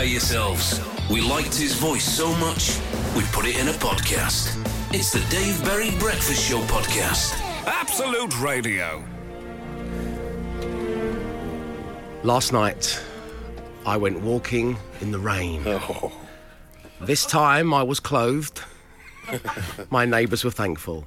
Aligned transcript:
prepare 0.00 0.12
yourselves. 0.12 0.80
We 1.10 1.20
liked 1.20 1.54
his 1.54 1.74
voice 1.74 2.04
so 2.04 2.34
much, 2.36 2.78
we 3.14 3.22
put 3.32 3.44
it 3.44 3.58
in 3.58 3.68
a 3.68 3.72
podcast. 3.72 4.56
It's 4.94 5.12
the 5.12 5.20
Dave 5.28 5.62
Berry 5.62 5.90
Breakfast 5.98 6.48
Show 6.48 6.60
podcast. 6.60 7.38
Absolute 7.66 8.40
Radio. 8.40 9.04
Last 12.22 12.52
night, 12.54 12.98
I 13.84 13.98
went 13.98 14.22
walking 14.22 14.78
in 15.02 15.12
the 15.12 15.18
rain. 15.18 15.64
Oh. 15.66 16.12
This 17.02 17.26
time, 17.26 17.74
I 17.74 17.82
was 17.82 18.00
clothed. 18.00 18.62
My 19.90 20.06
neighbours 20.06 20.44
were 20.44 20.50
thankful. 20.50 21.04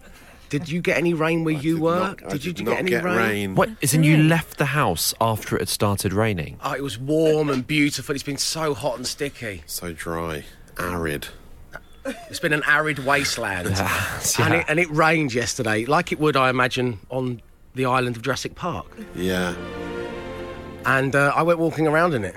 Did 0.59 0.69
you 0.69 0.81
get 0.81 0.97
any 0.97 1.15
rain 1.15 1.43
where 1.43 1.53
you 1.55 1.73
did 1.75 1.81
were? 1.81 1.99
not- 1.99 2.23
I 2.25 2.29
did 2.33 2.45
you 2.45 2.53
did 2.53 2.65
get 2.65 2.69
not 2.71 2.79
any 2.79 2.89
get 2.91 3.03
rain? 3.03 3.17
rain. 3.17 3.55
What? 3.55 3.69
Isn't 3.81 4.03
you 4.03 4.17
left 4.17 4.57
the 4.59 4.65
house 4.65 5.11
after 5.19 5.55
it 5.55 5.61
had 5.61 5.69
started 5.69 6.13
raining? 6.13 6.57
Oh, 6.63 6.73
it 6.73 6.83
was 6.83 6.97
warm 6.99 7.49
and 7.49 7.65
beautiful. 7.65 8.13
It's 8.13 8.23
been 8.23 8.37
so 8.37 8.75
hot 8.75 8.97
and 8.97 9.07
sticky. 9.07 9.63
So 9.65 9.93
dry, 9.93 10.45
arid. 10.77 11.29
It's 12.05 12.39
been 12.39 12.53
an 12.53 12.61
arid 12.67 12.99
wasteland. 12.99 13.69
Yes, 13.77 14.39
and, 14.39 14.53
it, 14.53 14.65
and 14.67 14.79
it 14.79 14.89
rained 14.91 15.33
yesterday, 15.33 15.85
like 15.85 16.11
it 16.11 16.19
would, 16.19 16.35
I 16.37 16.49
imagine, 16.49 16.99
on 17.09 17.41
the 17.75 17.85
island 17.85 18.15
of 18.15 18.21
Jurassic 18.21 18.53
Park. 18.53 18.85
Yeah. 19.15 19.55
And 20.85 21.15
uh, 21.15 21.31
I 21.35 21.41
went 21.43 21.57
walking 21.59 21.87
around 21.87 22.13
in 22.13 22.23
it. 22.25 22.35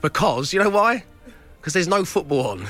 Because, 0.00 0.52
you 0.52 0.58
know 0.62 0.70
why? 0.70 1.04
Because 1.64 1.72
there's 1.72 1.88
no 1.88 2.04
football 2.04 2.46
on. 2.48 2.58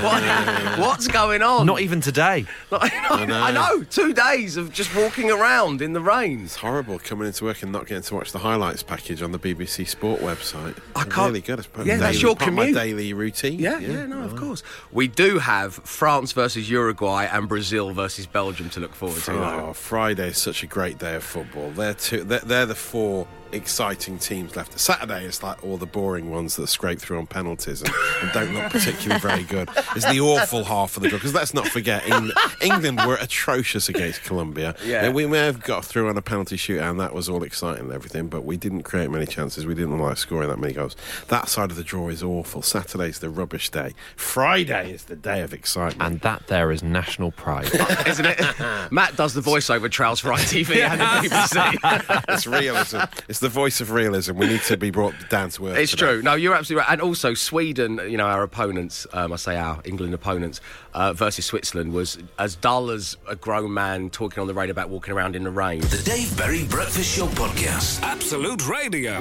What- 0.00 0.78
What's 0.78 1.08
going 1.08 1.42
on? 1.42 1.66
Not 1.66 1.80
even 1.82 2.00
today. 2.00 2.46
I 2.72 3.26
know, 3.26 3.34
I 3.34 3.50
know. 3.52 3.82
Two 3.84 4.14
days 4.14 4.56
of 4.56 4.72
just 4.72 4.94
walking 4.96 5.30
around 5.30 5.82
in 5.82 5.92
the 5.92 6.00
rain. 6.00 6.44
It's 6.44 6.56
horrible 6.56 6.98
coming 6.98 7.26
into 7.26 7.44
work 7.44 7.62
and 7.62 7.70
not 7.70 7.86
getting 7.86 8.02
to 8.04 8.14
watch 8.14 8.32
the 8.32 8.38
highlights 8.38 8.82
package 8.82 9.20
on 9.20 9.32
the 9.32 9.38
BBC 9.38 9.86
Sport 9.86 10.20
website. 10.20 10.78
I 10.96 11.02
It's 11.02 11.14
can't- 11.14 11.28
Really 11.28 11.42
good. 11.42 11.58
It's 11.58 11.68
part 11.68 11.80
of 11.82 11.86
Yeah, 11.88 11.96
my 11.96 12.00
that's 12.00 12.22
your 12.22 12.34
part 12.34 12.48
of 12.48 12.54
my 12.54 12.72
daily 12.72 13.12
routine. 13.12 13.58
Yeah, 13.58 13.78
yeah, 13.78 14.06
no, 14.06 14.20
of 14.22 14.36
course. 14.36 14.62
We 14.90 15.06
do 15.06 15.38
have 15.38 15.74
France 15.74 16.32
versus 16.32 16.70
Uruguay 16.70 17.26
and 17.30 17.46
Brazil 17.46 17.92
versus 17.92 18.24
Belgium 18.26 18.70
to 18.70 18.80
look 18.80 18.94
forward 18.94 19.22
to. 19.24 19.32
Oh, 19.32 19.72
Friday 19.74 20.28
is 20.28 20.38
such 20.38 20.62
a 20.62 20.66
great 20.66 20.98
day 20.98 21.14
of 21.14 21.24
football. 21.24 21.70
They're 21.72 21.92
two. 21.94 22.24
They're, 22.24 22.40
they're 22.40 22.66
the 22.66 22.74
four 22.74 23.26
exciting 23.52 24.18
teams 24.18 24.56
left. 24.56 24.78
Saturday 24.78 25.24
is 25.24 25.42
like 25.42 25.62
all 25.64 25.76
the 25.76 25.86
boring 25.86 26.30
ones 26.30 26.56
that 26.56 26.66
scrape 26.68 26.98
through 27.00 27.18
on 27.18 27.26
penalties 27.26 27.82
and, 27.82 27.92
and 28.22 28.32
don't 28.32 28.54
look 28.54 28.70
particularly 28.70 29.20
very 29.20 29.42
good. 29.44 29.68
It's 29.96 30.08
the 30.10 30.20
awful 30.20 30.64
half 30.64 30.96
of 30.96 31.02
the 31.02 31.08
draw. 31.08 31.18
because 31.18 31.34
let's 31.34 31.54
not 31.54 31.66
forget 31.68 32.04
England, 32.06 32.32
England 32.60 33.00
were 33.06 33.16
atrocious 33.16 33.88
against 33.88 34.22
Colombia. 34.22 34.74
Yeah. 34.84 35.10
we 35.10 35.26
may 35.26 35.38
have 35.46 35.62
got 35.62 35.84
through 35.84 36.08
on 36.08 36.16
a 36.16 36.22
penalty 36.22 36.56
shootout 36.56 36.90
and 36.90 37.00
that 37.00 37.14
was 37.14 37.28
all 37.28 37.42
exciting 37.42 37.84
and 37.84 37.92
everything, 37.92 38.28
but 38.28 38.44
we 38.44 38.56
didn't 38.56 38.82
create 38.82 39.10
many 39.10 39.26
chances. 39.26 39.66
We 39.66 39.74
didn't 39.74 39.98
like 39.98 40.16
scoring 40.16 40.48
that 40.48 40.58
many 40.58 40.72
goals. 40.72 40.96
That 41.28 41.48
side 41.48 41.70
of 41.70 41.76
the 41.76 41.84
draw 41.84 42.08
is 42.08 42.22
awful. 42.22 42.62
Saturday's 42.62 43.18
the 43.18 43.30
rubbish 43.30 43.70
day. 43.70 43.94
Friday 44.16 44.92
is 44.92 45.04
the 45.04 45.16
day 45.16 45.40
of 45.42 45.52
excitement. 45.52 46.10
And 46.12 46.20
that 46.20 46.46
there 46.46 46.70
is 46.70 46.82
national 46.82 47.32
pride. 47.32 47.70
Isn't 48.06 48.26
it? 48.26 48.40
Matt 48.92 49.16
does 49.16 49.34
the 49.34 49.40
voiceover 49.40 49.90
trials 49.90 50.20
for 50.20 50.28
ITV 50.30 50.76
and 50.76 51.00
the 51.00 51.04
BBC. 51.28 52.24
it's 52.28 52.46
realism. 52.46 52.98
It's 53.28 53.39
the 53.40 53.48
voice 53.48 53.80
of 53.80 53.90
realism. 53.90 54.36
We 54.36 54.46
need 54.46 54.62
to 54.62 54.76
be 54.76 54.90
brought 54.90 55.14
down 55.30 55.50
to 55.50 55.68
earth. 55.68 55.78
It's 55.78 55.90
today. 55.92 56.06
true. 56.06 56.22
No, 56.22 56.34
you're 56.34 56.54
absolutely 56.54 56.82
right. 56.82 56.92
And 56.92 57.00
also, 57.00 57.34
Sweden, 57.34 58.00
you 58.08 58.16
know, 58.16 58.26
our 58.26 58.42
opponents, 58.42 59.06
um, 59.12 59.32
I 59.32 59.36
say 59.36 59.56
our 59.56 59.80
England 59.84 60.14
opponents, 60.14 60.60
uh, 60.94 61.12
versus 61.12 61.44
Switzerland 61.46 61.92
was 61.92 62.18
as 62.38 62.54
dull 62.54 62.90
as 62.90 63.16
a 63.28 63.36
grown 63.36 63.74
man 63.74 64.10
talking 64.10 64.40
on 64.40 64.46
the 64.46 64.54
radio 64.54 64.70
about 64.70 64.90
walking 64.90 65.12
around 65.12 65.34
in 65.36 65.42
the 65.44 65.50
rain. 65.50 65.80
The 65.80 66.02
Dave 66.04 66.36
Berry 66.36 66.64
Breakfast 66.64 67.16
Show 67.16 67.26
podcast. 67.28 68.02
Absolute 68.02 68.68
Radio. 68.68 69.20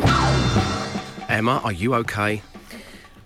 Emma, 1.27 1.61
are 1.63 1.71
you 1.71 1.95
okay? 1.95 2.41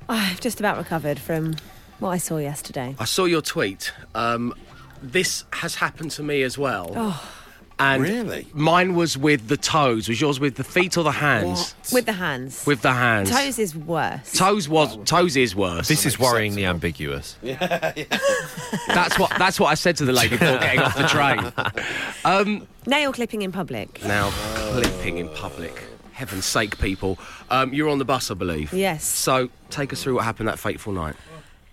I've 0.10 0.40
just 0.42 0.60
about 0.60 0.78
recovered 0.78 1.20
from 1.20 1.56
what 2.00 2.10
I 2.10 2.18
saw 2.18 2.38
yesterday. 2.38 2.96
I 3.00 3.06
saw 3.06 3.26
your 3.26 3.42
tweet. 3.42 3.94
Um, 4.14 4.54
this 5.02 5.46
has 5.54 5.76
happened 5.76 6.12
to 6.12 6.24
me 6.24 6.44
as 6.44 6.58
well. 6.58 6.92
Oh. 6.96 7.43
And 7.84 8.02
Really? 8.04 8.48
Mine 8.54 8.96
was 8.96 9.18
with 9.18 9.48
the 9.50 9.58
toes. 9.58 10.08
Was 10.08 10.22
yours 10.22 10.40
with 10.40 10.56
the 10.56 10.64
feet 10.64 10.98
or 10.98 11.04
the 11.04 11.12
hands? 11.12 11.76
With 11.92 12.06
the 12.06 12.14
hands. 12.14 12.66
With 12.66 12.82
the 12.82 12.94
hands. 12.94 13.30
Toes 13.30 13.60
is 13.60 13.76
worse. 13.76 14.32
Toes 14.34 14.70
was 14.70 14.98
toes 15.06 15.36
is 15.36 15.54
worse. 15.56 15.88
this 15.90 16.06
is 16.06 16.16
worryingly 16.18 16.68
ambiguous. 16.68 17.38
Yeah, 17.44 17.92
yeah. 17.96 18.06
that's 18.88 19.20
what 19.20 19.32
that's 19.38 19.60
what 19.60 19.68
I 19.68 19.74
said 19.76 19.98
to 19.98 20.06
the 20.06 20.14
lady 20.14 20.38
before 20.38 20.60
getting 20.60 20.80
off 20.80 20.96
the 20.98 21.08
train. 21.08 21.52
Nail 22.88 23.14
clipping 23.14 23.42
in 23.42 23.52
public. 23.52 24.04
Now 24.06 24.30
clipping 24.72 25.18
in 25.18 25.30
public. 25.30 25.84
Heaven's 26.14 26.46
sake, 26.46 26.78
people. 26.80 27.18
Um, 27.50 27.74
you're 27.74 27.90
on 27.90 27.98
the 27.98 28.06
bus, 28.06 28.30
I 28.32 28.36
believe. 28.36 28.72
Yes. 28.74 29.04
So 29.04 29.50
take 29.70 29.92
us 29.92 30.04
through 30.04 30.16
what 30.16 30.24
happened 30.26 30.48
that 30.48 30.60
fateful 30.60 30.94
night. 30.94 31.16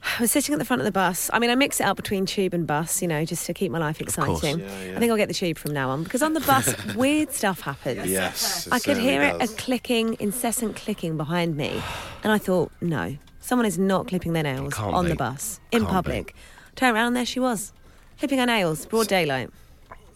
I 0.19 0.21
was 0.21 0.31
sitting 0.31 0.53
at 0.53 0.59
the 0.59 0.65
front 0.65 0.81
of 0.81 0.85
the 0.87 0.93
bus. 0.93 1.31
I 1.33 1.39
mean, 1.39 1.51
I 1.51 1.55
mix 1.55 1.81
it 1.81 1.85
up 1.85 1.97
between 1.97 2.27
tube 2.27 2.55
and 2.55 2.67
bus, 2.67 3.03
you 3.03 3.09
know, 3.09 3.25
just 3.25 3.47
to 3.47 3.55
keep 3.55 3.71
my 3.71 3.79
life 3.79 4.01
exciting. 4.01 4.61
Yeah, 4.61 4.83
yeah. 4.83 4.97
I 4.97 4.99
think 4.99 5.11
I'll 5.11 5.17
get 5.17 5.29
the 5.29 5.35
tube 5.35 5.59
from 5.59 5.73
now 5.73 5.91
on 5.91 6.05
because 6.05 6.23
on 6.23 6.33
the 6.33 6.41
bus, 6.41 6.75
weird 6.95 7.33
stuff 7.33 7.61
happens. 7.61 8.11
Yes. 8.11 8.69
I 8.71 8.79
could 8.79 8.97
hear 8.97 9.23
it 9.23 9.43
a 9.43 9.49
clicking, 9.49 10.17
incessant 10.21 10.77
clicking 10.77 11.17
behind 11.17 11.57
me. 11.57 11.83
And 12.23 12.33
I 12.33 12.39
thought, 12.39 12.73
no, 12.81 13.17
someone 13.41 13.67
is 13.67 13.79
not 13.79 14.09
clipping 14.09 14.33
their 14.33 14.43
nails 14.43 14.79
on 14.79 15.05
be. 15.05 15.11
the 15.11 15.17
bus 15.17 15.61
in 15.73 15.81
Can't 15.81 15.93
public. 15.93 16.35
Turn 16.77 16.95
around, 16.95 17.15
there 17.15 17.27
she 17.27 17.41
was, 17.41 17.73
clipping 18.19 18.39
her 18.39 18.47
nails, 18.47 18.87
broad 18.87 19.09
daylight. 19.09 19.51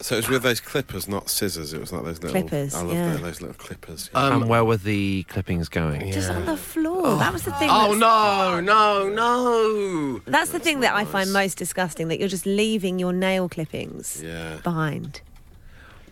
So 0.01 0.15
it 0.17 0.19
was 0.19 0.29
with 0.29 0.43
those 0.43 0.61
clippers, 0.61 1.09
not 1.09 1.31
scissors. 1.31 1.73
It 1.73 1.81
was 1.81 1.93
like 1.93 2.05
those 2.05 2.23
little 2.23 2.41
Clippers, 2.41 2.75
I 2.75 2.83
love 2.83 2.93
yeah. 2.95 3.17
those 3.17 3.41
little 3.41 3.55
clippers. 3.57 4.11
and 4.15 4.49
where 4.49 4.65
were 4.65 4.77
the 4.77 5.23
clippings 5.25 5.69
going? 5.69 6.11
Just 6.13 6.31
on 6.31 6.45
the 6.47 6.57
floor. 6.57 7.17
That 7.19 7.33
was 7.33 7.43
the 7.45 7.53
thing. 7.53 7.69
Oh 7.71 7.95
that's- 7.95 8.01
no, 8.01 8.61
no, 8.61 9.09
no! 9.09 10.19
That's 10.27 10.51
the 10.51 10.59
thing 10.59 10.81
that 10.81 10.95
I 10.95 11.05
find 11.05 11.33
most 11.33 11.57
disgusting 11.59 12.09
that 12.09 12.19
you're 12.19 12.29
just 12.29 12.45
leaving 12.47 12.99
your 12.99 13.13
nail 13.13 13.49
clippings 13.49 14.23
Yeah. 14.23 14.57
behind. 14.63 15.21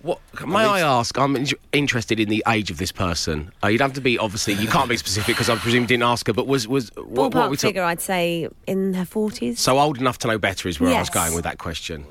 What 0.02 0.18
may 0.46 0.64
I 0.64 0.80
ask? 0.80 1.16
I'm 1.16 1.36
in- 1.36 1.46
interested 1.72 2.18
in 2.18 2.28
the 2.28 2.42
age 2.48 2.72
of 2.72 2.78
this 2.78 2.90
person. 2.90 3.52
Uh, 3.62 3.68
you'd 3.68 3.80
have 3.80 3.92
to 3.92 4.00
be 4.00 4.18
obviously. 4.18 4.54
You 4.54 4.66
can't 4.66 4.88
be 4.88 4.96
specific 4.96 5.36
because 5.36 5.48
I 5.48 5.54
presume 5.56 5.82
you 5.82 5.86
didn't 5.88 6.02
ask 6.02 6.26
her. 6.26 6.32
But 6.32 6.48
was 6.48 6.66
was 6.66 6.90
what, 6.96 7.32
what 7.34 7.50
we 7.50 7.56
talk- 7.56 7.68
figure, 7.68 7.84
I'd 7.84 8.00
say 8.00 8.48
in 8.66 8.94
her 8.94 9.04
40s. 9.04 9.58
So 9.58 9.78
old 9.78 9.98
enough 9.98 10.18
to 10.18 10.28
know 10.28 10.38
better 10.38 10.68
is 10.68 10.80
where 10.80 10.94
I 10.94 10.98
was 10.98 11.10
going 11.10 11.34
with 11.34 11.44
that 11.44 11.58
question. 11.58 12.04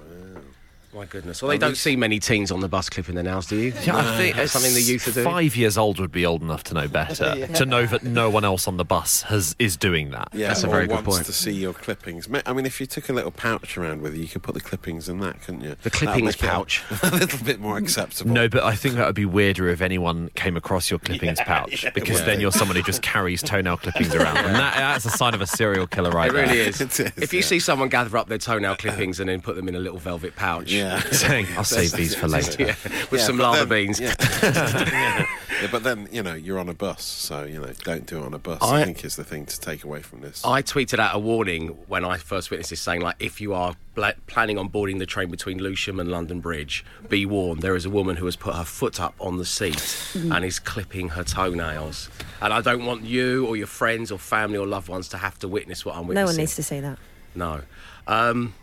My 0.93 1.05
goodness. 1.05 1.41
Well, 1.41 1.49
they 1.49 1.57
don't 1.57 1.77
see 1.77 1.95
many 1.95 2.19
teens 2.19 2.51
on 2.51 2.59
the 2.59 2.67
bus 2.67 2.89
clipping 2.89 3.15
their 3.15 3.23
nails, 3.23 3.47
do 3.47 3.55
you? 3.55 3.73
Yeah, 3.83 3.95
I 3.97 4.17
think 4.17 4.35
That's 4.35 4.51
something 4.51 4.73
the 4.73 4.81
youth 4.81 5.07
are 5.07 5.11
doing. 5.11 5.25
Five 5.25 5.55
years 5.55 5.77
old 5.77 5.99
would 5.99 6.11
be 6.11 6.25
old 6.25 6.41
enough 6.41 6.63
to 6.65 6.73
know 6.73 6.87
better, 6.87 7.47
to 7.55 7.65
know 7.65 7.85
that 7.85 8.03
no 8.03 8.29
one 8.29 8.43
else 8.43 8.67
on 8.67 8.75
the 8.77 8.83
bus 8.83 9.21
has 9.23 9.55
is 9.57 9.77
doing 9.77 10.11
that. 10.11 10.29
Yeah, 10.33 10.49
That's 10.49 10.63
a 10.63 10.67
very 10.67 10.87
good 10.87 10.95
wants 10.95 11.09
point. 11.15 11.25
to 11.27 11.33
see 11.33 11.51
your 11.53 11.73
clippings. 11.73 12.27
I 12.45 12.51
mean, 12.53 12.65
if 12.65 12.79
you 12.81 12.87
took 12.87 13.07
a 13.09 13.13
little 13.13 13.31
pouch 13.31 13.77
around 13.77 14.01
with 14.01 14.15
you, 14.15 14.23
you 14.23 14.27
could 14.27 14.43
put 14.43 14.53
the 14.53 14.59
clippings 14.61 15.07
in 15.07 15.19
that, 15.21 15.41
couldn't 15.41 15.61
you? 15.61 15.75
The 15.81 15.89
clippings 15.89 16.23
make 16.25 16.35
it 16.35 16.39
pouch. 16.41 16.83
a 17.03 17.11
little 17.11 17.43
bit 17.45 17.59
more 17.61 17.77
acceptable. 17.77 18.31
No, 18.31 18.49
but 18.49 18.63
I 18.63 18.75
think 18.75 18.95
that 18.95 19.05
would 19.05 19.15
be 19.15 19.25
weirder 19.25 19.69
if 19.69 19.81
anyone 19.81 20.29
came 20.35 20.57
across 20.57 20.89
your 20.89 20.99
clippings 20.99 21.39
pouch, 21.39 21.85
because 21.93 22.19
would. 22.19 22.27
then 22.27 22.41
you're 22.41 22.51
someone 22.51 22.75
who 22.75 22.83
just 22.83 23.01
carries 23.01 23.41
toenail 23.41 23.77
clippings 23.77 24.13
around, 24.13 24.37
and 24.37 24.55
that, 24.55 24.75
that's 24.75 25.05
a 25.05 25.09
sign 25.09 25.33
of 25.33 25.41
a 25.41 25.47
serial 25.47 25.87
killer, 25.87 26.11
right 26.11 26.29
It 26.29 26.33
really 26.33 26.57
there. 26.57 26.67
is. 26.69 26.81
It 26.81 26.99
is, 26.99 27.11
If 27.17 27.31
you 27.33 27.39
yeah. 27.39 27.45
see 27.45 27.59
someone 27.59 27.87
gather 27.89 28.17
up 28.17 28.27
their 28.27 28.37
toenail 28.37 28.75
clippings 28.75 29.19
and 29.21 29.29
then 29.29 29.39
put 29.41 29.55
them 29.55 29.67
in 29.69 29.75
a 29.75 29.79
little 29.79 29.97
velvet 29.99 30.35
pouch, 30.35 30.71
Yeah. 30.81 30.99
Saying, 31.11 31.47
I'll 31.57 31.63
save 31.63 31.91
these 31.93 32.15
for 32.15 32.27
later. 32.27 32.61
yeah, 32.63 32.75
with 33.11 33.19
Yeah, 33.21 33.25
some 33.25 33.37
fava 33.37 33.65
then- 33.65 33.69
beans. 33.69 33.99
Yeah. 33.99 34.15
yeah. 34.43 35.25
Yeah, 35.61 35.67
but 35.71 35.83
then 35.83 36.09
you 36.11 36.23
know 36.23 36.33
you're 36.33 36.57
on 36.57 36.69
a 36.69 36.73
bus, 36.73 37.03
so 37.03 37.43
you 37.43 37.61
know 37.61 37.71
don't 37.83 38.07
do 38.07 38.17
it 38.17 38.25
on 38.25 38.33
a 38.33 38.39
bus. 38.39 38.63
I, 38.63 38.81
I- 38.81 38.83
think 38.85 39.05
is 39.05 39.15
the 39.15 39.23
thing 39.23 39.45
to 39.45 39.59
take 39.59 39.83
away 39.83 40.01
from 40.01 40.21
this. 40.21 40.43
I 40.43 40.63
tweeted 40.63 40.97
out 40.97 41.15
a 41.15 41.19
warning 41.19 41.67
when 41.87 42.03
I 42.03 42.17
first 42.17 42.49
witnessed 42.49 42.71
this, 42.71 42.81
saying 42.81 43.01
like, 43.01 43.17
if 43.19 43.39
you 43.39 43.53
are 43.53 43.75
bla- 43.93 44.15
planning 44.25 44.57
on 44.57 44.69
boarding 44.69 44.97
the 44.97 45.05
train 45.05 45.29
between 45.29 45.59
Lewisham 45.59 45.99
and 45.99 46.09
London 46.09 46.39
Bridge, 46.39 46.83
be 47.09 47.27
warned. 47.27 47.61
There 47.61 47.75
is 47.75 47.85
a 47.85 47.91
woman 47.91 48.15
who 48.15 48.25
has 48.25 48.35
put 48.35 48.55
her 48.55 48.63
foot 48.63 48.99
up 48.99 49.13
on 49.19 49.37
the 49.37 49.45
seat 49.45 49.79
and 50.15 50.43
is 50.43 50.57
clipping 50.57 51.09
her 51.09 51.23
toenails. 51.23 52.09
And 52.41 52.51
I 52.51 52.61
don't 52.61 52.83
want 52.87 53.03
you 53.03 53.45
or 53.45 53.55
your 53.55 53.67
friends 53.67 54.11
or 54.11 54.17
family 54.17 54.57
or 54.57 54.65
loved 54.65 54.89
ones 54.89 55.09
to 55.09 55.17
have 55.17 55.37
to 55.39 55.47
witness 55.47 55.85
what 55.85 55.93
I'm 55.95 56.07
witnessing. 56.07 56.25
No 56.25 56.25
one 56.25 56.37
needs 56.37 56.55
to 56.55 56.63
see 56.63 56.79
that. 56.79 56.97
No. 57.35 57.61
Um, 58.07 58.55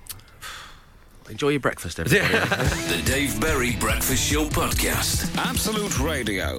enjoy 1.31 1.51
your 1.51 1.61
breakfast, 1.61 1.99
everybody. 2.01 2.29
The 2.29 3.03
Dave 3.05 3.41
Berry 3.41 3.77
Breakfast 3.77 4.31
Show 4.31 4.45
podcast. 4.47 5.35
Absolute 5.37 5.99
Radio. 6.01 6.57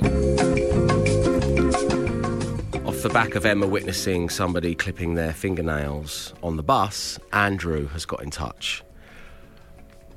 Off 2.88 3.02
the 3.04 3.10
back 3.10 3.36
of 3.36 3.46
Emma 3.46 3.68
witnessing 3.68 4.30
somebody 4.30 4.76
clipping 4.76 5.16
their 5.16 5.34
fingernails 5.34 6.34
on 6.44 6.56
the 6.58 6.64
bus, 6.64 7.20
Andrew 7.34 7.88
has 7.90 8.06
got 8.06 8.22
in 8.24 8.30
touch. 8.32 8.84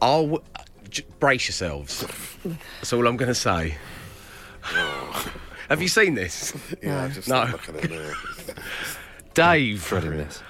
I'll 0.01 0.23
w- 0.27 0.43
j- 0.89 1.05
brace 1.21 1.47
yourselves. 1.49 2.05
That's 2.45 2.93
all 2.93 3.07
I'm 3.07 3.17
going 3.17 3.29
to 3.29 3.35
say. 3.35 3.77
Have 5.69 5.81
you 5.81 5.89
seen 5.89 6.15
this, 6.15 6.53
yeah, 6.83 7.09
just 7.09 7.29
No. 7.29 7.45
look 7.45 7.69
at 7.69 7.77
it 7.77 7.91
now. 7.91 8.13
Dave? 9.35 9.87
Dreading 9.89 10.19
this. 10.19 10.43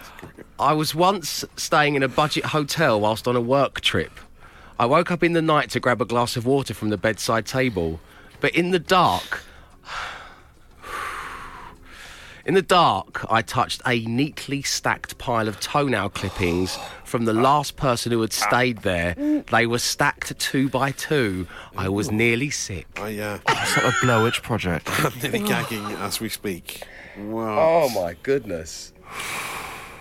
I 0.59 0.73
was 0.73 0.95
once 0.95 1.45
staying 1.57 1.95
in 1.95 2.03
a 2.03 2.09
budget 2.09 2.47
hotel 2.47 3.01
whilst 3.01 3.27
on 3.27 3.37
a 3.37 3.41
work 3.41 3.81
trip. 3.81 4.13
I 4.79 4.87
woke 4.87 5.11
up 5.11 5.23
in 5.23 5.33
the 5.33 5.43
night 5.43 5.71
to 5.71 5.81
grab 5.81 6.01
a 6.01 6.05
glass 6.05 6.37
of 6.37 6.47
water 6.47 6.75
from 6.75 6.89
the 6.91 6.97
bedside 6.97 7.47
table, 7.47 8.01
but 8.41 8.55
in 8.55 8.71
the 8.71 8.79
dark, 8.79 9.43
In 12.45 12.55
the 12.55 12.63
dark, 12.63 13.25
I 13.31 13.41
touched 13.41 13.83
a 13.87 14.05
neatly 14.05 14.63
stacked 14.63 15.17
pile 15.17 15.47
of 15.47 15.61
toenail 15.61 16.09
clippings 16.09 16.77
from 17.05 17.25
the 17.25 17.33
last 17.33 17.77
person 17.77 18.11
who 18.11 18.21
had 18.21 18.33
stayed 18.33 18.79
there. 18.79 19.15
They 19.53 19.65
were 19.65 19.79
stacked 19.79 20.37
two 20.41 20.69
by 20.69 20.91
two. 20.91 21.47
I 21.77 21.89
was 21.89 22.11
nearly 22.11 22.51
sick. 22.51 22.89
I, 22.97 23.17
uh, 23.19 23.39
It's 23.49 23.77
like 23.77 23.95
a 23.95 23.97
Blair 24.03 24.25
Witch 24.25 24.43
project. 24.43 24.89
I'm 25.05 25.13
nearly 25.23 25.47
gagging 25.47 25.85
as 25.85 26.21
we 26.21 26.29
speak. 26.29 26.83
Wow. 27.17 27.85
Oh 27.85 27.89
my 27.91 28.17
goodness. 28.25 28.93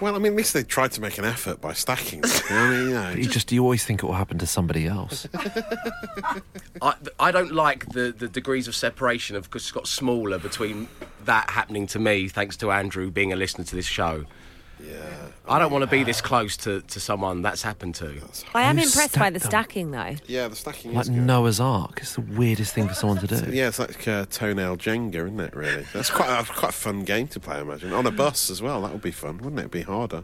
Well, 0.01 0.15
I 0.15 0.17
mean, 0.17 0.33
at 0.33 0.37
least 0.37 0.53
they 0.53 0.63
tried 0.63 0.91
to 0.93 1.01
make 1.01 1.19
an 1.19 1.25
effort 1.25 1.61
by 1.61 1.73
stacking. 1.73 2.21
them. 2.21 2.31
I 2.49 2.69
mean, 2.69 2.87
you 2.89 2.93
know, 2.95 3.09
You 3.17 3.25
just 3.25 3.51
you 3.51 3.61
always 3.61 3.85
think 3.85 4.01
it 4.01 4.07
will 4.07 4.13
happen 4.13 4.39
to 4.39 4.47
somebody 4.47 4.87
else. 4.87 5.27
I, 6.81 6.95
I 7.19 7.31
don't 7.31 7.51
like 7.51 7.87
the, 7.89 8.11
the 8.11 8.27
degrees 8.27 8.67
of 8.67 8.75
separation 8.75 9.35
of 9.35 9.43
because 9.43 9.61
it's 9.63 9.71
got 9.71 9.87
smaller 9.87 10.39
between 10.39 10.87
that 11.25 11.51
happening 11.51 11.85
to 11.87 11.99
me, 11.99 12.27
thanks 12.27 12.57
to 12.57 12.71
Andrew 12.71 13.11
being 13.11 13.31
a 13.31 13.35
listener 13.35 13.63
to 13.63 13.75
this 13.75 13.85
show. 13.85 14.25
Yeah. 14.87 15.27
I 15.47 15.59
don't 15.59 15.71
want 15.71 15.83
to 15.83 15.87
be 15.89 16.03
this 16.03 16.21
close 16.21 16.55
to, 16.57 16.81
to 16.81 16.99
someone 16.99 17.41
that's 17.41 17.61
happened 17.61 17.95
to. 17.95 18.21
I 18.53 18.61
am 18.63 18.77
Who 18.77 18.83
impressed 18.83 19.15
by 19.15 19.29
stacked 19.29 19.33
the 19.33 19.39
them? 19.39 19.49
stacking 19.49 19.91
though. 19.91 20.15
Yeah, 20.27 20.47
the 20.47 20.55
stacking 20.55 20.93
Like 20.93 21.03
is 21.03 21.09
good. 21.09 21.19
Noah's 21.19 21.59
Ark. 21.59 21.99
It's 22.01 22.15
the 22.15 22.21
weirdest 22.21 22.73
thing 22.73 22.87
for 22.87 22.93
someone 22.93 23.17
to 23.19 23.27
do. 23.27 23.51
Yeah, 23.51 23.67
it's 23.67 23.79
like 23.79 24.07
uh, 24.07 24.25
toenail 24.29 24.77
Jenga, 24.77 25.15
isn't 25.15 25.39
it? 25.39 25.55
Really, 25.55 25.85
that's 25.93 26.09
quite 26.09 26.29
a, 26.29 26.43
quite 26.45 26.69
a 26.69 26.73
fun 26.73 27.03
game 27.03 27.27
to 27.29 27.39
play. 27.39 27.55
I 27.57 27.61
imagine 27.61 27.91
on 27.91 28.05
a 28.05 28.11
bus 28.11 28.49
as 28.49 28.61
well. 28.61 28.81
That 28.83 28.91
would 28.91 29.01
be 29.01 29.11
fun, 29.11 29.37
wouldn't 29.39 29.57
it? 29.57 29.61
It'd 29.63 29.71
be 29.71 29.81
harder. 29.81 30.23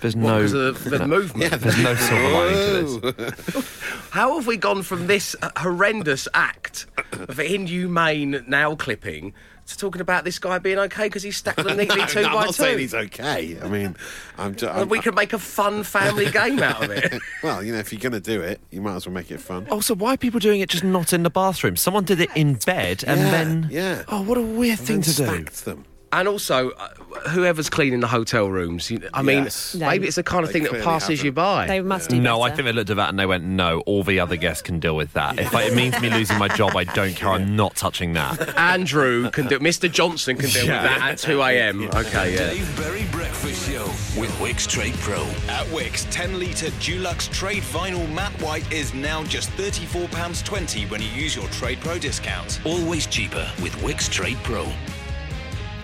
There's 0.00 0.14
no. 0.16 0.36
Because 0.38 0.52
of 0.52 0.84
the, 0.84 0.98
the 0.98 1.08
movement. 1.08 1.50
Yeah, 1.50 1.56
There's 1.58 1.82
no 1.82 1.94
silver 1.94 2.28
lining 2.28 3.00
to 3.00 3.12
this. 3.12 3.82
How 4.10 4.36
have 4.36 4.46
we 4.46 4.56
gone 4.56 4.82
from 4.82 5.06
this 5.06 5.34
uh, 5.40 5.50
horrendous 5.56 6.28
act 6.34 6.86
of 7.12 7.40
inhumane 7.40 8.44
nail 8.46 8.76
clipping 8.76 9.32
to 9.66 9.76
talking 9.76 10.00
about 10.00 10.24
this 10.24 10.38
guy 10.38 10.58
being 10.58 10.78
okay 10.78 11.04
because 11.06 11.22
he 11.22 11.30
stacked 11.30 11.62
them 11.62 11.76
neatly 11.76 11.96
No, 11.96 12.06
two 12.06 12.22
no, 12.22 12.28
I'm 12.28 12.34
not 12.34 12.46
two? 12.46 12.52
saying 12.52 12.78
he's 12.78 12.94
okay. 12.94 13.58
I 13.62 13.68
mean, 13.68 13.96
I'm 14.38 14.54
just. 14.54 14.72
And 14.74 14.88
we 14.90 15.00
could 15.00 15.14
make 15.14 15.32
a 15.32 15.38
fun 15.38 15.82
family 15.82 16.30
game 16.30 16.60
out 16.62 16.84
of 16.84 16.90
it. 16.90 17.20
well, 17.42 17.62
you 17.62 17.72
know, 17.72 17.78
if 17.78 17.92
you're 17.92 18.00
going 18.00 18.12
to 18.12 18.20
do 18.20 18.40
it, 18.42 18.60
you 18.70 18.80
might 18.80 18.96
as 18.96 19.06
well 19.06 19.14
make 19.14 19.30
it 19.30 19.40
fun. 19.40 19.66
Also, 19.70 19.94
why 19.94 20.14
are 20.14 20.16
people 20.16 20.40
doing 20.40 20.60
it 20.60 20.68
just 20.68 20.84
not 20.84 21.12
in 21.12 21.22
the 21.24 21.30
bathroom? 21.30 21.76
Someone 21.76 22.04
did 22.04 22.20
it 22.20 22.30
in 22.36 22.54
bed 22.54 23.04
and 23.06 23.20
Yeah, 23.20 23.30
then. 23.30 23.68
yeah. 23.70 24.02
Oh, 24.08 24.22
what 24.22 24.38
a 24.38 24.42
weird 24.42 24.78
And 24.78 24.86
thing 24.88 24.96
then 25.00 25.02
to 25.02 25.14
do. 25.14 25.24
stacked 25.26 25.64
them. 25.64 25.84
And 26.12 26.28
also, 26.28 26.70
uh, 26.70 26.88
whoever's 27.30 27.68
cleaning 27.68 28.00
the 28.00 28.06
hotel 28.06 28.48
rooms, 28.48 28.90
you, 28.90 29.00
I 29.12 29.22
mean, 29.22 29.44
Yes. 29.44 29.74
No. 29.74 29.86
maybe 29.88 30.06
it's 30.06 30.16
the 30.16 30.22
kind 30.22 30.44
of 30.44 30.48
They 30.48 30.52
thing 30.54 30.62
that 30.62 30.68
clearly 30.70 30.84
passes 30.84 31.18
you 31.22 31.30
haven't. 31.30 31.34
by. 31.34 31.66
They 31.66 31.80
must 31.80 32.10
do 32.10 32.20
No, 32.20 32.40
I 32.42 32.48
better. 32.48 32.56
think 32.56 32.66
they 32.66 32.72
looked 32.72 32.90
at 32.90 32.96
that 32.96 33.08
and 33.10 33.18
they 33.18 33.26
went, 33.26 33.44
no, 33.44 33.80
all 33.80 34.02
the 34.04 34.20
other 34.20 34.36
guests 34.36 34.62
can 34.62 34.78
deal 34.78 34.94
with 34.96 35.12
that. 35.14 35.38
If 35.38 35.52
it 35.52 35.74
means 35.74 36.00
me 36.00 36.08
losing 36.08 36.38
my 36.38 36.48
job, 36.48 36.76
I 36.76 36.84
don't 36.84 37.14
care. 37.14 37.30
I'm 37.30 37.56
not 37.56 37.74
touching 37.76 38.12
that. 38.14 38.56
Andrew 38.56 39.30
can 39.30 39.48
do 39.48 39.58
Mr. 39.58 39.90
Johnson 39.90 40.36
can 40.36 40.48
deal 40.50 40.62
with 40.62 40.68
that 40.68 41.00
at 41.02 41.18
2 41.18 41.42
a.m. 41.42 41.88
Okay, 41.92 42.34
yeah. 42.34 42.50
Dave 42.50 42.76
Berry 42.76 43.04
Breakfast 43.10 43.68
Show 43.68 43.84
with 44.18 44.30
Wickes 44.38 44.66
Trade 44.68 44.94
Pro. 45.00 45.22
At 45.48 45.66
Wickes, 45.66 46.06
10 46.10 46.38
litre 46.38 46.70
Dulux 46.80 47.30
Trade 47.32 47.62
Vinyl 47.64 48.10
Matte 48.14 48.40
White 48.40 48.70
is 48.72 48.94
now 48.94 49.24
just 49.24 49.50
£34.20 49.50 50.88
when 50.90 51.02
you 51.02 51.08
use 51.08 51.34
your 51.36 51.48
Trade 51.48 51.80
Pro 51.80 51.98
discount. 51.98 52.60
Always 52.64 53.06
cheaper 53.06 53.50
with 53.62 53.72
Wickes 53.78 54.08
Trade 54.10 54.38
Pro. 54.44 54.66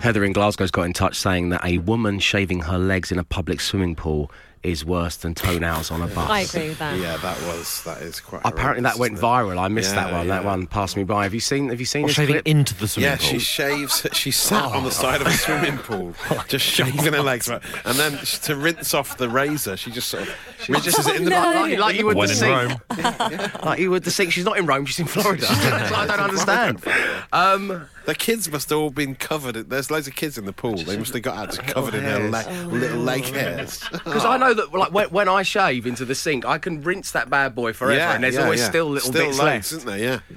Heather 0.03 0.25
in 0.25 0.33
Glasgow's 0.33 0.73
got 0.73 0.83
in 0.83 0.93
touch 0.93 1.17
saying 1.17 1.51
that 1.51 1.65
a 1.65 1.79
woman 1.79 2.19
shaving 2.19 2.61
her 2.63 2.77
legs 2.79 3.13
in 3.13 3.19
a 3.21 3.25
public 3.25 3.61
swimming 3.61 3.95
pool 3.95 4.33
is 4.65 4.85
worse 4.85 5.17
than 5.17 5.35
toenails 5.35 5.91
on 5.91 6.03
a 6.03 6.07
bus. 6.07 6.31
I 6.31 6.41
agree 6.41 6.69
with 6.69 6.79
that. 6.79 6.97
Yeah, 6.99 7.17
that 7.17 7.41
was 7.43 7.83
that 7.85 8.01
is 8.03 8.21
quite. 8.21 8.43
Apparently 8.45 8.83
that 8.83 8.97
went 8.97 9.17
viral. 9.19 9.59
I 9.59 9.67
missed 9.69 9.95
that 9.95 10.11
Yeah, 10.11 10.19
one. 10.19 10.29
That 10.29 10.45
one 10.45 10.67
passed 10.69 10.97
me 10.97 11.03
by. 11.03 11.25
Have 11.25 11.35
you 11.35 11.41
seen? 11.41 11.69
Have 11.71 11.81
you 11.81 11.87
seen 11.87 12.05
Or 12.05 12.07
this 12.09 12.17
shaving 12.17 12.35
clip? 12.37 12.47
into 12.49 12.75
the 12.75 12.87
swimming 12.87 13.11
Yeah, 13.11 13.17
pool. 13.17 13.27
Yeah, 13.27 13.33
she 13.33 13.39
shaves. 13.41 14.07
She 14.13 14.31
sat 14.31 14.65
on 14.65 14.85
the 14.85 14.91
side 14.93 15.21
of 15.21 15.27
a 15.27 15.33
swimming 15.33 15.79
pool, 15.79 16.15
just 16.49 16.65
shaving 16.65 17.13
her 17.13 17.23
legs, 17.23 17.49
and 17.49 17.61
then 17.97 18.19
to 18.43 18.55
rinse 18.57 18.95
off 18.95 19.17
the 19.19 19.29
razor, 19.29 19.77
she 19.77 19.91
just 19.91 20.09
sort 20.09 20.25
of 20.25 20.69
rinses 20.69 21.07
it 21.09 21.17
in 21.17 21.25
the 21.25 21.31
no. 21.31 21.37
back. 21.43 21.55
like, 21.71 21.79
like 21.79 21.97
you 21.97 22.07
would 22.07 22.17
When 22.17 22.29
the 22.29 22.71
in 22.71 22.79
sink. 22.99 23.65
like 23.65 23.79
you 23.81 23.91
would 23.91 24.05
the 24.05 24.11
sink. 24.13 24.33
She's 24.33 24.45
not 24.45 24.59
in 24.59 24.67
Rome. 24.67 24.87
She's 24.87 25.01
in 25.01 25.07
Florida. 25.07 25.47
So 25.53 25.95
I 25.97 26.07
don't 26.07 26.21
understand. 26.21 26.85
Um, 27.33 27.89
The 28.05 28.15
kids 28.15 28.51
must 28.51 28.71
have 28.71 28.79
all 28.79 28.91
been 28.91 29.15
covered. 29.15 29.57
in- 29.57 29.69
There's 29.69 29.91
loads 29.91 30.09
of 30.09 30.15
kids 30.17 30.37
in 30.39 30.45
the 30.45 30.53
pool. 30.53 30.77
They 30.77 30.97
must 30.97 31.13
have 31.15 31.23
got 31.23 31.37
out 31.37 31.49
just 31.55 31.63
covered 31.67 31.95
in 31.95 32.03
their 32.05 32.19
le- 32.31 32.67
little 32.67 32.99
leg 32.99 33.25
hairs. 33.25 33.81
Because 33.93 34.25
I 34.25 34.37
know 34.37 34.53
that, 34.55 34.73
like, 34.73 34.93
when, 34.93 35.09
when 35.11 35.29
I 35.29 35.43
shave 35.43 35.87
into 35.87 36.05
the 36.05 36.15
sink, 36.15 36.45
I 36.45 36.59
can 36.59 36.83
rinse 36.83 37.13
that 37.13 37.31
bad 37.31 37.55
boy 37.55 37.73
forever, 37.73 38.01
and 38.01 38.25
there's 38.25 38.35
yeah, 38.35 38.43
always 38.45 38.61
yeah. 38.61 38.69
still 38.69 38.87
little 38.91 39.11
Still 39.11 39.27
bits 39.27 39.39
legs, 39.39 39.73
left. 39.73 39.73
isn't 39.73 39.87
there? 39.87 39.99
Yeah. 39.99 40.37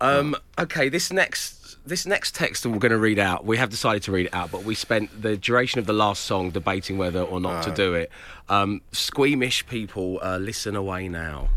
Um, 0.00 0.36
okay, 0.58 0.88
this 0.90 1.10
next 1.12 1.54
this 1.86 2.04
next 2.04 2.34
text 2.34 2.64
that 2.64 2.70
we're 2.70 2.78
going 2.80 2.90
to 2.90 2.98
read 2.98 3.18
out, 3.18 3.44
we 3.46 3.56
have 3.58 3.70
decided 3.70 4.02
to 4.02 4.10
read 4.12 4.26
it 4.26 4.34
out, 4.34 4.50
but 4.50 4.64
we 4.64 4.74
spent 4.74 5.22
the 5.22 5.36
duration 5.36 5.78
of 5.78 5.86
the 5.86 5.92
last 5.92 6.24
song 6.24 6.50
debating 6.50 6.98
whether 6.98 7.22
or 7.22 7.38
not 7.40 7.62
to 7.62 7.70
do 7.70 7.94
it. 7.94 8.10
Um, 8.48 8.80
squeamish 8.90 9.64
people, 9.68 10.18
uh, 10.20 10.36
listen 10.38 10.74
away 10.76 11.08
now. 11.08 11.48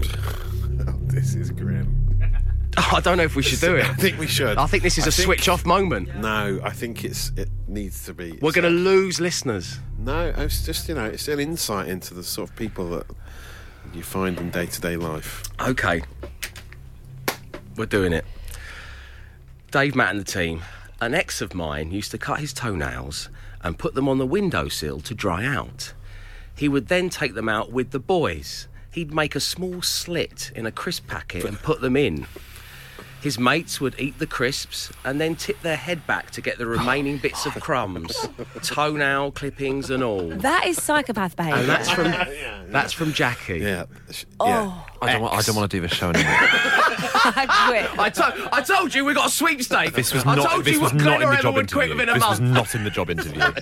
Oh, 0.84 0.94
this 1.04 1.34
is 1.34 1.50
grim. 1.52 2.01
I 2.92 3.00
don't 3.00 3.18
know 3.18 3.24
if 3.24 3.36
we 3.36 3.42
should 3.42 3.60
do 3.60 3.76
it. 3.76 3.84
I 3.90 3.94
think 3.94 4.18
we 4.18 4.26
should. 4.26 4.56
I 4.58 4.66
think 4.66 4.82
this 4.82 4.98
is 4.98 5.04
I 5.04 5.08
a 5.08 5.10
think- 5.10 5.24
switch 5.26 5.48
off 5.48 5.66
moment. 5.66 6.14
No, 6.16 6.60
I 6.62 6.70
think 6.70 7.04
it's 7.04 7.30
it 7.36 7.48
needs 7.68 8.04
to 8.06 8.14
be. 8.14 8.38
We're 8.40 8.52
going 8.52 8.64
to 8.64 8.70
lose 8.70 9.20
listeners. 9.20 9.78
No, 9.98 10.32
it's 10.36 10.64
just 10.64 10.88
you 10.88 10.94
know, 10.94 11.04
it's 11.04 11.28
an 11.28 11.38
insight 11.40 11.88
into 11.88 12.14
the 12.14 12.22
sort 12.24 12.50
of 12.50 12.56
people 12.56 12.88
that 12.90 13.06
you 13.92 14.02
find 14.02 14.38
in 14.38 14.50
day 14.50 14.66
to 14.66 14.80
day 14.80 14.96
life. 14.96 15.42
Okay. 15.60 16.02
We're 17.76 17.86
doing 17.86 18.12
it. 18.12 18.24
Dave, 19.70 19.94
Matt, 19.94 20.10
and 20.10 20.20
the 20.20 20.24
team. 20.24 20.62
An 21.00 21.14
ex 21.14 21.40
of 21.40 21.54
mine 21.54 21.90
used 21.90 22.10
to 22.12 22.18
cut 22.18 22.38
his 22.40 22.52
toenails 22.52 23.28
and 23.62 23.78
put 23.78 23.94
them 23.94 24.08
on 24.08 24.18
the 24.18 24.26
windowsill 24.26 25.00
to 25.00 25.14
dry 25.14 25.44
out. 25.44 25.92
He 26.54 26.68
would 26.68 26.88
then 26.88 27.08
take 27.10 27.34
them 27.34 27.48
out 27.48 27.72
with 27.72 27.90
the 27.90 27.98
boys. 27.98 28.68
He'd 28.92 29.12
make 29.12 29.34
a 29.34 29.40
small 29.40 29.80
slit 29.82 30.52
in 30.54 30.66
a 30.66 30.70
crisp 30.70 31.06
packet 31.08 31.44
and 31.44 31.58
put 31.58 31.80
them 31.80 31.96
in. 31.96 32.26
His 33.22 33.38
mates 33.38 33.80
would 33.80 33.94
eat 34.00 34.18
the 34.18 34.26
crisps 34.26 34.90
and 35.04 35.20
then 35.20 35.36
tip 35.36 35.62
their 35.62 35.76
head 35.76 36.04
back 36.08 36.32
to 36.32 36.40
get 36.40 36.58
the 36.58 36.66
remaining 36.66 37.18
bits 37.18 37.46
of 37.46 37.54
crumbs, 37.54 38.28
toenail 38.62 39.30
clippings 39.30 39.90
and 39.90 40.02
all. 40.02 40.28
That 40.28 40.66
is 40.66 40.82
psychopath 40.82 41.36
behaviour. 41.36 41.60
And 41.60 41.68
that's 41.68 41.88
from 41.88 42.06
that's 42.72 42.92
from 42.92 43.12
Jackie. 43.12 43.58
Yeah, 43.58 43.84
sh- 44.10 44.24
Oh. 44.40 44.86
I 45.00 45.12
don't, 45.12 45.22
want, 45.22 45.34
I 45.34 45.42
don't 45.42 45.54
want 45.56 45.70
to 45.70 45.76
do 45.76 45.80
this 45.80 45.92
show 45.92 46.10
anymore. 46.10 46.32
I 47.24 47.66
quit. 47.68 47.98
I, 47.98 48.10
to- 48.10 48.48
I 48.52 48.62
told 48.62 48.94
you 48.94 49.04
we 49.04 49.14
got 49.14 49.26
a 49.28 49.30
sweepstake. 49.30 49.92
This 49.94 50.12
was 50.12 50.24
I 50.26 50.34
not. 50.36 50.50
told 50.50 50.64
This 50.64 50.74
you 50.74 50.80
was 50.80 50.92
what 50.92 51.02
not 51.02 51.22
in 51.22 51.30
the 51.30 51.36
job 51.36 51.54
would 51.54 51.70
quit 51.72 51.90
interview. 51.90 52.06
within 52.06 52.14
This 52.20 52.28
was 52.28 52.40
not 52.40 52.74
in 52.74 52.84
the 52.84 52.90
job 52.90 53.10
interview. 53.10 53.42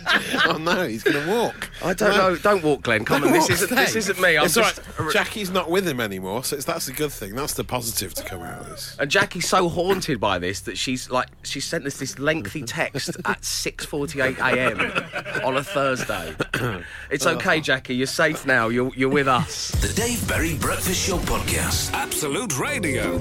Oh 0.46 0.56
no, 0.58 0.86
he's 0.86 1.02
going 1.02 1.24
to 1.24 1.30
walk. 1.32 1.70
I 1.84 1.92
don't 1.94 2.16
know. 2.16 2.36
Don't 2.36 2.62
walk, 2.62 2.82
Glenn. 2.82 3.04
Come 3.04 3.24
on. 3.24 3.32
This 3.32 3.50
isn't. 3.50 3.74
This 3.74 3.94
isn't 3.96 4.20
me. 4.20 4.36
I'm 4.38 4.46
it's 4.46 4.54
just. 4.54 4.80
right. 4.98 5.12
Jackie's 5.12 5.50
not 5.50 5.70
with 5.70 5.86
him 5.86 6.00
anymore, 6.00 6.44
so 6.44 6.56
it's, 6.56 6.64
that's 6.64 6.88
a 6.88 6.92
good 6.92 7.12
thing. 7.12 7.34
That's 7.34 7.54
the 7.54 7.64
positive 7.64 8.14
to 8.14 8.22
come 8.24 8.42
out 8.42 8.60
of 8.62 8.68
this. 8.70 8.96
And 8.98 9.10
Jackie's 9.10 9.48
so 9.48 9.68
haunted 9.68 10.18
by 10.20 10.38
this 10.38 10.60
that 10.62 10.78
she's 10.78 11.10
like 11.10 11.28
she 11.42 11.60
sent 11.60 11.86
us 11.86 11.98
this 11.98 12.18
lengthy 12.18 12.62
text 12.62 13.10
at 13.24 13.42
6:48 13.42 14.38
a.m. 14.38 15.44
on 15.44 15.56
a 15.56 15.64
Thursday. 15.64 16.34
It's 17.10 17.26
okay, 17.26 17.58
oh. 17.58 17.60
Jackie. 17.60 17.96
You're 17.96 18.06
safe 18.06 18.46
now. 18.46 18.68
You're 18.68 18.92
you're 18.94 19.08
with 19.08 19.26
us. 19.28 19.70
The 19.72 19.92
Dave 19.94 20.26
Berry 20.28 20.54
Breakfast 20.56 21.06
Show 21.08 21.18
podcast. 21.18 21.92
Absolute 21.92 22.58
Radio. 22.58 23.18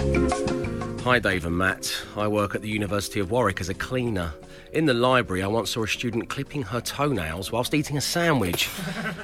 Hi, 1.04 1.18
Dave 1.20 1.46
and 1.46 1.58
Matt. 1.58 1.92
I 2.16 2.28
work 2.28 2.56
at 2.56 2.62
the 2.62 2.68
University 2.70 3.20
of 3.20 3.32
Warwick 3.32 3.62
as 3.62 3.70
a 3.70 3.74
cleaner. 3.74 4.34
In 4.74 4.86
the 4.86 4.94
library, 4.94 5.42
I 5.42 5.48
once 5.48 5.72
saw 5.72 5.84
a 5.84 5.88
student 5.88 6.30
clipping 6.30 6.62
her 6.63 6.82
toenails 6.82 7.51
whilst 7.51 7.74
eating 7.74 7.98
a 7.98 8.01
sandwich. 8.01 8.70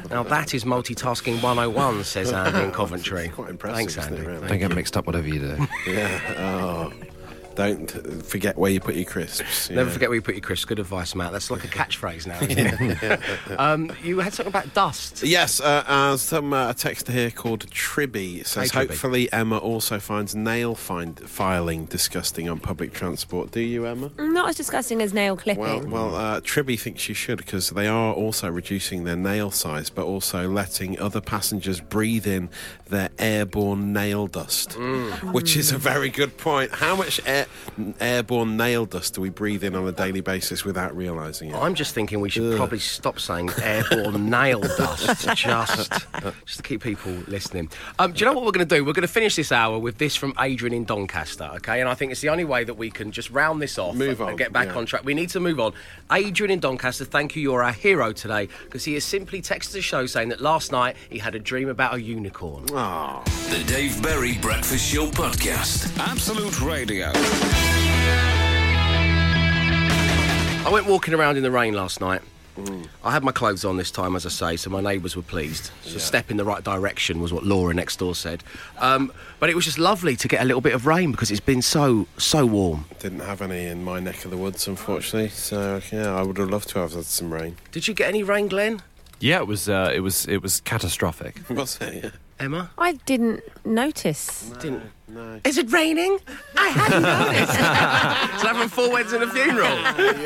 Now, 0.10 0.22
that 0.24 0.54
is 0.54 0.64
multitasking 0.64 1.42
101, 1.42 2.04
says 2.04 2.32
Andy 2.32 2.60
in 2.64 2.72
Coventry. 2.80 3.30
Quite 3.30 3.50
impressive, 3.50 3.76
Thanks, 3.78 3.98
isn't 3.98 4.14
it, 4.14 4.18
Andy. 4.20 4.28
really? 4.32 4.48
Don't 4.48 4.60
get 4.60 4.76
mixed 4.76 4.96
up, 4.96 5.08
whatever 5.08 5.28
you 5.28 5.40
do. 5.40 5.68
Yeah. 5.88 6.22
Oh, 6.38 6.94
don't 7.56 7.90
forget 8.26 8.58
where 8.58 8.72
you 8.72 8.80
put 8.80 8.96
your 8.96 9.06
crisps. 9.06 9.70
Never 9.70 9.90
forget 9.90 10.10
where 10.10 10.16
you 10.16 10.22
put 10.22 10.36
your 10.36 10.42
crisps. 10.42 10.66
Good 10.66 10.80
advice, 10.80 11.16
Matt. 11.16 11.32
That's 11.32 11.50
like 11.50 11.64
a 11.64 11.68
catchphrase 11.80 12.28
now, 12.28 12.40
isn't 12.42 13.04
it? 13.04 13.20
um, 13.60 13.92
you 14.04 14.20
had 14.20 14.34
something 14.34 14.52
about 14.52 14.74
dust. 14.74 15.24
Yes, 15.24 15.60
uh, 15.60 15.84
uh, 15.88 16.18
some 16.18 16.54
uh, 16.54 16.72
a 16.72 16.74
texter 16.74 17.10
here 17.12 17.32
called 17.32 17.70
Tribby 17.72 18.44
says, 18.44 18.72
Hey, 18.72 18.80
Tribby. 18.80 18.88
hopefully 18.88 19.34
Emma 19.34 19.58
also 19.58 20.00
finds 20.00 20.36
nail 20.36 20.76
find 20.76 21.20
filing 21.20 21.86
disgusting 21.86 22.50
on 22.50 22.60
public 22.60 22.94
transport. 22.94 23.52
Do 23.52 23.62
you, 23.62 23.86
Emma? 23.86 24.12
Not 24.18 24.50
as 24.50 24.56
disgusting 24.56 25.02
as 25.02 25.14
nail 25.14 25.38
clipping. 25.38 25.62
Well, 25.62 25.82
well, 25.88 26.16
uh, 26.16 26.42
Tribby 26.44 26.78
thinks 26.78 27.08
you 27.08 27.16
should 27.16 27.38
because 27.38 27.70
they 27.70 27.88
are 27.88 28.14
also 28.14 28.50
reducing 28.50 29.04
their 29.06 29.16
nail 29.16 29.52
size, 29.52 29.90
but 29.90 30.06
also 30.06 30.50
letting 30.50 31.00
other 31.00 31.22
passengers 31.22 31.80
breathe 31.80 32.28
in 32.28 32.50
their 32.90 33.10
airborne 33.18 33.94
nail 33.94 34.28
dust, 34.28 34.78
which 35.32 35.56
is 35.56 35.72
a 35.72 35.78
very 35.78 36.10
good 36.10 36.38
point. 36.38 36.72
How 36.72 36.96
much 36.96 37.20
air? 37.26 37.45
Air, 38.00 38.26
airborne 38.26 38.58
nail 38.58 38.86
dust 38.86 39.14
do 39.14 39.22
we 39.22 39.30
breathe 39.30 39.64
in 39.64 39.76
on 39.76 39.88
a 39.88 39.92
daily 39.92 40.22
basis 40.22 40.66
without 40.66 40.96
realising 40.96 41.52
it? 41.52 41.56
I'm 41.56 41.76
just 41.76 41.94
thinking 41.94 42.22
we 42.22 42.30
should 42.30 42.58
probably 42.58 42.80
stop 42.80 43.20
saying 43.20 43.52
airborne 43.62 44.30
nail 44.30 44.62
dust 44.62 45.28
just, 45.36 45.92
just 46.46 46.58
to 46.58 46.64
keep 46.64 46.82
people 46.82 47.12
listening. 47.28 47.70
Um, 48.00 48.14
do 48.14 48.20
you 48.20 48.26
know 48.26 48.34
what 48.34 48.46
we're 48.46 48.52
going 48.52 48.68
to 48.68 48.76
do? 48.76 48.84
We're 48.84 48.94
going 48.94 49.08
to 49.08 49.14
finish 49.14 49.36
this 49.36 49.52
hour 49.52 49.78
with 49.78 50.00
this 50.00 50.16
from 50.16 50.34
Adrian 50.40 50.74
in 50.74 50.86
Doncaster, 50.86 51.52
okay? 51.58 51.82
And 51.82 51.90
I 51.90 51.94
think 51.94 52.12
it's 52.12 52.22
the 52.22 52.30
only 52.30 52.46
way 52.46 52.64
that 52.64 52.74
we 52.74 52.90
can 52.90 53.12
just 53.12 53.30
round 53.30 53.62
this 53.62 53.78
off 53.78 53.96
Move 53.96 54.22
and 54.22 54.32
on, 54.32 54.36
get 54.38 54.52
back 54.52 54.68
yeah. 54.68 54.76
on 54.76 54.86
track. 54.86 55.04
We 55.06 55.14
need 55.14 55.30
to 55.30 55.40
move 55.40 55.60
on. 55.60 55.74
Adrian 56.12 56.52
in 56.52 56.60
Doncaster, 56.60 57.06
thank 57.06 57.36
you. 57.36 57.44
You're 57.44 57.64
our 57.64 57.74
hero 57.74 58.12
today 58.12 58.50
because 58.64 58.86
he 58.86 58.96
has 58.96 59.04
simply 59.04 59.42
texted 59.42 59.74
the 59.74 59.82
show 59.82 60.08
saying 60.08 60.30
that 60.30 60.42
last 60.42 60.72
night 60.72 60.96
he 61.10 61.20
had 61.20 61.36
a 61.36 61.40
dream 61.40 61.70
about 61.70 61.94
a 61.94 62.02
unicorn. 62.02 62.66
Oh, 62.72 63.22
The 63.50 63.64
Dave 63.68 64.02
Berry 64.02 64.38
Breakfast 64.40 64.92
Show 64.92 65.08
Podcast. 65.08 65.96
Absolute 66.00 66.60
Radio. 66.62 67.12
I 70.66 70.70
went 70.72 70.88
walking 70.88 71.14
around 71.14 71.38
in 71.38 71.44
the 71.44 71.52
rain 71.52 71.74
last 71.74 72.02
night. 72.02 72.22
I 73.04 73.12
had 73.12 73.24
my 73.24 73.32
clothes 73.32 73.66
on 73.66 73.78
this 73.78 73.92
time, 73.92 74.16
as 74.16 74.26
I 74.26 74.30
say, 74.30 74.56
so 74.56 74.70
my 74.70 74.80
neighbours 74.80 75.16
were 75.16 75.22
pleased. 75.22 75.72
So, 75.84 75.98
step 75.98 76.32
in 76.32 76.38
the 76.38 76.46
right 76.46 76.64
direction 76.64 77.20
was 77.20 77.34
what 77.34 77.44
Laura 77.44 77.74
next 77.74 78.00
door 78.00 78.16
said. 78.16 78.44
Um, 78.80 79.12
but 79.40 79.50
it 79.50 79.56
was 79.56 79.66
just 79.66 79.78
lovely 79.78 80.16
to 80.16 80.28
get 80.28 80.42
a 80.42 80.46
little 80.46 80.62
bit 80.62 80.74
of 80.74 80.86
rain 80.86 81.12
because 81.12 81.32
it's 81.32 81.42
been 81.42 81.62
so, 81.62 82.08
so 82.18 82.46
warm. 82.46 82.86
didn't 83.00 83.20
have 83.20 83.42
any 83.42 83.66
in 83.66 83.84
my 83.84 84.00
neck 84.00 84.24
of 84.24 84.32
the 84.32 84.38
woods, 84.38 84.68
unfortunately. 84.68 85.30
So 85.30 85.82
yeah, 85.92 86.16
I 86.16 86.22
would 86.24 86.38
have 86.38 86.50
loved 86.50 86.70
to 86.70 86.80
have 86.80 86.94
had 86.94 87.06
some 87.06 87.34
rain. 87.34 87.58
Did 87.72 87.88
you 87.88 87.94
get 87.94 88.08
any 88.08 88.24
rain, 88.24 88.48
Glenn? 88.48 88.82
Yeah, 89.20 89.40
it 89.40 89.48
was 89.48 89.68
uh, 89.70 89.92
it 89.94 90.00
was 90.00 90.26
it 90.26 90.42
was 90.42 90.62
catastrophic. 90.62 91.42
Was 91.50 91.78
it? 91.82 92.04
Yeah. 92.04 92.10
Emma? 92.38 92.70
I 92.78 92.94
didn't 93.06 93.44
notice. 93.66 94.52
Didn't. 94.60 94.84
No. 95.08 95.40
Is 95.44 95.60
it 95.60 95.72
raining? 95.72 96.18
I 96.58 96.68
hadn't 96.70 97.02
noticed. 98.24 98.34
it's 98.34 98.44
like 98.44 98.56
from 98.56 98.70
Four 98.70 98.92
Weddings 98.92 99.14
and 99.14 99.24
a 99.24 99.30
Funeral. 99.30 99.76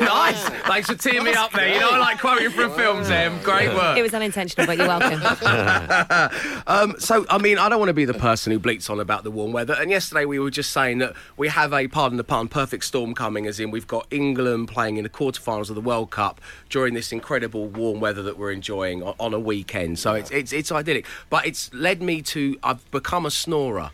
Nice. 0.00 0.42
Thanks 0.66 0.88
for 0.88 0.94
teeing 0.96 1.22
me 1.22 1.32
up 1.34 1.52
there. 1.52 1.72
You 1.72 1.80
know, 1.80 1.90
I 1.90 1.98
like 1.98 2.18
quoting 2.18 2.50
from 2.50 2.72
films, 2.72 3.10
Em. 3.10 3.38
Great 3.42 3.72
work. 3.74 3.98
It 3.98 4.02
was 4.02 4.14
unintentional, 4.14 4.66
but 4.66 4.76
you're 4.78 4.88
welcome. 4.88 5.20
Um, 6.66 6.94
so, 6.98 7.26
I 7.28 7.38
mean, 7.38 7.58
I 7.58 7.68
don't 7.68 7.78
want 7.78 7.88
to 7.88 7.94
be 7.94 8.04
the 8.04 8.14
person 8.14 8.52
who 8.52 8.58
bleats 8.58 8.88
on 8.88 9.00
about 9.00 9.24
the 9.24 9.30
warm 9.30 9.52
weather. 9.52 9.74
And 9.78 9.90
yesterday 9.90 10.24
we 10.24 10.38
were 10.38 10.50
just 10.50 10.70
saying 10.70 10.98
that 10.98 11.14
we 11.36 11.48
have 11.48 11.72
a, 11.72 11.88
pardon 11.88 12.16
the 12.16 12.24
pun, 12.24 12.48
perfect 12.48 12.84
storm 12.84 13.14
coming, 13.14 13.46
as 13.46 13.58
in 13.60 13.70
we've 13.70 13.86
got 13.86 14.06
England 14.10 14.68
playing 14.68 14.96
in 14.96 15.02
the 15.02 15.08
quarterfinals 15.10 15.68
of 15.68 15.74
the 15.74 15.80
World 15.80 16.10
Cup 16.10 16.40
during 16.68 16.94
this 16.94 17.12
incredible 17.12 17.66
warm 17.66 18.00
weather 18.00 18.22
that 18.22 18.38
we're 18.38 18.52
enjoying 18.52 19.02
on, 19.02 19.14
on 19.18 19.34
a 19.34 19.40
weekend. 19.40 19.98
So 19.98 20.14
it's, 20.14 20.30
it's, 20.30 20.52
it's 20.52 20.70
idyllic. 20.72 21.06
But 21.28 21.46
it's 21.46 21.72
led 21.74 22.00
me 22.02 22.22
to, 22.22 22.56
I've 22.62 22.88
become 22.90 23.26
a 23.26 23.30
snorer. 23.30 23.90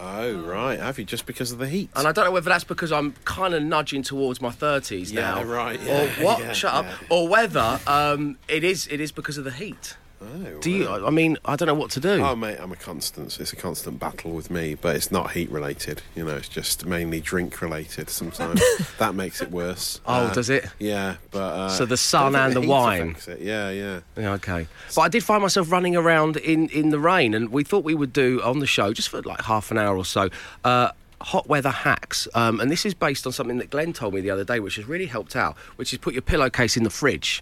Oh 0.00 0.34
right, 0.42 0.78
have 0.78 0.98
you? 0.98 1.04
Just 1.04 1.26
because 1.26 1.50
of 1.52 1.58
the 1.58 1.68
heat? 1.68 1.90
And 1.96 2.06
I 2.06 2.12
don't 2.12 2.24
know 2.24 2.30
whether 2.30 2.48
that's 2.50 2.64
because 2.64 2.92
I'm 2.92 3.14
kind 3.24 3.52
of 3.54 3.62
nudging 3.62 4.02
towards 4.02 4.40
my 4.40 4.50
30s 4.50 5.12
Yeah, 5.12 5.20
now. 5.34 5.42
right, 5.42 5.80
Or 5.88 6.06
what? 6.24 6.38
yeah, 6.38 6.52
Shut 6.52 6.72
yeah. 6.72 6.80
up. 6.92 6.98
Or 7.10 7.26
whether 7.28 7.80
um, 7.86 8.38
it 8.48 8.62
is 8.64 8.86
it 8.88 9.00
is 9.00 9.10
because 9.12 9.38
of 9.38 9.44
the 9.44 9.50
heat. 9.50 9.96
Oh, 10.20 10.58
Do 10.60 10.70
you? 10.70 10.88
I 10.88 11.10
mean, 11.10 11.38
I 11.44 11.54
don't 11.56 11.66
know 11.66 11.74
what 11.74 11.90
to 11.92 12.00
do. 12.00 12.20
Oh 12.22 12.34
mate, 12.34 12.58
I'm 12.60 12.72
a 12.72 12.76
constant. 12.76 13.38
It's 13.38 13.52
a 13.52 13.56
constant 13.56 13.98
battle 14.00 14.32
with 14.32 14.50
me, 14.50 14.74
but 14.74 14.96
it's 14.96 15.12
not 15.12 15.30
heat 15.32 15.50
related. 15.50 16.02
You 16.16 16.24
know, 16.24 16.36
it's 16.36 16.48
just 16.48 16.84
mainly 16.84 17.20
drink 17.20 17.60
related. 17.60 18.10
Sometimes 18.10 18.60
that 18.98 19.14
makes 19.14 19.40
it 19.40 19.50
worse. 19.50 20.00
Oh, 20.06 20.32
does 20.34 20.50
it? 20.50 20.66
Yeah, 20.78 21.16
but 21.30 21.38
uh, 21.38 21.68
So 21.68 21.86
the 21.86 21.96
sun 21.96 22.34
and 22.34 22.54
the 22.54 22.60
heat 22.62 22.68
wine. 22.68 23.16
Yeah, 23.38 23.70
yeah. 23.70 24.00
Yeah, 24.16 24.32
okay. 24.34 24.66
But 24.94 25.02
I 25.02 25.08
did 25.08 25.22
find 25.22 25.42
myself 25.42 25.70
running 25.70 25.94
around 25.96 26.36
in, 26.38 26.68
in 26.70 26.90
the 26.90 26.98
rain, 26.98 27.34
and 27.34 27.50
we 27.50 27.62
thought 27.62 27.84
we 27.84 27.94
would 27.94 28.12
do 28.12 28.42
on 28.42 28.58
the 28.58 28.66
show, 28.66 28.92
just 28.92 29.08
for 29.10 29.22
like 29.22 29.42
half 29.42 29.70
an 29.70 29.78
hour 29.78 29.96
or 29.96 30.04
so, 30.04 30.30
uh, 30.64 30.90
hot 31.20 31.48
weather 31.48 31.70
hacks. 31.70 32.26
Um, 32.34 32.58
and 32.60 32.70
this 32.70 32.84
is 32.84 32.94
based 32.94 33.26
on 33.26 33.32
something 33.32 33.58
that 33.58 33.70
Glenn 33.70 33.92
told 33.92 34.14
me 34.14 34.20
the 34.20 34.30
other 34.30 34.44
day, 34.44 34.58
which 34.60 34.76
has 34.76 34.86
really 34.86 35.06
helped 35.06 35.36
out, 35.36 35.56
which 35.76 35.92
is 35.92 35.98
put 35.98 36.12
your 36.12 36.22
pillowcase 36.22 36.76
in 36.76 36.82
the 36.82 36.90
fridge 36.90 37.40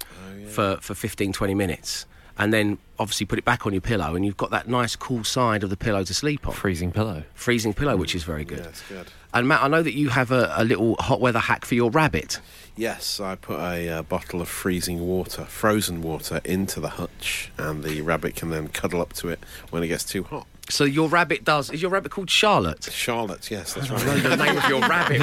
for, 0.51 0.77
for 0.81 0.95
15, 0.95 1.33
20 1.33 1.55
minutes. 1.55 2.07
And 2.39 2.53
then 2.53 2.79
obviously 2.99 3.27
put 3.27 3.39
it 3.39 3.45
back 3.45 3.67
on 3.67 3.73
your 3.73 3.81
pillow, 3.81 4.15
and 4.15 4.25
you've 4.25 4.37
got 4.37 4.51
that 4.51 4.69
nice 4.69 4.95
cool 4.97 5.25
side 5.25 5.63
of 5.63 5.71
the 5.71 5.77
pillow 5.77 6.05
to 6.05 6.15
sleep 6.15 6.47
on. 6.47 6.55
Freezing 6.55 6.93
pillow. 6.93 7.25
Freezing 7.35 7.73
pillow, 7.73 7.97
which 7.97 8.15
is 8.15 8.25
very 8.25 8.45
good. 8.45 8.59
Yeah, 8.59 8.69
it's 8.69 8.89
good. 8.89 9.07
And 9.33 9.49
Matt, 9.49 9.63
I 9.63 9.69
know 9.69 9.83
that 9.83 9.95
you 9.95 10.09
have 10.11 10.31
a, 10.31 10.53
a 10.57 10.65
little 10.65 10.97
hot 10.99 11.21
weather 11.21 11.39
hack 11.39 11.65
for 11.65 11.75
your 11.75 11.91
rabbit. 11.91 12.41
Yes, 12.77 13.21
I 13.21 13.37
put 13.37 13.59
a 13.59 13.89
uh, 13.89 14.03
bottle 14.03 14.41
of 14.41 14.49
freezing 14.49 15.07
water, 15.07 15.45
frozen 15.45 16.03
water, 16.03 16.41
into 16.45 16.81
the 16.81 16.91
hutch, 16.91 17.51
and 17.59 17.83
the 17.83 18.03
rabbit 18.03 18.37
can 18.37 18.51
then 18.51 18.69
cuddle 18.69 19.01
up 19.01 19.13
to 19.15 19.29
it 19.29 19.41
when 19.71 19.83
it 19.83 19.89
gets 19.89 20.05
too 20.05 20.23
hot. 20.25 20.47
So 20.69 20.85
your 20.85 21.09
rabbit 21.09 21.45
does. 21.45 21.71
Is 21.71 21.81
your 21.81 21.91
rabbit 21.91 22.11
called 22.11 22.29
Charlotte? 22.29 22.89
Charlotte, 22.91 23.51
yes, 23.51 23.75
that's 23.75 23.89
know 23.89 23.97
right. 23.97 24.23
the 24.23 24.37
name 24.37 24.57
of 24.59 24.69
your 24.69 24.81
rabbit. 24.81 25.17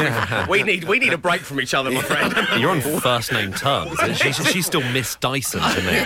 We 0.50 0.64
need 0.64 0.86
we 0.86 1.00
need 1.00 1.14
a 1.14 1.18
break 1.18 1.42
from 1.42 1.60
each 1.60 1.74
other, 1.74 1.92
my 1.92 2.02
friend. 2.04 2.34
You're 2.60 2.72
on 2.72 2.82
first 2.82 3.32
name 3.32 3.54
terms. 3.54 3.98
She's, 4.18 4.36
she's 4.48 4.66
still 4.66 4.82
Miss 4.92 5.16
Dyson 5.16 5.62
to 5.62 5.82
me. 5.82 6.04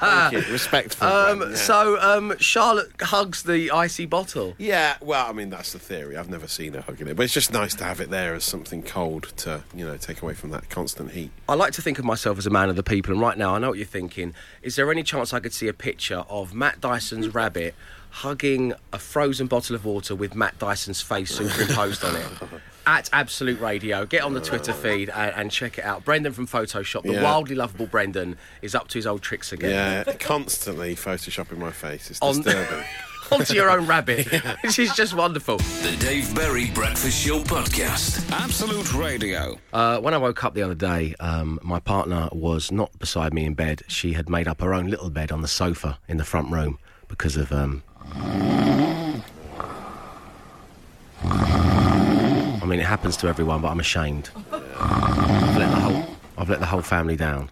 Thank 0.00 0.32
you. 0.32 0.52
Respectful. 0.52 1.06
Um, 1.06 1.38
Glenn, 1.38 1.50
yeah. 1.50 1.56
So 1.56 2.00
um, 2.00 2.34
Charlotte 2.38 2.90
hugs 3.00 3.42
the 3.42 3.70
icy 3.70 4.06
bottle. 4.06 4.54
Yeah, 4.58 4.96
well, 5.00 5.26
I 5.28 5.32
mean 5.32 5.50
that's 5.50 5.72
the 5.72 5.78
theory. 5.78 6.16
I've 6.16 6.28
never 6.28 6.48
seen 6.48 6.74
her 6.74 6.80
hugging 6.80 7.08
it, 7.08 7.16
but 7.16 7.24
it's 7.24 7.34
just 7.34 7.52
nice 7.52 7.74
to 7.76 7.84
have 7.84 8.00
it 8.00 8.10
there 8.10 8.34
as 8.34 8.44
something 8.44 8.82
cold 8.82 9.32
to, 9.38 9.62
you 9.74 9.84
know, 9.86 9.96
take 9.96 10.22
away 10.22 10.34
from 10.34 10.50
that 10.50 10.68
constant 10.70 11.12
heat. 11.12 11.30
I 11.48 11.54
like 11.54 11.72
to 11.74 11.82
think 11.82 11.98
of 11.98 12.04
myself 12.04 12.38
as 12.38 12.46
a 12.46 12.50
man 12.50 12.68
of 12.68 12.76
the 12.76 12.82
people, 12.82 13.12
and 13.12 13.20
right 13.20 13.36
now 13.38 13.54
I 13.54 13.58
know 13.58 13.70
what 13.70 13.78
you're 13.78 13.86
thinking. 13.86 14.34
Is 14.62 14.76
there 14.76 14.90
any 14.90 15.02
chance 15.02 15.32
I 15.32 15.40
could 15.40 15.52
see 15.52 15.68
a 15.68 15.72
picture 15.72 16.24
of 16.28 16.54
Matt 16.54 16.80
Dyson's 16.80 17.34
rabbit 17.34 17.74
hugging 18.10 18.72
a 18.92 18.98
frozen 18.98 19.46
bottle 19.46 19.74
of 19.76 19.84
water 19.84 20.14
with 20.14 20.34
Matt 20.34 20.58
Dyson's 20.58 21.00
face 21.00 21.34
superimposed 21.34 22.04
on 22.04 22.16
it? 22.16 22.26
At 22.86 23.10
Absolute 23.12 23.60
Radio, 23.60 24.06
get 24.06 24.22
on 24.22 24.32
the 24.32 24.40
Twitter 24.40 24.72
feed 24.72 25.10
and, 25.10 25.34
and 25.36 25.50
check 25.50 25.76
it 25.76 25.84
out. 25.84 26.06
Brendan 26.06 26.32
from 26.32 26.46
Photoshop, 26.46 27.02
the 27.02 27.12
Yeah. 27.12 27.22
wildly 27.22 27.54
lovable 27.54 27.86
Brendan, 27.86 28.38
is 28.62 28.74
up 28.74 28.88
to 28.88 28.98
his 28.98 29.06
old 29.06 29.20
tricks 29.20 29.52
again. 29.52 29.70
Yeah, 30.06 30.14
constantly 30.14 30.96
photoshopping 30.96 31.58
my 31.58 31.70
face. 31.70 32.10
It's 32.10 32.20
On- 32.22 32.40
disturbing. 32.40 32.84
Onto 33.30 33.52
your 33.52 33.68
own 33.68 33.86
rabbit, 33.86 34.26
which 34.62 34.78
is 34.78 34.94
just 34.94 35.12
wonderful. 35.12 35.58
The 35.58 35.94
Dave 36.00 36.34
Berry 36.34 36.70
Breakfast 36.70 37.26
Show 37.26 37.40
Podcast. 37.40 38.26
Absolute 38.32 38.94
Radio. 38.94 39.58
Uh, 39.70 39.98
when 39.98 40.14
I 40.14 40.16
woke 40.16 40.42
up 40.44 40.54
the 40.54 40.62
other 40.62 40.74
day, 40.74 41.14
um, 41.20 41.58
my 41.62 41.78
partner 41.78 42.30
was 42.32 42.72
not 42.72 42.98
beside 42.98 43.34
me 43.34 43.44
in 43.44 43.52
bed. 43.52 43.82
She 43.86 44.14
had 44.14 44.30
made 44.30 44.48
up 44.48 44.62
her 44.62 44.72
own 44.72 44.86
little 44.88 45.10
bed 45.10 45.30
on 45.30 45.42
the 45.42 45.48
sofa 45.48 45.98
in 46.08 46.16
the 46.16 46.24
front 46.24 46.50
room 46.50 46.78
because 47.08 47.36
of. 47.36 47.52
Um... 47.52 47.82
I 51.24 52.64
mean, 52.66 52.80
it 52.80 52.86
happens 52.86 53.16
to 53.18 53.28
everyone, 53.28 53.62
but 53.62 53.68
I'm 53.68 53.80
ashamed. 53.80 54.30
I've 54.52 55.56
let 55.56 55.70
the 55.70 55.76
whole, 55.80 56.04
I've 56.36 56.50
let 56.50 56.60
the 56.60 56.66
whole 56.66 56.82
family 56.82 57.16
down, 57.16 57.50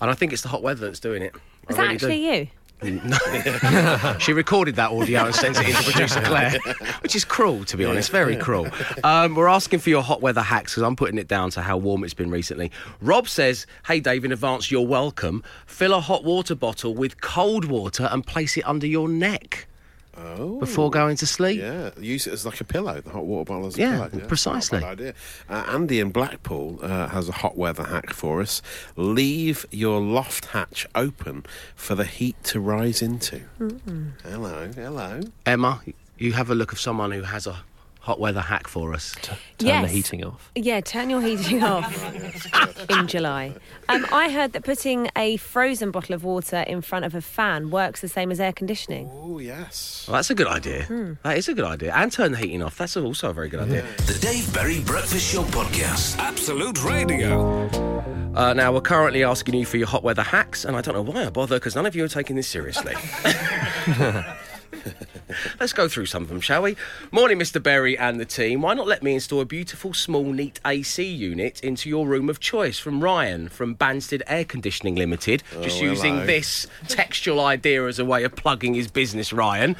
and 0.00 0.10
I 0.10 0.14
think 0.14 0.32
it's 0.32 0.42
the 0.42 0.48
hot 0.48 0.62
weather 0.62 0.86
that's 0.86 1.00
doing 1.00 1.22
it. 1.22 1.34
Was 1.68 1.78
I 1.78 1.82
that 1.82 1.82
really 1.82 1.96
do. 1.98 2.06
actually 2.06 2.38
you? 2.38 2.48
She 4.18 4.32
recorded 4.32 4.74
that 4.76 4.90
audio 4.90 5.26
and 5.26 5.34
sent 5.34 5.56
it 5.60 5.68
in 5.68 5.74
to 5.74 5.82
producer 5.84 6.20
Claire, 6.24 6.58
which 7.00 7.14
is 7.14 7.24
cruel, 7.24 7.64
to 7.66 7.76
be 7.76 7.84
honest, 7.84 8.10
very 8.10 8.36
cruel. 8.36 8.66
Um, 9.04 9.36
we're 9.36 9.46
asking 9.48 9.78
for 9.78 9.88
your 9.90 10.02
hot 10.02 10.20
weather 10.20 10.42
hacks 10.42 10.72
because 10.72 10.82
I'm 10.82 10.96
putting 10.96 11.18
it 11.18 11.28
down 11.28 11.50
to 11.50 11.62
how 11.62 11.76
warm 11.76 12.02
it's 12.02 12.12
been 12.14 12.30
recently. 12.30 12.72
Rob 13.00 13.28
says, 13.28 13.66
Hey 13.86 14.00
Dave, 14.00 14.24
in 14.24 14.32
advance, 14.32 14.70
you're 14.70 14.86
welcome. 14.86 15.44
Fill 15.64 15.94
a 15.94 16.00
hot 16.00 16.24
water 16.24 16.56
bottle 16.56 16.92
with 16.94 17.20
cold 17.20 17.64
water 17.66 18.08
and 18.10 18.26
place 18.26 18.56
it 18.56 18.66
under 18.66 18.86
your 18.86 19.08
neck 19.08 19.68
Oh. 20.16 20.58
before 20.60 20.90
going 20.90 21.16
to 21.16 21.26
sleep. 21.26 21.58
Yeah, 21.58 21.90
use 21.98 22.26
it 22.26 22.34
as 22.34 22.44
like 22.44 22.60
a 22.60 22.64
pillow, 22.64 23.00
the 23.00 23.10
hot 23.10 23.24
water 23.24 23.46
bottle 23.50 23.66
as 23.68 23.76
a 23.78 23.80
Yeah, 23.80 24.08
pillow. 24.08 24.26
precisely. 24.26 24.78
Not 24.80 24.92
a 24.92 24.96
bad 24.96 25.00
idea. 25.00 25.14
Uh, 25.48 25.64
Andy 25.74 26.00
in 26.00 26.10
Blackpool 26.10 26.78
uh, 26.82 27.08
has 27.08 27.28
a 27.30 27.32
hot 27.32 27.56
weather 27.56 27.84
hack 27.84 28.12
for 28.12 28.40
us. 28.42 28.60
Leave 28.96 29.64
your 29.70 30.00
loft 30.00 30.46
hatch 30.46 30.86
open 30.94 31.46
for 31.74 31.94
the 31.94 32.04
heat 32.04 32.36
to 32.44 32.60
rise 32.60 33.00
into. 33.00 33.40
Hello, 34.22 34.70
hello. 34.74 35.20
Emma, 35.46 35.80
you 36.18 36.32
have 36.32 36.50
a 36.50 36.54
look 36.54 36.72
of 36.72 36.78
someone 36.80 37.10
who 37.12 37.22
has 37.22 37.46
a 37.46 37.62
hot 38.02 38.18
weather 38.18 38.40
hack 38.40 38.66
for 38.68 38.92
us. 38.92 39.14
Turn 39.22 39.36
Yes. 39.60 39.86
the 39.86 39.92
heating 39.96 40.24
off. 40.24 40.50
Yeah, 40.56 40.80
turn 40.80 41.08
your 41.08 41.22
heating 41.22 41.62
off 41.72 42.90
in 42.90 43.06
July. 43.06 43.54
Um, 43.88 44.04
I 44.12 44.28
heard 44.28 44.52
that 44.54 44.64
putting 44.64 45.08
a 45.16 45.36
frozen 45.36 45.92
bottle 45.92 46.14
of 46.16 46.24
water 46.24 46.58
in 46.66 46.82
front 46.82 47.04
of 47.04 47.14
a 47.14 47.20
fan 47.20 47.70
works 47.70 48.00
the 48.00 48.08
same 48.08 48.32
as 48.32 48.40
air 48.40 48.52
conditioning. 48.52 49.08
Oh, 49.12 49.38
yes. 49.38 50.04
Well, 50.08 50.16
that's 50.16 50.30
a 50.30 50.34
good 50.34 50.48
idea. 50.48 51.16
That 51.22 51.38
is 51.38 51.48
a 51.48 51.54
good 51.54 51.64
idea. 51.64 51.92
And 51.94 52.10
turn 52.10 52.32
the 52.32 52.38
heating 52.38 52.60
off. 52.62 52.76
That's 52.76 52.96
also 52.96 53.30
a 53.30 53.32
very 53.32 53.48
good 53.48 53.60
idea. 53.60 53.84
The 54.06 54.18
Dave 54.20 54.52
Berry 54.52 54.80
Breakfast 54.80 55.32
Show 55.32 55.42
Podcast. 55.44 56.18
Absolute 56.18 56.82
Radio. 56.84 57.68
Uh, 58.34 58.52
now, 58.54 58.72
we're 58.72 58.80
currently 58.80 59.22
asking 59.22 59.54
you 59.54 59.64
for 59.66 59.76
your 59.76 59.86
hot 59.86 60.02
weather 60.02 60.22
hacks, 60.22 60.64
and 60.64 60.74
I 60.74 60.80
don't 60.80 60.94
know 60.94 61.02
why 61.02 61.26
I 61.26 61.30
bother 61.30 61.56
because 61.56 61.76
none 61.76 61.86
of 61.86 61.94
you 61.94 62.02
are 62.04 62.08
taking 62.08 62.34
this 62.34 62.48
seriously. 62.48 62.94
Let's 65.60 65.72
go 65.72 65.88
through 65.88 66.06
some 66.06 66.22
of 66.22 66.28
them, 66.28 66.40
shall 66.40 66.62
we? 66.62 66.76
Morning, 67.10 67.38
Mr. 67.38 67.62
Berry 67.62 67.96
and 67.96 68.18
the 68.20 68.24
team. 68.24 68.62
Why 68.62 68.74
not 68.74 68.86
let 68.86 69.02
me 69.02 69.14
install 69.14 69.40
a 69.40 69.44
beautiful, 69.44 69.94
small, 69.94 70.24
neat 70.32 70.60
AC 70.64 71.02
unit 71.04 71.60
into 71.60 71.88
your 71.88 72.06
room 72.06 72.28
of 72.28 72.40
choice 72.40 72.78
from 72.78 73.02
Ryan 73.02 73.48
from 73.48 73.74
Banstead 73.74 74.22
Air 74.26 74.44
Conditioning 74.44 74.96
Limited? 74.96 75.42
Just 75.62 75.80
Oh, 75.80 75.84
using 75.84 76.26
this 76.26 76.66
textual 76.88 77.40
idea 77.40 77.86
as 77.86 77.98
a 77.98 78.04
way 78.04 78.24
of 78.24 78.34
plugging 78.36 78.74
his 78.74 78.88
business, 78.88 79.32
Ryan. 79.32 79.76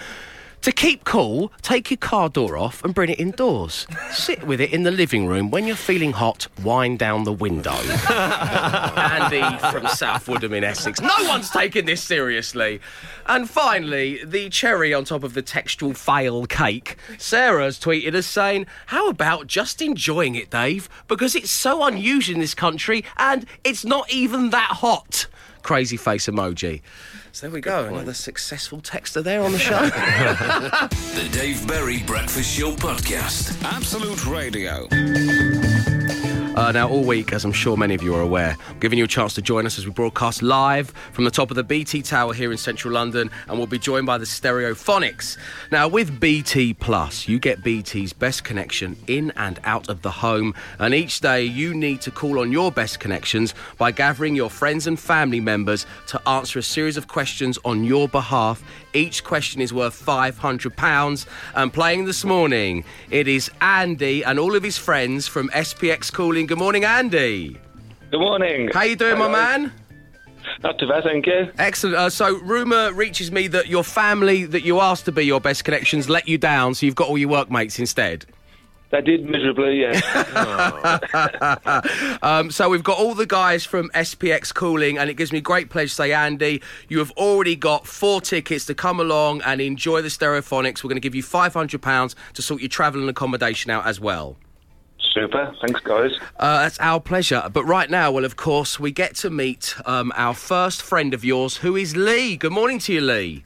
To 0.62 0.71
keep 0.71 1.02
cool, 1.02 1.52
take 1.61 1.90
your 1.90 1.99
car 1.99 2.28
door 2.28 2.57
off 2.57 2.85
and 2.85 2.95
bring 2.95 3.11
it 3.11 3.19
indoors. 3.19 3.85
Sit 4.12 4.47
with 4.47 4.61
it 4.61 4.73
in 4.73 4.85
the 4.85 4.92
living 4.92 5.26
room. 5.26 5.50
When 5.50 5.66
you're 5.66 5.75
feeling 5.75 6.12
hot, 6.12 6.47
wind 6.62 7.00
down 7.00 7.25
the 7.25 7.33
window. 7.33 7.73
Andy 8.11 9.42
from 9.73 9.88
South 9.88 10.28
Woodham 10.28 10.52
in 10.52 10.62
Essex. 10.62 11.00
No 11.00 11.14
one's 11.23 11.50
taking 11.50 11.87
this 11.87 12.00
seriously. 12.00 12.81
And 13.26 13.50
finally, 13.50 14.25
the 14.25 14.49
cherry 14.50 14.95
on 14.95 15.04
top 15.04 15.25
of 15.25 15.35
the 15.35 15.42
textual 15.42 15.95
fail 15.95 16.47
cake. 16.47 16.97
Sarah's 17.19 17.81
tweeted 17.81 18.14
us 18.14 18.28
saying, 18.28 18.66
How 18.87 19.09
about 19.09 19.49
just 19.49 19.83
enjoying 19.83 20.37
it, 20.37 20.49
Dave? 20.49 20.88
Because 21.09 21.35
it's 21.35 21.50
so 21.50 21.83
unusual 21.83 22.37
in 22.37 22.40
this 22.40 22.54
country 22.54 23.04
and 23.16 23.47
it's 23.64 23.85
not 23.85 24.12
even 24.12 24.50
that 24.50 24.71
hot. 24.71 25.26
Crazy 25.62 25.97
face 25.97 26.26
emoji. 26.26 26.83
So 27.34 27.46
there 27.46 27.54
we 27.54 27.60
go, 27.62 27.86
another 27.86 28.12
successful 28.12 28.80
texter 28.80 29.24
there 29.24 29.42
on 29.42 29.52
the 29.52 29.58
show. 29.58 29.78
The 31.14 31.28
Dave 31.32 31.66
Berry 31.66 32.02
Breakfast 32.02 32.58
Show 32.58 32.72
Podcast. 32.72 33.62
Absolute 33.64 34.26
Radio. 34.26 34.86
Uh, 36.62 36.71
now, 36.71 36.88
all 36.88 37.02
week, 37.02 37.33
as 37.33 37.45
I'm 37.45 37.50
sure 37.50 37.76
many 37.76 37.92
of 37.92 38.04
you 38.04 38.14
are 38.14 38.21
aware, 38.21 38.57
I'm 38.69 38.78
giving 38.78 38.97
you 38.97 39.04
a 39.04 39.09
chance 39.09 39.35
to 39.35 39.42
join 39.42 39.66
us 39.66 39.81
as 39.81 39.85
we 39.85 39.90
broadcast 39.90 40.42
live 40.42 40.90
from 41.11 41.25
the 41.25 41.31
top 41.33 41.50
of 41.50 41.57
the 41.57 41.64
BT 41.64 42.02
Tower 42.02 42.33
here 42.33 42.52
in 42.52 42.57
central 42.57 42.95
London, 42.95 43.33
and 43.49 43.59
we'll 43.59 43.66
be 43.66 43.81
joined 43.81 44.07
by 44.07 44.16
the 44.16 44.25
Stereophonics. 44.25 45.38
Now, 45.73 45.88
with 45.88 46.21
BT 46.21 46.75
Plus, 46.75 47.26
you 47.26 47.40
get 47.40 47.64
BT's 47.64 48.12
best 48.12 48.45
connection 48.45 48.97
in 49.09 49.33
and 49.35 49.59
out 49.64 49.88
of 49.88 50.02
the 50.02 50.11
home, 50.12 50.54
and 50.78 50.95
each 50.95 51.19
day 51.19 51.42
you 51.42 51.75
need 51.75 52.00
to 52.02 52.12
call 52.12 52.38
on 52.38 52.52
your 52.52 52.71
best 52.71 53.00
connections 53.00 53.54
by 53.76 53.90
gathering 53.90 54.37
your 54.37 54.49
friends 54.49 54.87
and 54.87 55.00
family 55.00 55.40
members 55.40 55.85
to 56.07 56.28
answer 56.28 56.61
a 56.61 56.62
series 56.62 56.97
of 56.97 57.09
questions 57.09 57.59
on 57.64 57.83
your 57.83 58.07
behalf. 58.07 58.62
Each 58.95 59.25
question 59.25 59.61
is 59.61 59.73
worth 59.73 60.00
£500. 60.04 61.26
And 61.57 61.73
playing 61.73 62.04
this 62.04 62.25
morning, 62.25 62.85
it 63.11 63.26
is 63.26 63.50
Andy 63.61 64.23
and 64.23 64.38
all 64.38 64.54
of 64.54 64.62
his 64.62 64.78
friends 64.78 65.26
from 65.26 65.49
SPX 65.49 66.12
Calling. 66.12 66.51
Good 66.52 66.59
morning, 66.59 66.85
Andy. 66.85 67.56
Good 68.11 68.21
morning. 68.21 68.68
How 68.75 68.82
you 68.82 68.94
doing, 68.94 69.16
my 69.16 69.26
man? 69.26 69.73
Not 70.62 70.78
too 70.78 70.87
bad, 70.87 71.02
thank 71.02 71.25
you. 71.25 71.50
Excellent. 71.56 71.97
Uh, 71.97 72.11
so, 72.11 72.37
rumour 72.40 72.92
reaches 72.92 73.32
me 73.32 73.47
that 73.47 73.68
your 73.68 73.82
family 73.82 74.44
that 74.44 74.62
you 74.62 74.78
asked 74.78 75.06
to 75.06 75.12
be 75.12 75.23
your 75.23 75.40
best 75.40 75.64
connections 75.64 76.11
let 76.11 76.28
you 76.28 76.37
down, 76.37 76.75
so 76.75 76.85
you've 76.85 76.94
got 76.94 77.09
all 77.09 77.16
your 77.16 77.30
workmates 77.30 77.78
instead. 77.78 78.26
They 78.90 79.00
did 79.00 79.25
miserably, 79.25 79.80
yes. 79.80 80.02
Um, 82.23 82.50
so 82.50 82.68
we've 82.68 82.85
got 82.85 82.99
all 82.99 83.14
the 83.14 83.25
guys 83.25 83.64
from 83.64 83.88
SPX 83.94 84.52
calling, 84.52 84.99
and 84.99 85.09
it 85.09 85.14
gives 85.14 85.32
me 85.32 85.40
great 85.40 85.71
pleasure 85.71 85.88
to 85.88 85.94
say, 85.94 86.12
Andy, 86.12 86.61
you 86.90 86.99
have 86.99 87.12
already 87.12 87.56
got 87.56 87.87
four 87.87 88.21
tickets 88.21 88.66
to 88.66 88.75
come 88.75 89.00
along 89.00 89.40
and 89.47 89.62
enjoy 89.62 90.02
the 90.02 90.09
Stereophonics. 90.09 90.85
We're 90.85 90.88
going 90.88 90.97
to 90.97 91.00
give 91.00 91.14
you 91.14 91.23
£500 91.23 92.14
to 92.35 92.42
sort 92.42 92.61
your 92.61 92.68
travel 92.68 93.00
and 93.00 93.09
accommodation 93.09 93.71
out 93.71 93.87
as 93.87 93.99
well. 93.99 94.37
Super. 95.12 95.54
Thanks, 95.61 95.81
guys. 95.81 96.12
Uh, 96.38 96.62
that's 96.62 96.78
our 96.81 96.99
pleasure. 97.00 97.49
But 97.52 97.64
right 97.64 97.90
now, 97.90 98.11
well, 98.11 98.25
of 98.25 98.37
course, 98.37 98.81
we 98.81 98.90
get 98.92 99.14
to 99.16 99.31
meet 99.31 99.75
um, 99.85 100.11
our 100.16 100.35
first 100.35 100.83
friend 100.83 101.12
of 101.12 101.25
yours, 101.25 101.59
who 101.59 101.76
is 101.76 101.95
Lee. 101.97 102.37
Good 102.37 102.52
morning 102.52 102.78
to 102.81 102.92
you, 102.95 103.00
Lee. 103.02 103.45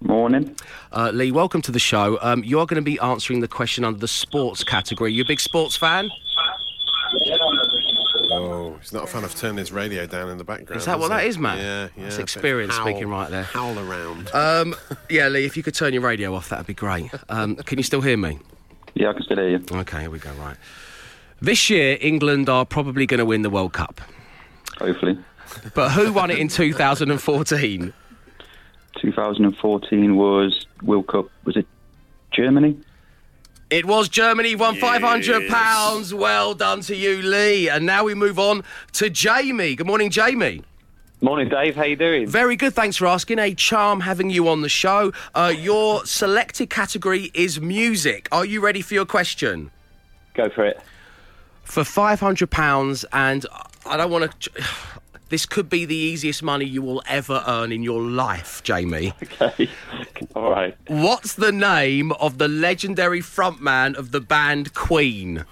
Morning. 0.00 0.54
Uh, 0.92 1.10
Lee, 1.12 1.32
welcome 1.32 1.60
to 1.62 1.72
the 1.72 1.80
show. 1.80 2.18
Um, 2.22 2.44
you 2.44 2.60
are 2.60 2.66
going 2.66 2.76
to 2.76 2.88
be 2.88 3.00
answering 3.00 3.40
the 3.40 3.48
question 3.48 3.84
under 3.84 3.98
the 3.98 4.06
sports 4.06 4.62
category. 4.62 5.12
You 5.12 5.22
a 5.24 5.26
big 5.26 5.40
sports 5.40 5.76
fan? 5.76 6.08
Oh, 8.30 8.76
he's 8.80 8.92
not 8.92 9.04
a 9.04 9.06
fan 9.08 9.24
of 9.24 9.34
turning 9.34 9.58
his 9.58 9.72
radio 9.72 10.06
down 10.06 10.28
in 10.28 10.38
the 10.38 10.44
background. 10.44 10.78
Is 10.78 10.86
that 10.86 11.00
what 11.00 11.10
he? 11.10 11.16
that 11.16 11.24
is, 11.26 11.38
Matt? 11.38 11.58
Yeah, 11.58 11.88
yeah. 11.96 12.04
That's 12.04 12.18
experience 12.18 12.76
howl- 12.76 12.86
speaking 12.86 13.08
right 13.08 13.30
there. 13.30 13.42
Howl 13.44 13.76
around. 13.78 14.30
Um, 14.32 14.76
yeah, 15.10 15.26
Lee, 15.28 15.44
if 15.46 15.56
you 15.56 15.64
could 15.64 15.74
turn 15.74 15.92
your 15.92 16.02
radio 16.02 16.34
off, 16.34 16.48
that'd 16.50 16.66
be 16.66 16.74
great. 16.74 17.10
Um, 17.28 17.56
can 17.56 17.78
you 17.78 17.84
still 17.84 18.02
hear 18.02 18.16
me? 18.16 18.38
Yeah, 18.94 19.10
I 19.10 19.12
can 19.14 19.22
still 19.22 19.38
hear 19.38 19.48
you. 19.48 19.64
Okay, 19.72 20.02
here 20.02 20.10
we 20.10 20.18
go. 20.18 20.30
Right. 20.34 20.56
This 21.40 21.70
year, 21.70 21.96
England 22.00 22.48
are 22.48 22.66
probably 22.66 23.06
going 23.06 23.18
to 23.18 23.24
win 23.24 23.42
the 23.42 23.50
World 23.50 23.72
Cup. 23.72 24.00
Hopefully. 24.78 25.18
But 25.74 25.90
who 25.90 26.12
won 26.12 26.30
it 26.30 26.38
in 26.38 26.48
2014? 26.48 27.92
2014 29.00 30.16
was 30.16 30.66
World 30.82 31.06
Cup. 31.06 31.30
Was 31.44 31.56
it 31.56 31.66
Germany? 32.32 32.76
It 33.70 33.84
was 33.84 34.08
Germany, 34.08 34.54
won 34.56 34.76
£500. 34.76 36.12
Well 36.12 36.54
done 36.54 36.80
to 36.82 36.96
you, 36.96 37.22
Lee. 37.22 37.68
And 37.68 37.86
now 37.86 38.04
we 38.04 38.14
move 38.14 38.38
on 38.38 38.64
to 38.94 39.10
Jamie. 39.10 39.76
Good 39.76 39.86
morning, 39.86 40.10
Jamie. 40.10 40.62
Morning, 41.20 41.48
Dave. 41.48 41.76
How 41.76 41.84
you 41.84 41.96
doing? 41.96 42.26
Very 42.26 42.56
good, 42.56 42.74
thanks 42.74 42.96
for 42.96 43.06
asking. 43.06 43.38
A 43.38 43.54
charm 43.54 44.00
having 44.00 44.30
you 44.30 44.48
on 44.48 44.62
the 44.62 44.68
show. 44.68 45.12
Uh, 45.34 45.52
your 45.56 46.04
selected 46.06 46.70
category 46.70 47.30
is 47.34 47.60
music. 47.60 48.28
Are 48.32 48.44
you 48.44 48.60
ready 48.60 48.80
for 48.80 48.94
your 48.94 49.04
question? 49.04 49.70
Go 50.34 50.48
for 50.48 50.64
it. 50.64 50.80
For 51.68 51.82
£500, 51.82 53.04
and 53.12 53.46
I 53.86 53.96
don't 53.96 54.10
want 54.10 54.40
to. 54.40 54.50
This 55.30 55.44
could 55.44 55.68
be 55.68 55.84
the 55.84 55.94
easiest 55.94 56.42
money 56.42 56.64
you 56.64 56.80
will 56.80 57.02
ever 57.06 57.44
earn 57.46 57.70
in 57.70 57.82
your 57.82 58.00
life, 58.00 58.62
Jamie. 58.62 59.12
Okay. 59.22 59.68
All 60.34 60.50
right. 60.50 60.74
What's 60.86 61.34
the 61.34 61.52
name 61.52 62.12
of 62.12 62.38
the 62.38 62.48
legendary 62.48 63.20
frontman 63.20 63.94
of 63.94 64.10
the 64.10 64.22
band 64.22 64.72
Queen? 64.72 65.44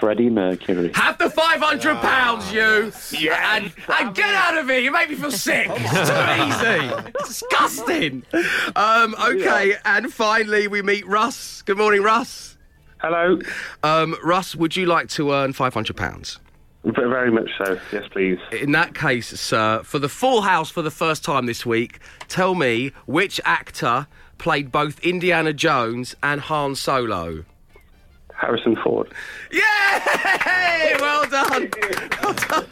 Freddie 0.00 0.30
Mercury. 0.30 0.90
Have 0.94 1.16
the 1.18 1.30
five 1.30 1.60
hundred 1.60 1.96
pounds, 1.98 2.52
you. 2.52 2.92
Yeah. 3.16 3.56
And, 3.56 3.72
and 4.00 4.16
get 4.16 4.34
out 4.34 4.58
of 4.58 4.68
here. 4.68 4.80
You 4.80 4.90
make 4.90 5.10
me 5.10 5.14
feel 5.14 5.30
sick. 5.30 5.68
It's 5.70 6.10
too 6.10 6.98
easy. 6.98 7.12
Disgusting. 7.24 8.24
Um, 8.74 9.14
okay, 9.22 9.76
and 9.84 10.12
finally 10.12 10.66
we 10.66 10.82
meet 10.82 11.06
Russ. 11.06 11.62
Good 11.62 11.78
morning, 11.78 12.02
Russ. 12.02 12.55
Hello. 13.00 13.38
Um, 13.82 14.16
Russ, 14.22 14.56
would 14.56 14.76
you 14.76 14.86
like 14.86 15.08
to 15.10 15.32
earn 15.32 15.52
five 15.52 15.74
hundred 15.74 15.96
pounds? 15.96 16.38
Very 16.84 17.32
much 17.32 17.50
so. 17.58 17.78
Yes, 17.92 18.04
please. 18.12 18.38
In 18.52 18.72
that 18.72 18.94
case, 18.94 19.28
sir, 19.40 19.82
for 19.82 19.98
the 19.98 20.08
full 20.08 20.42
house 20.42 20.70
for 20.70 20.82
the 20.82 20.90
first 20.90 21.24
time 21.24 21.46
this 21.46 21.66
week, 21.66 21.98
tell 22.28 22.54
me 22.54 22.92
which 23.06 23.40
actor 23.44 24.06
played 24.38 24.70
both 24.70 25.00
Indiana 25.00 25.52
Jones 25.52 26.14
and 26.22 26.40
Han 26.42 26.76
Solo. 26.76 27.44
Harrison 28.36 28.76
Ford. 28.76 29.12
Yay! 29.50 29.60
Well 31.00 31.26
done. 31.28 31.70
Well 32.22 32.32
done. 32.34 32.66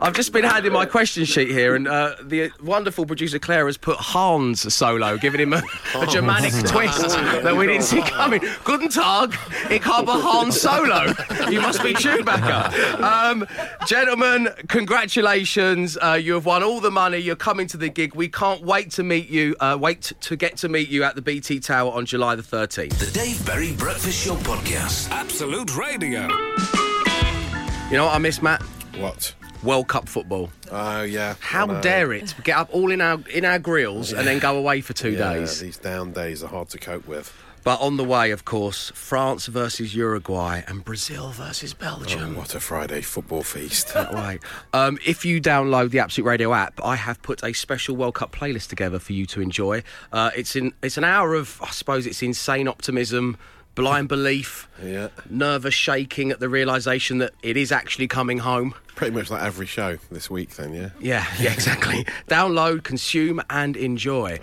I've 0.00 0.14
just 0.14 0.32
been 0.32 0.44
handing 0.44 0.72
my 0.72 0.86
question 0.86 1.24
sheet 1.24 1.50
here, 1.50 1.74
and 1.74 1.88
uh, 1.88 2.14
the 2.22 2.50
wonderful 2.62 3.04
producer 3.04 3.38
Claire 3.38 3.66
has 3.66 3.76
put 3.76 3.96
Hans 3.96 4.72
solo, 4.72 5.16
giving 5.18 5.40
him 5.40 5.52
a, 5.52 5.62
a 5.96 6.06
Germanic 6.06 6.52
twist 6.64 7.08
that 7.08 7.56
we 7.56 7.66
didn't 7.66 7.82
see 7.82 8.00
coming. 8.02 8.40
Guten 8.64 8.88
Tag, 8.88 9.34
ich 9.70 9.82
habe 9.82 10.08
Han 10.08 10.52
Solo. 10.52 11.12
You 11.50 11.60
must 11.60 11.82
be 11.82 11.94
Chewbacca. 11.94 13.00
Um, 13.00 13.46
gentlemen, 13.86 14.48
congratulations. 14.68 15.98
Uh, 16.00 16.12
you 16.20 16.34
have 16.34 16.46
won 16.46 16.62
all 16.62 16.80
the 16.80 16.90
money. 16.90 17.18
You're 17.18 17.36
coming 17.36 17.66
to 17.68 17.76
the 17.76 17.88
gig. 17.88 18.14
We 18.14 18.28
can't 18.28 18.62
wait 18.62 18.92
to 18.92 19.02
meet 19.02 19.28
you. 19.28 19.56
Uh, 19.58 19.76
wait 19.80 20.12
to 20.20 20.36
get 20.36 20.56
to 20.58 20.68
meet 20.68 20.88
you 20.88 21.02
at 21.02 21.16
the 21.16 21.22
BT 21.22 21.60
Tower 21.60 21.90
on 21.92 22.06
July 22.06 22.36
the 22.36 22.42
13th. 22.42 22.98
The 22.98 23.10
Dave 23.12 23.44
Berry 23.44 23.72
Breakfast 23.72 24.24
Show 24.24 24.36
Podcast. 24.36 25.08
Absolute 25.18 25.76
Radio. 25.76 26.28
You 27.90 27.96
know 27.96 28.04
what 28.06 28.14
I 28.14 28.18
miss, 28.18 28.40
Matt? 28.40 28.62
What? 28.98 29.34
World 29.64 29.88
Cup 29.88 30.08
football. 30.08 30.48
Oh 30.70 31.02
yeah. 31.02 31.34
How 31.40 31.64
I 31.64 31.72
know. 31.72 31.80
dare 31.82 32.12
it 32.12 32.36
get 32.44 32.56
up 32.56 32.68
all 32.72 32.92
in 32.92 33.00
our 33.00 33.18
in 33.34 33.44
our 33.44 33.58
grills 33.58 34.12
and 34.12 34.24
then 34.24 34.38
go 34.38 34.56
away 34.56 34.80
for 34.80 34.92
two 34.92 35.10
Yeah, 35.10 35.32
days? 35.34 35.58
These 35.58 35.78
down 35.78 36.12
days 36.12 36.44
are 36.44 36.46
hard 36.46 36.68
to 36.68 36.78
cope 36.78 37.08
with. 37.08 37.36
But 37.64 37.80
on 37.80 37.96
the 37.96 38.04
way, 38.04 38.30
of 38.30 38.44
course, 38.44 38.92
France 38.94 39.46
versus 39.46 39.92
Uruguay 39.94 40.62
and 40.68 40.84
Brazil 40.84 41.30
versus 41.30 41.74
Oh, 41.74 41.80
Belgium. 41.82 42.36
what 42.36 42.54
a 42.54 42.60
Friday 42.60 43.00
football 43.00 43.42
feast. 43.42 43.88
That 43.94 44.14
way. 44.14 44.38
Um, 44.72 44.98
if 45.04 45.24
you 45.24 45.40
download 45.40 45.90
the 45.90 45.98
Absolute 45.98 46.28
Radio 46.28 46.54
app, 46.54 46.80
I 46.84 46.94
have 46.94 47.20
put 47.22 47.42
a 47.42 47.52
special 47.52 47.96
World 47.96 48.14
Cup 48.14 48.30
playlist 48.30 48.68
together 48.68 49.00
for 49.00 49.12
you 49.12 49.26
to 49.26 49.40
enjoy. 49.40 49.82
Uh, 50.12 50.30
it's 50.36 50.54
in 50.54 50.72
it's 50.82 50.96
an 50.96 51.02
hour 51.04 51.34
of 51.34 51.58
I 51.60 51.70
suppose 51.70 52.06
it's 52.06 52.22
insane 52.22 52.68
optimism, 52.68 53.36
blind 53.78 54.08
belief, 54.08 54.68
Yeah. 54.82 55.08
nervous 55.30 55.74
shaking 55.74 56.30
at 56.30 56.40
the 56.40 56.48
realization 56.48 57.18
that 57.18 57.32
it 57.42 57.56
is 57.56 57.70
actually 57.72 58.08
coming 58.08 58.38
home. 58.38 58.74
Pretty 58.98 59.14
much 59.14 59.30
like 59.30 59.42
every 59.44 59.66
show 59.66 59.96
this 60.10 60.28
week, 60.28 60.56
then, 60.56 60.74
yeah. 60.74 60.90
Yeah, 60.98 61.24
yeah, 61.40 61.52
exactly. 61.52 62.04
Download, 62.26 62.82
consume, 62.82 63.40
and 63.48 63.76
enjoy. 63.76 64.40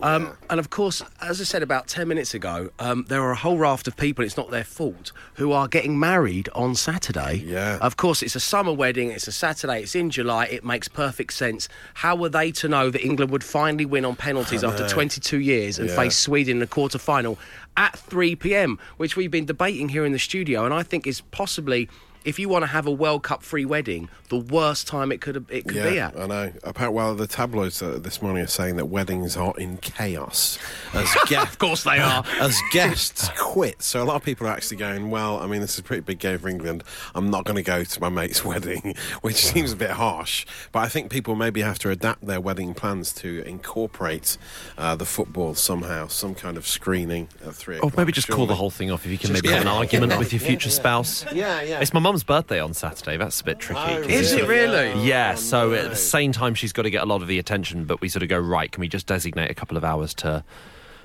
um, 0.00 0.32
And 0.48 0.58
of 0.58 0.70
course, 0.70 1.02
as 1.20 1.42
I 1.42 1.44
said 1.44 1.62
about 1.62 1.88
10 1.88 2.08
minutes 2.08 2.32
ago, 2.32 2.70
um, 2.78 3.04
there 3.08 3.20
are 3.22 3.32
a 3.32 3.36
whole 3.36 3.58
raft 3.58 3.86
of 3.86 3.98
people, 3.98 4.24
it's 4.24 4.38
not 4.38 4.50
their 4.50 4.64
fault, 4.64 5.12
who 5.34 5.52
are 5.52 5.68
getting 5.68 5.98
married 6.00 6.48
on 6.54 6.74
Saturday. 6.74 7.42
Yeah. 7.44 7.76
Of 7.82 7.98
course, 7.98 8.22
it's 8.22 8.34
a 8.34 8.40
summer 8.40 8.72
wedding, 8.72 9.10
it's 9.10 9.28
a 9.28 9.32
Saturday, 9.32 9.82
it's 9.82 9.94
in 9.94 10.08
July, 10.08 10.46
it 10.46 10.64
makes 10.64 10.88
perfect 10.88 11.34
sense. 11.34 11.68
How 11.92 12.16
were 12.16 12.30
they 12.30 12.50
to 12.52 12.66
know 12.68 12.88
that 12.88 13.04
England 13.04 13.30
would 13.30 13.44
finally 13.44 13.84
win 13.84 14.06
on 14.06 14.16
penalties 14.16 14.64
after 14.64 14.88
22 14.88 15.38
years 15.38 15.78
and 15.78 15.90
Yeah. 15.90 15.96
face 15.96 16.16
Sweden 16.16 16.52
in 16.52 16.58
the 16.60 16.66
quarter 16.66 16.96
final 16.98 17.38
at 17.76 17.98
3 17.98 18.34
pm, 18.36 18.78
which 18.96 19.16
we've 19.16 19.30
been 19.30 19.44
debating 19.44 19.90
here 19.90 20.06
in 20.06 20.12
the 20.12 20.18
studio, 20.18 20.64
and 20.64 20.72
I 20.72 20.82
think 20.82 21.06
is 21.06 21.20
possibly 21.30 21.90
if 22.28 22.38
you 22.38 22.48
want 22.48 22.62
to 22.62 22.66
have 22.66 22.86
a 22.86 22.90
World 22.90 23.22
Cup 23.22 23.42
free 23.42 23.64
wedding, 23.64 24.10
the 24.28 24.36
worst 24.36 24.86
time 24.86 25.10
it 25.10 25.22
could 25.22 25.36
it 25.50 25.64
could 25.66 25.76
yeah, 25.76 25.90
be 25.90 25.98
at. 25.98 26.18
I 26.20 26.26
know. 26.26 26.52
Apparently, 26.62 26.94
well, 26.94 27.14
the 27.14 27.26
tabloids 27.26 27.80
uh, 27.82 27.98
this 27.98 28.20
morning 28.20 28.42
are 28.42 28.46
saying 28.48 28.76
that 28.76 28.86
weddings 28.86 29.34
are 29.36 29.54
in 29.56 29.78
chaos 29.78 30.58
as 30.92 31.10
guests. 31.26 31.52
Of 31.54 31.58
course 31.58 31.84
they 31.84 31.98
are. 31.98 32.22
as 32.40 32.60
guests 32.70 33.30
quit. 33.38 33.82
So 33.82 34.02
a 34.02 34.04
lot 34.04 34.16
of 34.16 34.22
people 34.22 34.46
are 34.46 34.50
actually 34.50 34.76
going, 34.76 35.10
well, 35.10 35.38
I 35.38 35.46
mean, 35.46 35.62
this 35.62 35.72
is 35.72 35.78
a 35.78 35.82
pretty 35.82 36.02
big 36.02 36.18
game 36.18 36.38
for 36.38 36.48
England. 36.50 36.84
I'm 37.14 37.30
not 37.30 37.44
going 37.46 37.56
to 37.56 37.62
go 37.62 37.82
to 37.82 38.00
my 38.00 38.10
mate's 38.10 38.44
wedding, 38.44 38.94
which 39.22 39.36
seems 39.36 39.72
a 39.72 39.76
bit 39.76 39.90
harsh. 39.92 40.44
But 40.70 40.80
I 40.80 40.88
think 40.88 41.10
people 41.10 41.34
maybe 41.34 41.62
have 41.62 41.78
to 41.80 41.90
adapt 41.90 42.26
their 42.26 42.40
wedding 42.40 42.74
plans 42.74 43.14
to 43.14 43.42
incorporate 43.46 44.36
uh, 44.76 44.94
the 44.96 45.06
football 45.06 45.54
somehow, 45.54 46.08
some 46.08 46.34
kind 46.34 46.58
of 46.58 46.66
screening 46.66 47.28
at 47.46 47.54
three 47.54 47.78
Or 47.78 47.90
maybe 47.96 48.12
just 48.12 48.28
call 48.28 48.46
the 48.46 48.54
whole 48.54 48.70
thing 48.70 48.90
off 48.90 49.06
if 49.06 49.10
you 49.12 49.16
can 49.18 49.30
Just- 49.30 49.42
maybe 49.42 49.54
have 49.54 49.62
an 49.62 49.68
yeah. 49.68 49.74
argument 49.78 50.18
with 50.18 50.32
your 50.32 50.42
Yeah, 50.42 50.48
future 50.48 50.68
yeah. 50.68 50.74
spouse. 50.74 51.24
Yeah, 51.32 51.62
yeah. 51.62 51.80
It's 51.80 51.94
my 51.94 52.00
mum's 52.00 52.17
birthday 52.22 52.60
on 52.60 52.74
Saturday. 52.74 53.16
That's 53.16 53.40
a 53.40 53.44
bit 53.44 53.58
tricky. 53.58 53.80
Oh, 53.80 54.02
'cause 54.02 54.10
Is 54.10 54.32
it 54.32 54.46
really? 54.48 54.92
Yeah, 55.06 55.32
oh, 55.34 55.38
so 55.40 55.68
no. 55.70 55.74
at 55.76 55.90
the 55.90 55.96
same 55.96 56.32
time, 56.32 56.54
she's 56.54 56.72
got 56.72 56.82
to 56.82 56.90
get 56.90 57.02
a 57.02 57.06
lot 57.06 57.22
of 57.22 57.28
the 57.28 57.38
attention, 57.38 57.84
but 57.84 58.00
we 58.00 58.08
sort 58.08 58.22
of 58.22 58.28
go, 58.28 58.38
right, 58.38 58.70
can 58.70 58.80
we 58.80 58.88
just 58.88 59.06
designate 59.06 59.50
a 59.50 59.54
couple 59.54 59.76
of 59.76 59.84
hours 59.84 60.14
to, 60.14 60.44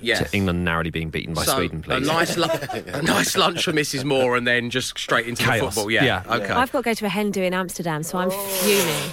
Yes. 0.00 0.30
to 0.30 0.36
England 0.36 0.64
narrowly 0.64 0.90
being 0.90 1.10
beaten 1.10 1.34
by 1.34 1.44
so 1.44 1.56
Sweden, 1.56 1.82
please? 1.82 2.06
a 2.08 2.12
nice, 2.12 2.36
lu- 2.36 2.44
a 2.92 3.02
nice 3.02 3.36
lunch 3.36 3.64
for 3.64 3.72
Mrs. 3.72 4.04
Moore, 4.04 4.36
and 4.36 4.46
then 4.46 4.70
just 4.70 4.98
straight 4.98 5.26
into 5.26 5.42
Chaos. 5.42 5.60
the 5.60 5.66
football. 5.70 5.90
Yeah. 5.90 6.04
Yeah. 6.04 6.22
Okay. 6.36 6.52
I've 6.52 6.70
got 6.72 6.80
to 6.80 6.84
go 6.84 6.94
to 6.94 7.06
a 7.06 7.08
hen 7.08 7.30
do 7.30 7.42
in 7.42 7.54
Amsterdam, 7.54 8.02
so 8.02 8.18
I'm 8.18 8.30
fuming. 8.30 9.10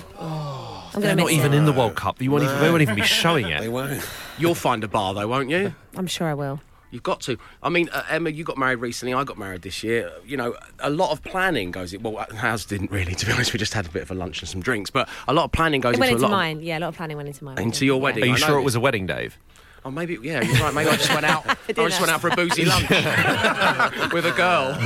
I'm 0.94 1.02
They're 1.02 1.16
not 1.16 1.32
even 1.32 1.54
it. 1.54 1.58
in 1.58 1.66
the 1.66 1.72
World 1.72 1.96
Cup. 1.96 2.22
You 2.22 2.32
won't 2.32 2.44
even, 2.44 2.60
they 2.60 2.70
won't 2.70 2.82
even 2.82 2.96
be 2.96 3.02
showing 3.22 3.48
it. 3.48 3.60
They 3.62 3.68
it. 3.68 3.72
won't. 3.72 4.04
You'll 4.38 4.56
find 4.56 4.84
a 4.84 4.88
bar 4.90 5.14
though, 5.14 5.28
won't 5.28 5.50
you? 5.50 5.74
I'm 5.96 6.08
sure 6.08 6.28
I 6.28 6.34
will. 6.34 6.60
You've 6.92 7.04
got 7.04 7.22
to. 7.22 7.38
I 7.64 7.70
mean, 7.70 7.90
uh, 7.92 8.04
Emma, 8.10 8.30
you 8.30 8.44
got 8.44 8.58
married 8.58 8.80
recently. 8.80 9.14
I 9.14 9.24
got 9.24 9.38
married 9.38 9.62
this 9.62 9.82
year. 9.82 10.12
You 10.26 10.38
know, 10.38 10.56
a 10.80 10.90
lot 10.90 11.12
of 11.12 11.24
planning 11.24 11.72
goes. 11.72 11.94
in 11.94 12.04
Well, 12.04 12.26
ours 12.42 12.66
didn't 12.66 12.92
really. 12.92 13.16
To 13.16 13.26
be 13.26 13.32
honest, 13.32 13.54
we 13.54 13.60
just 13.60 13.74
had 13.74 13.86
a 13.86 13.90
bit 13.90 14.04
of 14.04 14.12
a 14.12 14.14
lunch 14.14 14.42
and 14.42 14.50
some 14.50 14.62
drinks. 14.62 14.90
But 14.90 15.08
a 15.28 15.34
lot 15.34 15.46
of 15.46 15.52
planning 15.52 15.82
goes 15.82 15.96
It 15.96 16.00
went 16.00 16.12
into 16.12 16.26
into 16.26 16.28
a 16.28 16.30
lot. 16.30 16.36
Of, 16.36 16.58
mine. 16.58 16.62
Yeah, 16.62 16.78
a 16.78 16.82
lot 16.82 16.88
of 16.90 16.98
planning 16.98 17.18
went 17.18 17.28
into 17.30 17.44
mine. 17.46 17.58
Into 17.60 17.86
your 17.86 18.00
wedding. 18.00 18.24
Are 18.24 18.28
you 18.28 18.34
I 18.34 18.40
know 18.40 18.46
sure 18.46 18.60
it 18.60 18.64
was 18.64 18.76
a 18.76 18.80
wedding, 18.80 19.08
Dave? 19.08 19.38
Oh, 19.84 19.90
maybe. 19.90 20.18
Yeah, 20.22 20.44
you're 20.44 20.62
right. 20.62 20.74
Maybe 20.74 20.90
I 20.90 20.96
just 20.96 21.10
went 21.12 21.26
out. 21.26 21.44
I 21.68 21.72
dinner. 21.72 21.90
just 21.90 22.00
went 22.00 22.12
out 22.12 22.22
for 22.22 22.28
a 22.28 22.36
boozy 22.36 22.66
lunch 22.72 22.88
with 22.90 24.26
a 24.26 24.34
girl. 24.36 24.78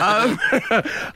um, 0.00 0.38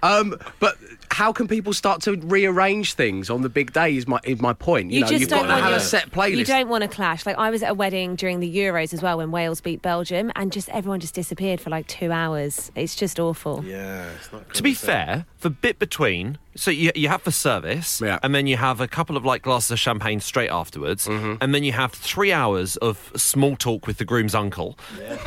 um, 0.02 0.38
but 0.60 0.76
how 1.12 1.32
can 1.32 1.46
people 1.46 1.72
start 1.72 2.00
to 2.02 2.16
rearrange 2.16 2.94
things 2.94 3.28
on 3.30 3.42
the 3.42 3.48
big 3.48 3.72
day? 3.72 3.96
Is 3.96 4.08
my 4.08 4.18
is 4.24 4.40
my 4.40 4.52
point. 4.52 4.90
You, 4.90 4.96
You 4.96 5.00
know, 5.02 5.06
just 5.08 5.20
you've 5.20 5.28
don't 5.30 5.40
got 5.40 5.46
to 5.46 5.52
want 5.52 5.62
have 5.62 5.70
your- 5.72 5.78
a 5.78 5.80
set 5.80 6.10
playlist. 6.10 6.36
You 6.38 6.44
don't 6.44 6.68
want 6.68 6.82
to 6.82 6.88
clash. 6.88 7.26
Like 7.26 7.36
I 7.38 7.50
was 7.50 7.62
at 7.62 7.70
a 7.70 7.74
wedding 7.74 8.16
during 8.16 8.40
the 8.40 8.56
Euros 8.56 8.92
as 8.94 9.02
well 9.02 9.18
when 9.18 9.30
Wales 9.30 9.60
beat 9.60 9.82
Belgium, 9.82 10.32
and 10.34 10.50
just 10.50 10.68
everyone 10.70 11.00
just 11.00 11.14
disappeared 11.14 11.60
for 11.60 11.70
like 11.70 11.86
two 11.86 12.10
hours. 12.10 12.72
It's 12.74 12.96
just 12.96 13.20
awful. 13.20 13.62
Yeah, 13.64 14.08
it's 14.18 14.32
not. 14.32 14.52
To 14.54 14.62
be 14.62 14.70
good, 14.70 14.76
is 14.78 14.82
it? 14.82 14.86
fair, 14.86 15.26
for 15.36 15.50
bit 15.50 15.78
between, 15.78 16.38
so 16.54 16.70
you, 16.70 16.90
you 16.94 17.08
have 17.08 17.24
the 17.24 17.32
service, 17.32 18.00
Yeah. 18.00 18.18
and 18.22 18.34
then 18.34 18.46
you 18.46 18.56
have 18.56 18.80
a 18.80 18.88
couple 18.88 19.16
of 19.16 19.24
like 19.24 19.42
glasses 19.42 19.70
of 19.72 19.78
champagne 19.78 20.20
straight 20.20 20.50
afterwards, 20.50 21.06
Mm-hmm. 21.06 21.34
and 21.40 21.54
then 21.54 21.64
you 21.64 21.72
have 21.72 21.92
three 21.92 22.32
hours 22.32 22.76
of 22.76 23.10
small 23.16 23.56
talk 23.56 23.86
with 23.86 23.98
the 23.98 24.04
groom's 24.04 24.34
uncle, 24.34 24.78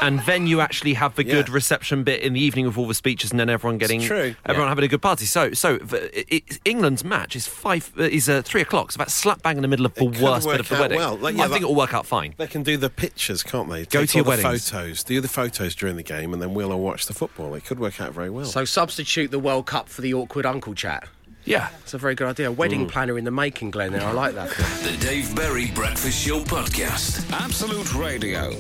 and 0.02 0.20
then 0.22 0.48
you 0.48 0.62
actually 0.62 0.94
have 0.96 1.16
the 1.16 1.24
good 1.24 1.48
Yeah. 1.48 1.54
reception 1.54 2.04
bit 2.04 2.22
in 2.22 2.34
the 2.34 2.40
evening 2.42 2.66
with 2.66 2.78
all 2.78 2.88
the 2.88 2.94
speeches, 2.94 3.32
and 3.32 3.40
then 3.40 3.50
everyone 3.50 3.78
getting 3.78 4.02
true. 4.02 4.36
everyone 4.46 4.66
Yeah. 4.68 4.70
having 4.70 4.86
a 4.86 4.88
good 4.88 5.02
party. 5.02 5.26
So, 5.26 5.54
so 5.54 5.78
the, 5.78 6.20
it, 6.20 6.28
it- 6.50 6.60
England's 6.66 7.04
match 7.04 7.36
is 7.36 7.48
five 7.48 7.92
uh, 7.98 8.04
is 8.04 8.28
uh, 8.30 8.42
three 8.44 8.62
o'clock. 8.62 8.92
So 8.92 8.98
that's 8.98 9.14
slap 9.14 9.42
bang 9.42 9.58
in 9.58 9.62
the 9.62 9.68
middle 9.68 9.86
of 9.86 9.96
the 9.96 10.06
worst 10.06 10.48
bit 10.48 10.60
of 10.60 10.70
the 10.70 10.76
wedding. 10.76 10.98
well. 10.98 11.16
Like, 11.18 11.36
yeah, 11.38 11.44
I 11.46 11.48
think 11.48 11.62
it'll 11.62 11.76
work 11.76 11.94
out 11.94 12.06
fine. 12.06 12.34
They 12.38 12.48
can 12.48 12.64
do 12.64 12.78
the 12.78 12.90
pictures, 12.90 13.44
can't 13.44 13.70
they? 13.70 13.86
Go 13.86 14.02
Take 14.02 14.10
to 14.12 14.18
your 14.20 14.26
all 14.26 14.32
the 14.38 14.44
weddings. 14.44 14.70
photos, 14.70 15.04
do 15.04 15.22
the 15.22 15.28
photos 15.28 15.76
during 15.76 15.96
the 15.96 16.04
game, 16.04 16.34
and 16.34 16.42
then 16.42 16.54
we'll 16.54 16.72
all 16.72 16.82
watch 16.82 17.06
the 17.08 17.14
football. 17.14 17.54
It 17.56 17.66
could 17.66 17.80
work 17.80 18.00
out 18.00 18.14
very 18.14 18.30
well. 18.30 18.46
So 18.46 18.66
substitute 18.66 19.32
the 19.32 19.40
World 19.40 19.66
Cup 19.66 19.90
for 19.90 20.02
the 20.02 20.14
awkward 20.14 20.46
uncle 20.46 20.74
chat. 20.74 21.08
Yeah. 21.46 21.70
It's 21.82 21.94
a 21.94 21.98
very 21.98 22.16
good 22.16 22.28
idea. 22.28 22.52
Wedding 22.52 22.88
mm. 22.88 22.92
planner 22.92 23.18
in 23.18 23.24
the 23.24 23.32
making, 23.32 23.72
Glenn. 23.72 23.92
There, 23.92 24.02
I 24.02 24.12
like 24.12 24.34
that. 24.34 24.50
The 24.84 24.98
Dave 25.00 25.36
Berry 25.36 25.72
Breakfast 25.72 26.26
Show 26.26 26.40
Podcast. 26.42 27.32
Absolute 27.32 27.94
Radio. 27.94 28.52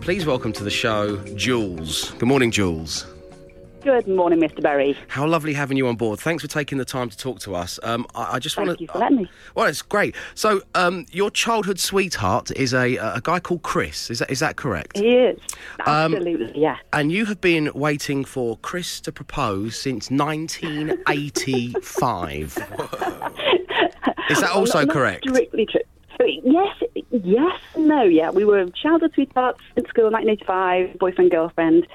Please 0.00 0.26
welcome 0.26 0.52
to 0.52 0.64
the 0.64 0.70
show, 0.70 1.16
Jules. 1.34 2.10
Good 2.12 2.28
morning, 2.28 2.50
Jules. 2.50 3.06
Good 3.86 4.08
morning, 4.08 4.40
Mr. 4.40 4.60
Berry. 4.60 4.98
How 5.06 5.24
lovely 5.28 5.54
having 5.54 5.76
you 5.76 5.86
on 5.86 5.94
board. 5.94 6.18
Thanks 6.18 6.42
for 6.42 6.48
taking 6.48 6.78
the 6.78 6.84
time 6.84 7.08
to 7.08 7.16
talk 7.16 7.38
to 7.38 7.54
us. 7.54 7.78
Um, 7.84 8.04
I, 8.16 8.32
I 8.32 8.38
just 8.40 8.56
Thank 8.56 8.66
want 8.66 8.78
to. 8.78 8.82
you 8.82 8.88
for 8.88 8.98
letting 8.98 9.18
me. 9.18 9.30
Well, 9.54 9.66
it's 9.66 9.80
great. 9.80 10.16
So, 10.34 10.60
um, 10.74 11.06
your 11.12 11.30
childhood 11.30 11.78
sweetheart 11.78 12.50
is 12.56 12.74
a 12.74 12.96
a 12.96 13.20
guy 13.22 13.38
called 13.38 13.62
Chris. 13.62 14.10
Is 14.10 14.18
that 14.18 14.28
is 14.28 14.40
that 14.40 14.56
correct? 14.56 14.98
He 14.98 15.14
is. 15.14 15.38
Um, 15.86 16.16
Absolutely, 16.16 16.60
yeah. 16.60 16.78
And 16.92 17.12
you 17.12 17.26
have 17.26 17.40
been 17.40 17.70
waiting 17.76 18.24
for 18.24 18.56
Chris 18.56 19.00
to 19.02 19.12
propose 19.12 19.76
since 19.76 20.10
1985. 20.10 22.42
is 24.30 24.40
that 24.40 24.50
also 24.52 24.78
not- 24.80 24.88
not 24.88 24.94
correct? 24.94 25.28
Strictly 25.28 25.66
true. 25.66 25.80
Yes, 26.42 26.76
yes, 27.12 27.60
no, 27.76 28.02
yeah. 28.02 28.30
We 28.30 28.44
were 28.44 28.66
childhood 28.70 29.12
sweethearts 29.14 29.60
in 29.76 29.86
school, 29.86 30.10
1985, 30.10 30.98
boyfriend, 30.98 31.30
girlfriend. 31.30 31.86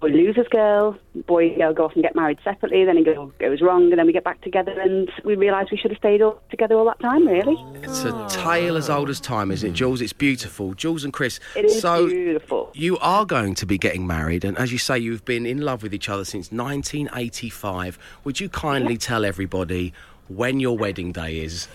Boy 0.00 0.10
loses 0.10 0.46
girl, 0.48 0.96
boy 1.26 1.56
girl 1.56 1.74
go 1.74 1.84
off 1.86 1.94
and 1.94 2.04
get 2.04 2.14
married 2.14 2.38
separately, 2.44 2.84
then 2.84 2.98
it 2.98 3.04
go, 3.04 3.32
goes 3.40 3.60
wrong, 3.60 3.90
and 3.90 3.98
then 3.98 4.06
we 4.06 4.12
get 4.12 4.22
back 4.22 4.40
together, 4.42 4.78
and 4.78 5.10
we 5.24 5.34
realise 5.34 5.72
we 5.72 5.76
should 5.76 5.90
have 5.90 5.98
stayed 5.98 6.22
all 6.22 6.40
together 6.50 6.76
all 6.76 6.84
that 6.84 7.00
time, 7.00 7.26
really. 7.26 7.56
It's 7.82 8.04
a 8.04 8.28
tale 8.30 8.76
as 8.76 8.88
old 8.88 9.10
as 9.10 9.18
time, 9.18 9.50
isn't 9.50 9.70
it, 9.70 9.72
Jules? 9.72 10.00
It's 10.00 10.12
beautiful. 10.12 10.74
Jules 10.74 11.02
and 11.02 11.12
Chris. 11.12 11.40
It 11.56 11.64
is 11.64 11.80
so 11.80 12.06
beautiful. 12.06 12.70
you 12.74 12.96
are 12.98 13.24
going 13.26 13.56
to 13.56 13.66
be 13.66 13.76
getting 13.76 14.06
married, 14.06 14.44
and 14.44 14.56
as 14.56 14.70
you 14.70 14.78
say, 14.78 14.98
you've 15.00 15.24
been 15.24 15.44
in 15.44 15.62
love 15.62 15.82
with 15.82 15.92
each 15.92 16.08
other 16.08 16.24
since 16.24 16.52
1985. 16.52 17.98
Would 18.22 18.38
you 18.38 18.48
kindly 18.48 18.98
tell 18.98 19.24
everybody 19.24 19.92
when 20.28 20.60
your 20.60 20.76
wedding 20.78 21.10
day 21.10 21.40
is? 21.40 21.66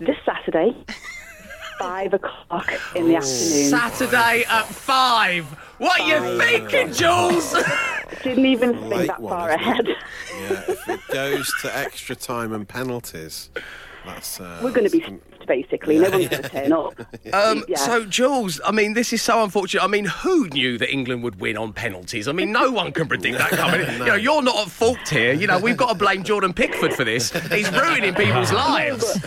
This 0.00 0.16
Saturday, 0.24 0.74
five 1.80 2.14
o'clock 2.14 2.72
in 2.94 3.08
the 3.08 3.16
afternoon. 3.16 3.70
Saturday 3.70 4.44
at 4.48 4.66
five. 4.66 5.46
What 5.78 6.00
are 6.00 6.06
you 6.08 6.38
thinking, 6.38 6.92
Jules? 6.92 7.54
Didn't 8.22 8.44
even 8.46 8.74
think 8.74 8.84
Late 8.94 9.06
that 9.06 9.20
one, 9.20 9.30
far 9.32 9.48
isn't 9.50 9.60
it? 9.60 9.66
ahead. 9.70 9.86
yeah, 9.88 10.62
if 10.68 10.88
it 10.88 11.00
goes 11.12 11.50
to 11.62 11.74
extra 11.76 12.14
time 12.14 12.52
and 12.52 12.68
penalties, 12.68 13.48
that's. 14.04 14.40
Uh, 14.40 14.60
We're 14.62 14.72
going 14.72 14.84
to 14.84 14.90
be 14.90 15.02
some- 15.02 15.20
f***ed, 15.40 15.46
basically. 15.46 15.98
No 15.98 16.10
one's 16.10 16.28
going 16.28 16.42
to 16.42 16.48
turn 16.48 16.72
up. 16.72 16.94
Um, 17.32 17.64
Yeah. 17.68 17.76
So, 17.78 18.04
Jules, 18.04 18.60
I 18.66 18.72
mean, 18.72 18.94
this 18.94 19.12
is 19.12 19.22
so 19.22 19.42
unfortunate. 19.44 19.82
I 19.82 19.86
mean, 19.86 20.04
who 20.06 20.48
knew 20.48 20.76
that 20.78 20.90
England 20.92 21.22
would 21.22 21.40
win 21.40 21.56
on 21.56 21.72
penalties? 21.72 22.26
I 22.28 22.32
mean, 22.32 22.50
no 22.52 22.70
one 22.70 22.92
can 22.92 23.06
predict 23.08 23.38
that 23.38 23.50
coming. 23.50 23.80
You 23.98 24.04
know, 24.04 24.14
you're 24.14 24.42
not 24.42 24.56
at 24.56 24.70
fault 24.70 25.08
here. 25.08 25.32
You 25.32 25.46
know, 25.46 25.58
we've 25.58 25.76
got 25.76 25.90
to 25.90 25.94
blame 25.94 26.24
Jordan 26.24 26.52
Pickford 26.52 26.92
for 26.94 27.04
this. 27.04 27.30
He's 27.52 27.70
ruining 27.72 28.14
people's 28.14 28.52
lives. 28.52 29.18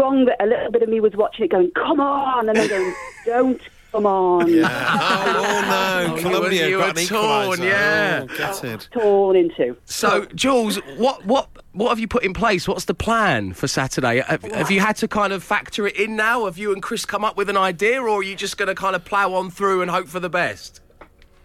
Is 0.00 0.06
it 0.06 0.20
is 0.20 0.24
it 0.24 0.24
wrong 0.24 0.24
that 0.24 0.42
a 0.42 0.46
little 0.46 0.70
bit 0.70 0.82
of 0.82 0.88
me 0.88 1.00
was 1.00 1.12
watching 1.14 1.44
it 1.44 1.50
going, 1.50 1.70
come 1.72 2.00
on, 2.00 2.48
and 2.48 2.56
then 2.58 2.68
going, 2.68 2.94
don't 3.26 3.60
come 3.92 4.06
on. 4.06 4.42
oh, 4.42 4.46
no, 4.48 6.12
oh, 6.12 6.16
you 6.16 6.22
Colombia 6.22 6.62
were- 6.62 6.68
you 6.68 6.78
were 6.78 6.92
torn, 6.92 7.62
yeah. 7.62 8.26
Oh, 8.28 8.38
gutted. 8.38 8.86
Torn 8.92 9.36
into. 9.36 9.76
So, 9.84 10.26
Jules, 10.34 10.76
what 10.96 11.24
what 11.26 11.48
what 11.72 11.88
have 11.88 11.98
you 11.98 12.08
put 12.08 12.22
in 12.24 12.32
place? 12.32 12.68
What's 12.68 12.84
the 12.84 12.94
plan 12.94 13.52
for 13.52 13.68
Saturday? 13.68 14.20
Have, 14.20 14.42
have 14.42 14.70
you 14.70 14.80
had 14.80 14.96
to 14.96 15.08
kind 15.08 15.32
of 15.32 15.42
factor 15.42 15.86
it 15.86 15.96
in 15.96 16.16
now? 16.16 16.44
Have 16.44 16.58
you 16.58 16.72
and 16.72 16.82
Chris 16.82 17.04
come 17.04 17.24
up 17.24 17.36
with 17.36 17.50
an 17.50 17.56
idea, 17.56 18.00
or 18.00 18.20
are 18.20 18.22
you 18.22 18.36
just 18.36 18.56
going 18.56 18.68
to 18.68 18.74
kind 18.74 18.94
of 18.96 19.04
plough 19.04 19.34
on 19.34 19.50
through 19.50 19.82
and 19.82 19.90
hope 19.90 20.08
for 20.08 20.20
the 20.20 20.30
best? 20.30 20.80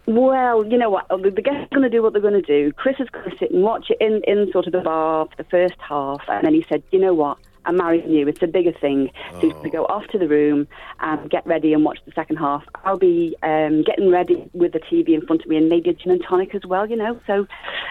Well, 0.06 0.64
you 0.64 0.78
know 0.78 0.88
what? 0.90 1.10
Uh, 1.10 1.16
the 1.16 1.30
the 1.30 1.42
guests 1.42 1.64
are 1.72 1.76
going 1.76 1.82
to 1.82 1.88
do 1.90 2.02
what 2.02 2.12
they're 2.12 2.22
going 2.22 2.40
to 2.40 2.42
do. 2.42 2.72
Chris 2.72 2.94
is 3.00 3.08
going 3.10 3.28
to 3.30 3.36
sit 3.38 3.50
and 3.50 3.62
watch 3.64 3.90
it 3.90 3.98
in, 4.00 4.22
in 4.24 4.52
sort 4.52 4.66
of 4.66 4.72
the 4.72 4.80
bar 4.80 5.26
for 5.26 5.36
the 5.36 5.48
first 5.50 5.74
half, 5.80 6.22
and 6.28 6.46
then 6.46 6.54
he 6.54 6.64
said, 6.68 6.82
you 6.92 7.00
know 7.00 7.12
what? 7.12 7.38
I'm 7.66 7.76
marrying 7.76 8.10
you. 8.10 8.26
It's 8.28 8.42
a 8.42 8.46
bigger 8.46 8.72
thing. 8.72 9.10
So 9.32 9.38
he's 9.40 9.52
going 9.52 9.64
to 9.64 9.70
go 9.70 9.84
off 9.86 10.06
to 10.08 10.18
the 10.18 10.28
room 10.28 10.66
and 11.00 11.28
get 11.28 11.46
ready 11.46 11.72
and 11.72 11.84
watch 11.84 11.98
the 12.06 12.12
second 12.12 12.36
half. 12.36 12.64
I'll 12.84 12.96
be 12.98 13.36
um, 13.42 13.82
getting 13.82 14.10
ready 14.10 14.48
with 14.52 14.72
the 14.72 14.80
TV 14.80 15.10
in 15.10 15.26
front 15.26 15.42
of 15.42 15.48
me 15.48 15.56
and 15.56 15.68
maybe 15.68 15.90
a 15.90 15.94
gin 15.94 16.12
and 16.12 16.22
tonic 16.26 16.54
as 16.54 16.62
well, 16.64 16.88
you 16.88 16.96
know. 16.96 17.20
So, 17.26 17.46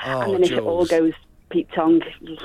Oh, 0.06 0.22
and 0.22 0.34
then 0.34 0.44
if 0.44 0.52
it 0.52 0.60
all 0.64 0.86
goes 0.86 1.14
Pete 1.56 1.70
Tong 1.74 2.02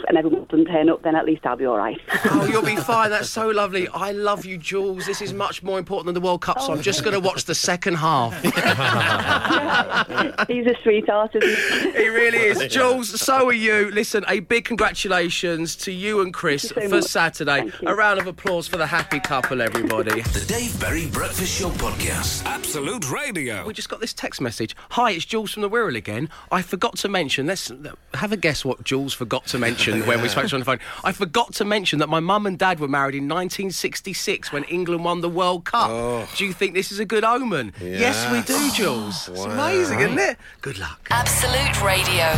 and 0.07 0.16
everyone 0.16 0.46
doesn't 0.49 0.66
turn 0.66 0.88
up, 0.88 1.03
then 1.03 1.16
at 1.16 1.27
least 1.27 1.44
I'll 1.44 1.57
be 1.57 1.66
all 1.66 1.77
right. 1.77 2.01
Oh, 2.33 2.46
you'll 2.46 2.62
be 2.62 2.77
fine. 2.77 3.11
That's 3.11 3.29
so 3.29 3.49
lovely. 3.49 3.88
I 3.88 4.12
love 4.12 4.44
you, 4.44 4.57
Jules. 4.57 5.05
This 5.05 5.20
is 5.20 5.33
much 5.33 5.64
more 5.64 5.81
important 5.81 6.07
than 6.07 6.14
the 6.14 6.20
World 6.20 6.42
Cup, 6.42 6.61
so 6.61 6.73
I'm 6.73 6.81
just 6.81 7.03
going 7.03 7.14
to 7.14 7.20
watch 7.20 7.44
the 7.44 7.57
second 7.57 7.94
half. 7.94 8.40
He's 10.49 10.66
a 10.66 10.75
sweetheart, 10.83 11.35
isn't 11.35 11.49
he? 11.49 11.88
It 11.99 12.09
really 12.09 12.38
is. 12.38 12.73
Jules, 12.73 13.20
so 13.20 13.46
are 13.46 13.53
you. 13.53 13.90
Listen, 13.90 14.25
a 14.29 14.40
big 14.40 14.64
congratulations 14.64 15.75
to 15.77 15.90
you 15.90 16.20
and 16.20 16.33
Chris 16.33 16.64
you 16.64 16.68
so 16.68 16.81
for 16.83 16.88
much. 16.96 17.05
Saturday. 17.05 17.73
A 17.85 17.94
round 17.94 18.20
of 18.20 18.29
applause 18.29 18.68
for 18.68 18.77
the 18.77 18.87
happy 18.87 19.18
couple, 19.18 19.61
everybody. 19.61 20.20
The 20.20 20.44
Dave 20.46 20.79
Berry 20.79 21.07
Breakfast 21.07 21.59
Show 21.59 21.70
Podcast. 21.70 22.44
Absolute 22.44 23.11
Radio. 23.11 23.66
We 23.66 23.73
just 23.73 23.88
got 23.88 24.01
this 24.01 24.12
text 24.12 24.40
message. 24.40 24.77
Hi, 24.90 25.12
it's 25.12 25.25
Jules 25.25 25.53
from 25.53 25.62
the 25.62 25.70
Wirral 25.70 25.96
again. 25.96 26.29
I 26.53 26.62
forgot 26.62 26.96
to 26.99 27.09
mention, 27.09 27.46
let's 27.46 27.73
have 28.14 28.31
a 28.31 28.37
guess 28.37 28.64
what 28.64 28.85
Jules 28.85 29.00
Jules 29.01 29.15
forgot 29.15 29.47
to 29.47 29.59
mention 29.59 30.07
when 30.07 30.21
we 30.21 30.29
spoke 30.29 30.45
to 30.45 30.51
her 30.51 30.57
on 30.57 30.61
the 30.61 30.65
phone. 30.67 30.79
I 31.03 31.13
forgot 31.13 31.55
to 31.55 31.65
mention 31.65 32.01
that 32.01 32.11
my 32.11 32.21
mum 32.21 32.45
and 32.47 32.59
dad 32.59 32.81
were 32.81 32.89
married 32.89 33.15
in 33.15 33.25
1966 33.29 34.53
when 34.53 34.65
England 34.65 35.05
won 35.05 35.23
the 35.23 35.29
World 35.29 35.65
Cup. 35.65 35.89
Oh. 35.91 36.29
Do 36.37 36.45
you 36.45 36.53
think 36.53 36.75
this 36.75 36.93
is 36.93 36.99
a 36.99 37.07
good 37.07 37.25
omen? 37.25 37.73
Yes, 37.81 38.31
we 38.31 38.43
do, 38.43 38.71
Jules. 38.75 39.27
It's 39.31 39.39
Wow. 39.41 39.53
amazing, 39.53 40.01
isn't 40.01 40.19
it? 40.19 40.37
Good 40.61 40.79
luck. 40.79 41.09
Absolute 41.11 41.83
Radio. 41.83 42.31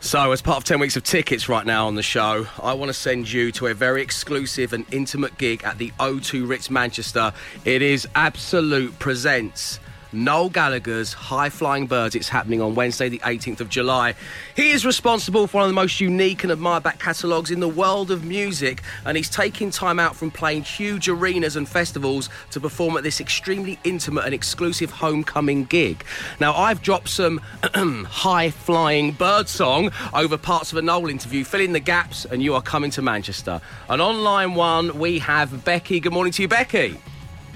So, 0.00 0.32
as 0.32 0.42
part 0.42 0.58
of 0.58 0.64
10 0.64 0.80
weeks 0.80 0.96
of 0.96 1.02
tickets 1.02 1.48
right 1.48 1.64
now 1.64 1.86
on 1.86 1.94
the 1.94 2.02
show, 2.02 2.46
I 2.62 2.74
want 2.74 2.90
to 2.90 2.92
send 2.94 3.32
you 3.32 3.50
to 3.52 3.68
a 3.68 3.74
very 3.74 4.02
exclusive 4.02 4.74
and 4.74 4.84
intimate 4.92 5.38
gig 5.38 5.64
at 5.64 5.78
the 5.78 5.92
O2 5.98 6.46
Ritz 6.46 6.68
Manchester. 6.70 7.32
It 7.64 7.80
is 7.80 8.06
Absolute 8.14 8.98
Presents 8.98 9.80
Noel 10.14 10.48
Gallagher's 10.48 11.12
High 11.12 11.50
Flying 11.50 11.86
Birds. 11.86 12.14
It's 12.14 12.28
happening 12.28 12.62
on 12.62 12.74
Wednesday, 12.74 13.08
the 13.08 13.18
18th 13.18 13.60
of 13.60 13.68
July. 13.68 14.14
He 14.54 14.70
is 14.70 14.86
responsible 14.86 15.46
for 15.46 15.58
one 15.58 15.64
of 15.64 15.70
the 15.70 15.74
most 15.74 16.00
unique 16.00 16.44
and 16.44 16.52
admired 16.52 16.84
back 16.84 17.00
catalogues 17.00 17.50
in 17.50 17.60
the 17.60 17.68
world 17.68 18.10
of 18.10 18.24
music, 18.24 18.82
and 19.04 19.16
he's 19.16 19.28
taking 19.28 19.70
time 19.70 19.98
out 19.98 20.14
from 20.14 20.30
playing 20.30 20.62
huge 20.62 21.08
arenas 21.08 21.56
and 21.56 21.68
festivals 21.68 22.30
to 22.52 22.60
perform 22.60 22.96
at 22.96 23.02
this 23.02 23.20
extremely 23.20 23.78
intimate 23.82 24.24
and 24.24 24.32
exclusive 24.32 24.90
homecoming 24.90 25.64
gig. 25.64 26.04
Now, 26.38 26.54
I've 26.54 26.80
dropped 26.80 27.08
some 27.08 27.38
high 28.08 28.50
flying 28.50 29.12
bird 29.12 29.48
song 29.48 29.90
over 30.14 30.38
parts 30.38 30.70
of 30.70 30.78
a 30.78 30.82
Noel 30.82 31.08
interview. 31.08 31.44
Fill 31.44 31.60
in 31.60 31.72
the 31.72 31.80
gaps, 31.80 32.24
and 32.24 32.42
you 32.42 32.54
are 32.54 32.62
coming 32.62 32.90
to 32.92 33.02
Manchester. 33.02 33.60
And 33.88 34.00
on 34.00 34.22
line 34.22 34.54
one, 34.54 34.98
we 34.98 35.18
have 35.18 35.64
Becky. 35.64 35.98
Good 35.98 36.12
morning 36.12 36.32
to 36.34 36.42
you, 36.42 36.48
Becky. 36.48 37.00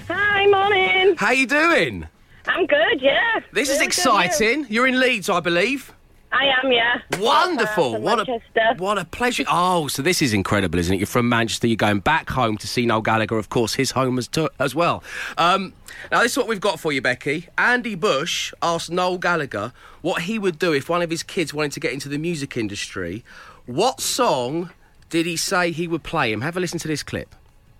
Hi, 0.08 0.46
morning. 0.46 1.16
How 1.16 1.30
you 1.30 1.46
doing? 1.46 2.08
I'm 2.48 2.66
good, 2.66 3.00
yeah. 3.00 3.40
This 3.52 3.68
is 3.68 3.76
Really 3.76 3.78
good, 3.78 3.86
exciting. 3.86 4.66
You're 4.68 4.86
in 4.86 4.98
Leeds, 4.98 5.28
I 5.28 5.40
believe. 5.40 5.88
yeah. 5.88 5.94
I 6.30 6.44
am, 6.62 6.70
yeah. 6.70 7.00
Wonderful. 7.18 7.94
From 7.94 8.02
What 8.02 8.20
a 8.20 8.30
Manchester. 8.30 8.74
what 8.82 8.98
a 8.98 9.04
pleasure. 9.06 9.44
Oh, 9.48 9.88
so 9.88 10.02
this 10.02 10.20
is 10.20 10.34
incredible, 10.34 10.78
isn't 10.78 10.92
it? 10.94 10.98
You're 10.98 11.06
from 11.06 11.26
Manchester. 11.28 11.66
You're 11.66 11.76
going 11.76 12.00
back 12.00 12.28
home 12.28 12.58
to 12.58 12.66
see 12.66 12.84
Noel 12.84 13.00
Gallagher, 13.00 13.38
of 13.38 13.48
course, 13.48 13.74
his 13.74 13.92
home 13.92 14.18
as, 14.18 14.28
to, 14.28 14.50
as 14.58 14.74
well. 14.74 15.02
Um, 15.38 15.72
now, 16.12 16.20
this 16.22 16.32
is 16.32 16.38
what 16.38 16.46
we've 16.46 16.60
got 16.60 16.78
for 16.80 16.92
you, 16.92 17.00
Becky. 17.00 17.48
Andy 17.56 17.94
Bush 17.94 18.52
asked 18.62 18.90
Noel 18.90 19.16
Gallagher 19.18 19.72
what 20.02 20.22
he 20.22 20.38
would 20.38 20.58
do 20.58 20.72
if 20.74 20.88
one 20.90 21.00
of 21.00 21.08
his 21.10 21.22
kids 21.22 21.54
wanted 21.54 21.72
to 21.72 21.80
get 21.80 21.92
into 21.94 22.10
the 22.10 22.18
music 22.18 22.56
industry. 22.58 23.24
What 23.66 24.00
song 24.00 24.70
did 25.08 25.24
he 25.24 25.36
say 25.36 25.70
he 25.70 25.88
would 25.88 26.02
play 26.02 26.30
him? 26.30 26.42
Have 26.42 26.56
a 26.58 26.60
listen 26.60 26.78
to 26.80 26.88
this 26.88 27.02
clip. 27.02 27.34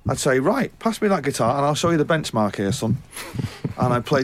I'd 0.08 0.18
say, 0.18 0.38
right, 0.40 0.76
pass 0.78 1.02
me 1.02 1.08
that 1.08 1.22
guitar 1.22 1.56
and 1.58 1.66
I'll 1.66 1.74
show 1.74 1.90
you 1.90 1.98
the 1.98 2.04
benchmark 2.06 2.56
here, 2.56 2.72
son. 2.72 2.96
and 3.78 3.92
I'd 3.92 4.06
play. 4.06 4.22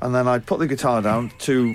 And 0.00 0.14
then 0.14 0.28
I'd 0.28 0.46
put 0.46 0.58
the 0.58 0.66
guitar 0.66 1.02
down 1.02 1.32
to 1.40 1.74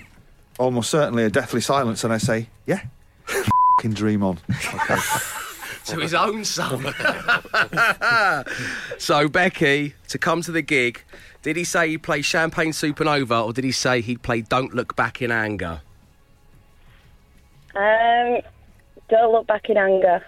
almost 0.59 0.89
certainly 0.89 1.23
a 1.23 1.29
deathly 1.29 1.61
silence 1.61 2.03
and 2.03 2.13
I'd 2.13 2.21
say, 2.21 2.47
yeah, 2.65 2.81
fucking 3.25 3.93
dream 3.93 4.23
on. 4.23 4.39
Okay. 4.49 4.95
to 5.85 5.99
his 5.99 6.13
own 6.13 6.45
son. 6.45 6.93
so, 8.97 9.27
Becky, 9.27 9.95
to 10.07 10.17
come 10.17 10.41
to 10.41 10.51
the 10.51 10.61
gig, 10.61 11.03
did 11.41 11.57
he 11.57 11.63
say 11.63 11.89
he'd 11.89 12.03
play 12.03 12.21
Champagne 12.21 12.71
Supernova 12.71 13.45
or 13.45 13.53
did 13.53 13.63
he 13.63 13.71
say 13.71 14.01
he'd 14.01 14.21
play 14.21 14.41
Don't 14.41 14.73
Look 14.73 14.95
Back 14.95 15.21
in 15.21 15.31
Anger? 15.31 15.81
Um, 17.75 18.39
don't 19.09 19.31
look 19.31 19.47
back 19.47 19.67
in 19.67 19.77
anger. 19.77 20.23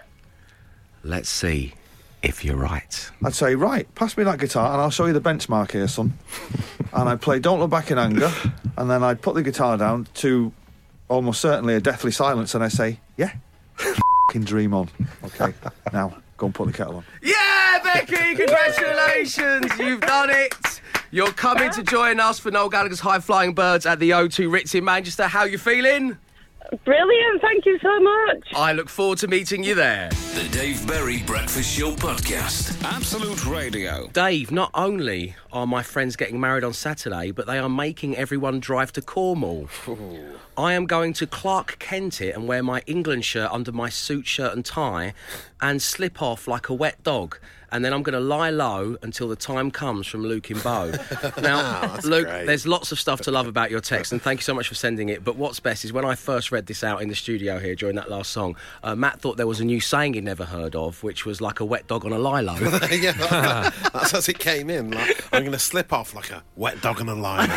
Let's 1.04 1.28
see 1.28 1.74
if 2.22 2.44
you're 2.44 2.56
right. 2.56 3.10
I'd 3.24 3.34
say, 3.34 3.54
right, 3.54 3.92
pass 3.94 4.16
me 4.16 4.24
that 4.24 4.38
guitar 4.38 4.72
and 4.72 4.80
I'll 4.80 4.90
show 4.90 5.06
you 5.06 5.12
the 5.12 5.20
benchmark 5.20 5.72
here, 5.72 5.88
son. 5.88 6.18
and 6.92 7.08
I'd 7.08 7.20
play 7.20 7.38
Don't 7.38 7.60
Look 7.60 7.70
Back 7.70 7.90
in 7.90 7.98
Anger. 7.98 8.32
And 8.76 8.90
then 8.90 9.02
I'd 9.02 9.22
put 9.22 9.34
the 9.34 9.42
guitar 9.42 9.76
down 9.76 10.06
to 10.14 10.52
almost 11.08 11.40
certainly 11.40 11.74
a 11.74 11.80
deathly 11.80 12.10
silence 12.10 12.54
and 12.54 12.64
I'd 12.64 12.72
say, 12.72 13.00
yeah, 13.16 13.32
fucking 13.76 14.44
dream 14.44 14.74
on. 14.74 14.88
Okay, 15.24 15.52
now 15.92 16.16
go 16.36 16.46
and 16.46 16.54
put 16.54 16.66
the 16.66 16.72
kettle 16.72 16.96
on. 16.96 17.04
Yeah, 17.22 17.78
Becky, 17.82 18.34
congratulations. 18.34 19.70
You've 19.78 20.00
done 20.00 20.30
it. 20.30 20.80
You're 21.12 21.32
coming 21.32 21.70
to 21.70 21.82
join 21.82 22.18
us 22.20 22.38
for 22.38 22.50
Noel 22.50 22.68
Gallagher's 22.68 23.00
High 23.00 23.20
Flying 23.20 23.54
Birds 23.54 23.86
at 23.86 24.00
the 24.00 24.10
O2 24.10 24.52
Ritz 24.52 24.74
in 24.74 24.84
Manchester. 24.84 25.28
How 25.28 25.44
you 25.44 25.56
feeling? 25.56 26.18
Brilliant, 26.84 27.40
thank 27.40 27.64
you 27.64 27.78
so 27.80 28.00
much. 28.00 28.48
I 28.54 28.72
look 28.72 28.88
forward 28.88 29.18
to 29.18 29.28
meeting 29.28 29.62
you 29.62 29.74
there. 29.74 30.08
The 30.34 30.48
Dave 30.50 30.86
Berry 30.86 31.22
Breakfast 31.22 31.78
Show 31.78 31.92
Podcast. 31.92 32.82
Absolute 32.82 33.46
Radio. 33.46 34.08
Dave, 34.12 34.50
not 34.50 34.70
only 34.74 35.36
are 35.52 35.66
my 35.66 35.82
friends 35.82 36.16
getting 36.16 36.40
married 36.40 36.64
on 36.64 36.72
Saturday, 36.72 37.30
but 37.30 37.46
they 37.46 37.58
are 37.58 37.68
making 37.68 38.16
everyone 38.16 38.58
drive 38.58 38.92
to 38.94 39.02
Cornwall. 39.02 39.68
I 40.56 40.72
am 40.72 40.86
going 40.86 41.12
to 41.14 41.26
Clark 41.26 41.76
Kent 41.78 42.20
it 42.20 42.34
and 42.34 42.48
wear 42.48 42.62
my 42.62 42.82
England 42.86 43.24
shirt 43.24 43.50
under 43.52 43.70
my 43.70 43.88
suit, 43.88 44.26
shirt, 44.26 44.52
and 44.52 44.64
tie 44.64 45.14
and 45.60 45.80
slip 45.80 46.20
off 46.20 46.48
like 46.48 46.68
a 46.68 46.74
wet 46.74 47.02
dog. 47.04 47.38
And 47.72 47.84
then 47.84 47.92
I'm 47.92 48.02
going 48.02 48.14
to 48.14 48.20
lie 48.20 48.50
low 48.50 48.96
until 49.02 49.28
the 49.28 49.36
time 49.36 49.70
comes 49.70 50.06
from 50.06 50.22
Luke 50.22 50.50
in 50.50 50.58
Bow. 50.60 50.92
now, 51.42 51.96
Luke, 52.04 52.26
great. 52.26 52.46
there's 52.46 52.66
lots 52.66 52.92
of 52.92 53.00
stuff 53.00 53.20
to 53.22 53.30
love 53.30 53.46
about 53.46 53.70
your 53.70 53.80
text, 53.80 54.12
and 54.12 54.22
thank 54.22 54.40
you 54.40 54.44
so 54.44 54.54
much 54.54 54.68
for 54.68 54.74
sending 54.74 55.08
it. 55.08 55.24
But 55.24 55.36
what's 55.36 55.60
best 55.60 55.84
is 55.84 55.92
when 55.92 56.04
I 56.04 56.14
first 56.14 56.52
read 56.52 56.66
this 56.66 56.84
out 56.84 57.02
in 57.02 57.08
the 57.08 57.14
studio 57.14 57.58
here 57.58 57.74
during 57.74 57.96
that 57.96 58.10
last 58.10 58.30
song, 58.30 58.56
uh, 58.82 58.94
Matt 58.94 59.20
thought 59.20 59.36
there 59.36 59.46
was 59.46 59.60
a 59.60 59.64
new 59.64 59.80
saying 59.80 60.14
he'd 60.14 60.24
never 60.24 60.44
heard 60.44 60.74
of, 60.74 61.02
which 61.02 61.26
was 61.26 61.40
like 61.40 61.60
a 61.60 61.64
wet 61.64 61.86
dog 61.86 62.04
on 62.04 62.12
a 62.12 62.18
lie 62.18 62.40
low. 62.40 62.54
yeah, 62.90 63.12
that's 63.92 64.14
as 64.14 64.28
it 64.28 64.38
came 64.38 64.70
in. 64.70 64.90
Like, 64.92 65.24
I'm 65.32 65.42
going 65.42 65.52
to 65.52 65.58
slip 65.58 65.92
off 65.92 66.14
like 66.14 66.30
a 66.30 66.42
wet 66.56 66.80
dog 66.80 67.00
on 67.00 67.08
a 67.08 67.14
line. 67.14 67.50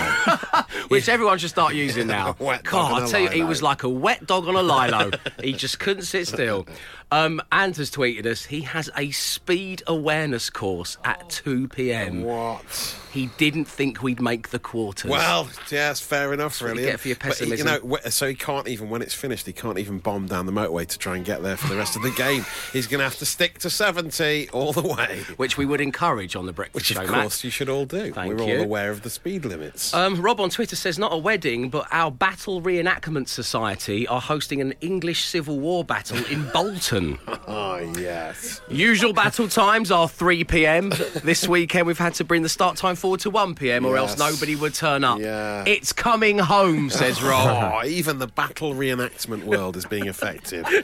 which 0.87 1.07
everyone 1.09 1.37
should 1.37 1.49
start 1.49 1.75
using 1.75 2.07
now. 2.07 2.35
Wet 2.39 2.63
dog 2.63 2.71
God, 2.71 3.03
I 3.03 3.07
tell 3.07 3.19
you, 3.19 3.29
he 3.29 3.43
was 3.43 3.61
like 3.61 3.83
a 3.83 3.89
wet 3.89 4.25
dog 4.25 4.47
on 4.47 4.55
a 4.55 4.63
lilo. 4.63 5.11
he 5.41 5.53
just 5.53 5.79
couldn't 5.79 6.03
sit 6.03 6.27
still. 6.27 6.65
Um, 7.11 7.41
Ant 7.51 7.77
has 7.77 7.89
tweeted 7.89 8.25
us. 8.25 8.45
He 8.45 8.61
has 8.61 8.89
a 8.95 9.09
speed 9.11 9.81
awareness 9.87 10.49
course 10.49 10.97
at 11.03 11.27
2 11.29 11.67
p.m. 11.69 12.23
What? 12.23 12.95
He 13.11 13.31
didn't 13.37 13.65
think 13.65 14.03
we'd 14.03 14.21
make 14.21 14.49
the 14.49 14.59
quarters. 14.59 15.09
Well, 15.09 15.49
yeah, 15.71 15.89
it's 15.89 15.99
fair 15.99 16.31
enough, 16.31 16.61
you 16.61 16.67
really. 16.67 16.83
get 16.83 16.99
for 16.99 17.07
your 17.07 17.17
But, 17.19 17.41
you 17.41 17.63
know, 17.63 17.97
so 18.09 18.27
he 18.27 18.35
can't 18.35 18.67
even, 18.67 18.91
when 18.91 19.01
it's 19.01 19.15
finished, 19.15 19.47
he 19.47 19.53
can't 19.53 19.79
even 19.79 19.97
bomb 19.97 20.27
down 20.27 20.45
the 20.45 20.51
motorway 20.51 20.85
to 20.85 20.97
try 20.99 21.15
and 21.15 21.25
get 21.25 21.41
there 21.41 21.57
for 21.57 21.67
the 21.67 21.75
rest 21.75 21.95
of 21.95 22.03
the 22.03 22.11
game. 22.11 22.45
He's 22.71 22.85
going 22.85 22.99
to 22.99 23.05
have 23.05 23.17
to 23.17 23.25
stick 23.25 23.57
to 23.59 23.71
70 23.71 24.49
all 24.49 24.73
the 24.73 24.83
way. 24.83 25.21
which 25.37 25.57
we 25.57 25.65
would 25.65 25.81
encourage 25.81 26.35
on 26.35 26.45
the 26.45 26.53
breakfast 26.53 26.75
Which, 26.75 26.85
show. 26.97 27.01
of 27.01 27.09
Matt. 27.09 27.21
course, 27.21 27.43
you 27.43 27.49
should 27.49 27.69
all 27.69 27.85
do. 27.85 28.13
Thank 28.13 28.37
We're 28.37 28.47
you. 28.47 28.57
all 28.59 28.63
aware 28.63 28.91
of 28.91 29.01
the 29.01 29.09
speed 29.09 29.43
limits. 29.43 29.91
Um, 29.95 30.21
Rob 30.21 30.39
on 30.39 30.51
Twitter 30.51 30.75
says 30.75 30.99
not 30.99 31.11
a 31.11 31.17
wedding, 31.17 31.69
but 31.71 31.87
our 31.91 32.11
Battle 32.11 32.61
Reenactment 32.61 33.27
Society 33.27 34.07
are 34.07 34.21
hosting 34.21 34.61
an 34.61 34.75
English 34.81 35.25
Civil 35.25 35.59
War 35.59 35.83
battle 35.83 36.23
in 36.25 36.47
Bolton. 36.53 36.98
oh, 37.47 37.77
yes. 37.97 38.61
Usual 38.69 39.13
battle 39.13 39.47
times 39.47 39.91
are 39.91 40.07
3 40.07 40.43
pm. 40.43 40.89
This 41.23 41.47
weekend 41.47 41.87
we've 41.87 41.97
had 41.97 42.13
to 42.15 42.23
bring 42.23 42.41
the 42.43 42.49
start 42.49 42.77
time 42.77 42.95
forward 42.95 43.19
to 43.21 43.29
1 43.29 43.55
pm 43.55 43.85
or 43.85 43.97
else 43.97 44.17
nobody 44.17 44.55
would 44.55 44.73
turn 44.73 45.03
up. 45.03 45.19
Yeah. 45.19 45.63
It's 45.65 45.93
coming 45.93 46.39
home, 46.39 46.89
says 46.89 47.21
Rob. 47.29 47.73
Oh, 47.73 47.87
even 47.87 48.19
the 48.19 48.27
battle 48.27 48.73
reenactment 48.73 49.43
world 49.43 49.77
is 49.77 49.85
being 49.85 50.07
affected. 50.07 50.65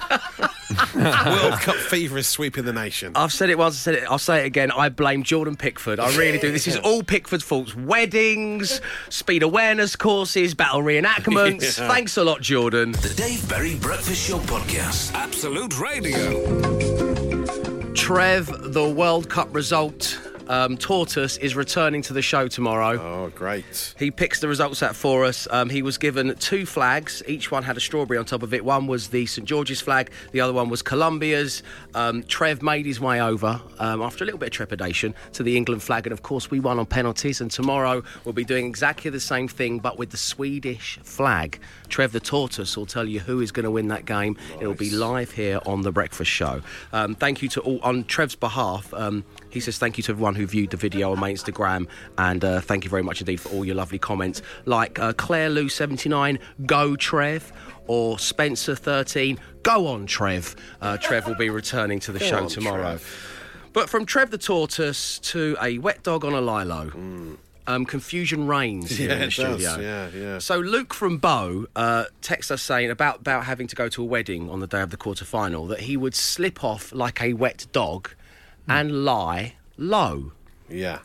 World 0.96 1.60
Cup 1.60 1.76
fever 1.76 2.18
is 2.18 2.28
sweeping 2.28 2.66
the 2.66 2.74
nation. 2.74 3.12
I've 3.16 3.32
said 3.32 3.50
it 3.50 3.58
once, 3.58 3.76
I 3.76 3.78
said 3.78 3.96
it, 3.96 4.04
I'll 4.10 4.18
say 4.18 4.44
it 4.44 4.46
again. 4.48 4.72
I 4.72 4.90
blame 4.90 5.24
Jordan 5.24 5.56
Pickford. 5.56 6.00
I 6.00 6.16
really 6.18 6.40
do. 6.40 6.52
This 6.52 6.68
is 6.68 6.78
all 6.78 7.04
Pickford's 7.04 7.44
fault. 7.44 7.76
Weddings, 7.76 8.82
speed 9.10 9.44
awareness 9.44 9.96
courses, 9.96 10.54
battle 10.56 10.82
reenactments. 10.82 11.78
Yeah. 11.78 11.88
Thanks 11.88 12.18
a 12.18 12.24
lot, 12.24 12.42
Jordan. 12.42 12.94
The 12.94 13.14
Dave 13.16 13.48
Berry 13.48 13.76
Breakfast 13.76 14.28
Show 14.28 14.40
Podcast. 14.40 15.14
Absolute 15.14 15.80
Radio. 15.80 16.05
Trev, 17.96 18.74
the 18.74 18.88
World 18.88 19.30
Cup 19.30 19.54
result 19.56 20.20
um, 20.48 20.78
tortoise, 20.78 21.38
is 21.38 21.56
returning 21.56 22.02
to 22.04 22.14
the 22.14 22.22
show 22.22 22.48
tomorrow. 22.48 23.00
Oh, 23.00 23.32
great. 23.34 23.94
He 23.98 24.12
picks 24.12 24.40
the 24.40 24.48
results 24.48 24.84
out 24.84 24.96
for 24.96 25.26
us. 25.26 25.48
Um, 25.52 25.70
he 25.70 25.82
was 25.82 25.98
given 25.98 26.36
two 26.36 26.66
flags. 26.66 27.24
Each 27.28 27.52
one 27.52 27.64
had 27.64 27.78
a 27.78 27.80
strawberry 27.80 28.18
on 28.18 28.26
top 28.26 28.44
of 28.44 28.54
it. 28.54 28.64
One 28.64 28.88
was 28.88 29.10
the 29.10 29.26
St 29.26 29.48
George's 29.48 29.82
flag, 29.82 30.12
the 30.32 30.42
other 30.42 30.54
one 30.54 30.70
was 30.70 30.82
Colombia's. 30.82 31.64
Um, 31.94 32.24
Trev 32.24 32.62
made 32.62 32.86
his 32.86 33.00
way 33.00 33.22
over 33.22 33.62
um, 33.80 34.02
after 34.02 34.24
a 34.24 34.26
little 34.26 34.40
bit 34.40 34.48
of 34.48 34.54
trepidation 34.54 35.14
to 35.34 35.44
the 35.44 35.58
England 35.58 35.84
flag, 35.84 36.06
and 36.06 36.14
of 36.14 36.24
course, 36.24 36.52
we 36.52 36.60
won 36.60 36.80
on 36.80 36.86
penalties. 36.86 37.42
And 37.42 37.52
tomorrow, 37.52 38.04
we'll 38.24 38.34
be 38.34 38.46
doing 38.46 38.66
exactly 38.66 39.12
the 39.12 39.20
same 39.20 39.48
thing, 39.48 39.80
but 39.80 39.98
with 39.98 40.12
the 40.12 40.18
Swedish 40.18 41.00
flag. 41.04 41.60
Trev 41.90 42.12
the 42.12 42.20
Tortoise 42.20 42.76
will 42.76 42.86
tell 42.86 43.08
you 43.08 43.20
who 43.20 43.42
is 43.42 43.52
going 43.52 43.64
to 43.64 43.72
win 43.72 43.88
that 43.90 44.06
game. 44.06 44.38
It'll 44.60 44.74
be 44.74 44.90
live 44.90 45.32
here 45.32 45.60
on 45.66 45.82
The 45.82 45.92
Breakfast 45.92 46.32
Show. 46.32 46.62
Um, 46.92 47.16
thank 47.16 47.42
you 47.42 47.50
to 47.50 47.62
all, 47.62 47.80
on 47.84 48.04
Trev's 48.06 48.36
behalf. 48.36 48.94
Um, 48.94 49.24
he 49.50 49.60
says 49.60 49.78
thank 49.78 49.98
you 49.98 50.04
to 50.04 50.12
everyone 50.12 50.35
who 50.36 50.46
viewed 50.46 50.70
the 50.72 50.78
video 50.78 51.12
on 51.12 51.20
my 51.20 51.32
Instagram, 51.32 51.88
and 52.18 52.44
uh, 52.44 52.62
thank 52.62 52.84
you 52.84 52.90
very 52.90 53.04
much 53.04 53.22
indeed 53.22 53.40
for 53.42 53.50
all 53.50 53.66
your 53.66 53.76
lovely 53.76 54.00
comments. 54.00 54.42
Like 54.66 55.00
uh, 55.00 55.14
Claire 55.14 55.50
Lou 55.50 55.70
seventy 55.70 56.10
nine, 56.10 56.40
go 56.66 56.96
Trev, 56.96 57.52
or 57.88 58.20
Spencer 58.20 58.76
thirteen, 58.76 59.40
go 59.64 59.88
on 59.88 60.06
Trev. 60.06 60.56
Uh, 60.82 60.98
Trev 60.98 61.28
will 61.28 61.36
be 61.36 61.50
returning 61.50 62.00
to 62.02 62.12
the 62.12 62.20
Go 62.20 62.26
show 62.26 62.44
on, 62.44 62.48
tomorrow. 62.50 62.82
Trev. 62.84 63.32
But 63.74 63.90
from 63.90 64.06
Trev 64.06 64.32
the 64.32 64.38
Tortoise 64.38 65.20
to 65.20 65.58
a 65.62 65.78
wet 65.80 66.04
dog 66.04 66.24
on 66.24 66.34
a 66.34 66.42
lilo. 66.42 67.38
Um, 67.68 67.84
confusion 67.84 68.46
reigns 68.46 68.92
here 68.92 69.10
Yeah, 69.10 69.16
in 69.16 69.22
the 69.22 69.32
studio. 69.32 69.80
Yeah, 69.80 70.10
yeah. 70.14 70.38
So 70.38 70.60
Luke 70.60 70.94
from 70.94 71.18
Bow 71.18 71.66
uh, 71.76 72.06
texts 72.22 72.52
us 72.52 72.62
saying 72.62 72.92
about 72.92 73.22
about 73.22 73.46
having 73.46 73.66
to 73.66 73.76
go 73.76 73.90
to 73.90 74.04
a 74.04 74.06
wedding 74.06 74.52
on 74.52 74.60
the 74.60 74.68
day 74.68 74.82
of 74.82 74.92
the 74.92 74.98
quarter 74.98 75.26
final 75.26 75.66
that 75.66 75.80
he 75.80 75.98
would 75.98 76.14
slip 76.14 76.64
off 76.64 76.94
like 76.94 77.24
a 77.24 77.34
wet 77.34 77.66
dog 77.72 78.12
and 78.68 79.04
lie 79.04 79.56
low. 79.78 80.32
Yeah. 80.70 81.00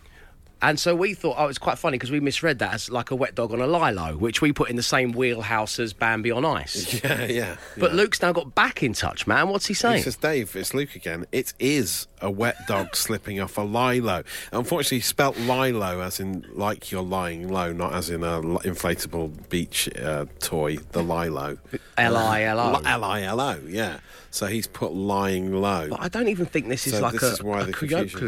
And 0.63 0.79
so 0.79 0.95
we 0.95 1.15
thought, 1.15 1.37
oh, 1.39 1.47
it's 1.49 1.59
quite 1.59 1.79
funny 1.79 1.97
because 1.97 2.11
we 2.11 2.21
misread 2.21 2.59
that 2.59 2.75
as 2.75 2.91
like 2.91 3.11
a 3.11 3.15
wet 3.17 3.35
dog 3.35 3.53
on 3.53 3.61
a 3.61 3.67
lilo, 3.67 4.17
which 4.17 4.43
we 4.43 4.53
put 4.53 4.69
in 4.69 4.77
the 4.77 4.83
same 4.83 5.13
wheelhouse 5.13 5.79
as 5.79 5.93
Bambi 5.93 6.31
on 6.31 6.45
ice. 6.45 7.01
Yeah, 7.05 7.25
yeah. 7.25 7.57
But 7.79 7.95
Luke's 7.95 8.21
now 8.21 8.33
got 8.33 8.55
back 8.55 8.83
in 8.83 8.93
touch, 8.93 9.27
man. 9.27 9.49
What's 9.49 9.67
he 9.67 9.75
saying? 9.75 9.97
He 9.99 10.03
says, 10.03 10.17
Dave, 10.17 10.55
it's 10.55 10.75
Luke 10.75 10.95
again. 10.97 11.25
It 11.33 11.55
is 11.59 12.07
a 12.21 12.31
wet 12.31 12.57
dog 12.69 12.95
slipping 13.05 13.41
off 13.41 13.57
a 13.57 13.63
lilo. 13.63 14.23
Unfortunately, 14.53 14.99
he 14.99 15.03
spelt 15.03 15.39
lilo 15.39 16.01
as 16.01 16.21
in 16.21 16.45
like 16.53 16.91
you're 16.91 17.03
lying 17.03 17.49
low, 17.49 17.73
not 17.73 17.95
as 17.95 18.11
in 18.11 18.23
a 18.23 18.35
l- 18.35 18.61
inflatable 18.65 19.49
beach 19.49 19.89
uh, 19.99 20.27
toy, 20.41 20.77
the 20.93 21.03
lilo. 21.03 21.57
L-I-L-O. 21.97 22.73
L- 22.75 22.87
L-I-L-O, 22.87 23.61
yeah. 23.67 24.01
So 24.33 24.47
he's 24.47 24.67
put 24.69 24.93
lying 24.93 25.53
low. 25.53 25.89
But 25.91 26.01
I 26.03 26.09
don't 26.09 26.29
even 26.29 26.47
think 26.47 26.69
this 26.69 26.87
is 26.87 26.93
So 26.95 27.01
like 27.01 27.15
this 27.15 27.23
a. 27.23 27.33
is 27.33 27.43
why 27.43 27.63
a 27.63 27.65
the 27.65 27.73
confusion 27.73 28.19